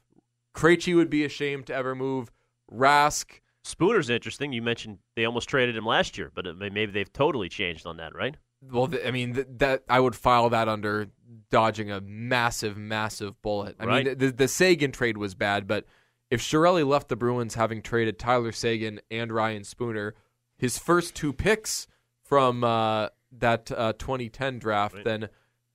Krejci 0.55 0.95
would 0.95 1.09
be 1.09 1.25
ashamed 1.25 1.67
to 1.69 1.75
ever 1.75 1.95
move. 1.95 2.31
Rask. 2.71 3.41
Spooner's 3.67 4.11
interesting. 4.11 4.53
You 4.53 4.63
mentioned 4.63 4.99
they 5.17 5.25
almost 5.25 5.49
traded 5.49 5.77
him 5.77 5.85
last 5.85 6.17
year, 6.17 6.31
but 6.35 6.47
maybe 6.57 6.87
they've 6.87 7.13
totally 7.13 7.49
changed 7.49 7.87
on 7.87 7.97
that, 7.97 8.15
right? 8.15 8.37
Well, 8.63 8.89
I 9.05 9.11
mean 9.11 9.35
th- 9.35 9.47
that 9.59 9.83
I 9.89 9.99
would 10.01 10.15
file 10.15 10.49
that 10.51 10.69
under 10.69 11.09
dodging 11.51 11.91
a 11.91 12.01
massive, 12.01 12.77
massive 12.77 13.41
bullet. 13.43 13.77
I 13.81 13.85
Right. 13.85 14.07
mean 14.07 14.19
the 14.19 14.31
the 14.31 14.49
Seguin 14.49 14.93
trade 14.93 15.19
was 15.19 15.35
bad, 15.35 15.67
but 15.67 15.85
if 16.31 16.41
Chiarelli 16.41 16.87
left 16.87 17.09
the 17.09 17.17
Bruins 17.17 17.55
having 17.55 17.83
traded 17.83 18.19
Tyler 18.19 18.53
Seguin 18.53 19.01
and 19.11 19.33
Ryan 19.33 19.65
Spooner, 19.65 20.15
his 20.57 20.79
first 20.79 21.15
two 21.15 21.33
picks 21.33 21.87
from 22.25 22.65
uh, 22.65 23.09
that 23.33 23.71
uh, 23.73 23.93
2010 23.95 24.59
draft, 24.59 24.97
then 25.05 25.29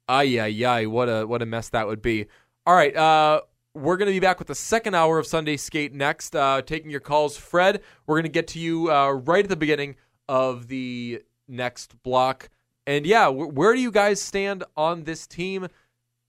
ay 0.09 0.39
ay 0.39 0.65
ay, 0.65 0.85
what 0.85 1.07
a 1.07 1.25
what 1.27 1.41
a 1.41 1.45
mess 1.45 1.69
that 1.69 1.87
would 1.87 2.01
be. 2.01 2.27
All 2.65 2.75
right, 2.75 2.95
uh, 2.95 3.41
we're 3.73 3.97
going 3.97 4.07
to 4.07 4.13
be 4.13 4.19
back 4.19 4.39
with 4.39 4.47
the 4.47 4.55
second 4.55 4.95
hour 4.95 5.17
of 5.17 5.25
Sunday 5.25 5.57
Skate 5.57 5.93
next, 5.93 6.35
uh, 6.35 6.61
taking 6.61 6.91
your 6.91 6.99
calls. 6.99 7.37
Fred, 7.37 7.81
we're 8.05 8.15
going 8.15 8.23
to 8.23 8.29
get 8.29 8.47
to 8.49 8.59
you 8.59 8.91
uh, 8.91 9.11
right 9.11 9.43
at 9.43 9.49
the 9.49 9.55
beginning 9.55 9.95
of 10.27 10.67
the 10.67 11.21
next 11.47 12.01
block. 12.03 12.49
And 12.85 13.05
yeah, 13.05 13.29
wh- 13.29 13.55
where 13.55 13.73
do 13.73 13.79
you 13.79 13.91
guys 13.91 14.21
stand 14.21 14.63
on 14.75 15.03
this 15.03 15.25
team? 15.25 15.67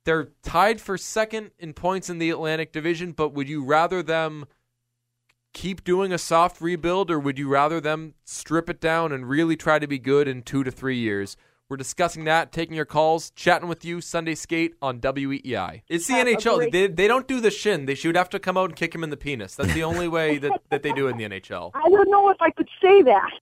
They're 0.05 0.28
tied 0.43 0.80
for 0.80 0.97
second 0.97 1.51
in 1.59 1.72
points 1.72 2.11
in 2.11 2.18
the 2.18 2.30
Atlantic 2.30 2.72
Division, 2.72 3.12
but 3.12 3.32
would 3.34 3.49
you 3.49 3.64
rather 3.64 4.03
them 4.03 4.47
keep 5.53 5.84
doing 5.84 6.12
a 6.12 6.18
soft 6.18 6.61
rebuild 6.61 7.11
or 7.11 7.18
would 7.18 7.38
you 7.38 7.49
rather 7.49 7.80
them 7.80 8.14
strip 8.24 8.70
it 8.70 8.80
down 8.80 9.12
and 9.12 9.28
really 9.28 9.57
try 9.57 9.78
to 9.78 9.86
be 9.86 9.99
good 9.99 10.26
in 10.26 10.43
two 10.43 10.64
to 10.64 10.70
three 10.70 10.97
years? 10.97 11.36
We're 11.72 11.78
discussing 11.78 12.24
that, 12.24 12.52
taking 12.52 12.76
your 12.76 12.84
calls, 12.84 13.30
chatting 13.30 13.66
with 13.66 13.82
you 13.82 14.02
Sunday 14.02 14.34
Skate 14.34 14.74
on 14.82 15.00
WEEI. 15.00 15.80
It's 15.88 16.06
the 16.06 16.12
Have 16.12 16.26
NHL. 16.26 16.70
They, 16.70 16.86
they 16.86 17.08
don't 17.08 17.26
do 17.26 17.40
the 17.40 17.50
shin. 17.50 17.86
They 17.86 17.94
should 17.94 18.14
have 18.14 18.28
to 18.28 18.38
come 18.38 18.58
out 18.58 18.66
and 18.66 18.76
kick 18.76 18.94
him 18.94 19.02
in 19.02 19.08
the 19.08 19.16
penis. 19.16 19.54
That's 19.54 19.72
the 19.72 19.82
only 19.82 20.06
way 20.06 20.36
that, 20.36 20.52
that 20.68 20.82
they 20.82 20.92
do 20.92 21.08
in 21.08 21.16
the 21.16 21.24
NHL. 21.24 21.70
I 21.74 21.88
don't 21.88 22.10
know 22.10 22.28
if 22.28 22.36
I 22.42 22.50
could 22.50 22.68
say 22.82 23.00
that. 23.00 23.32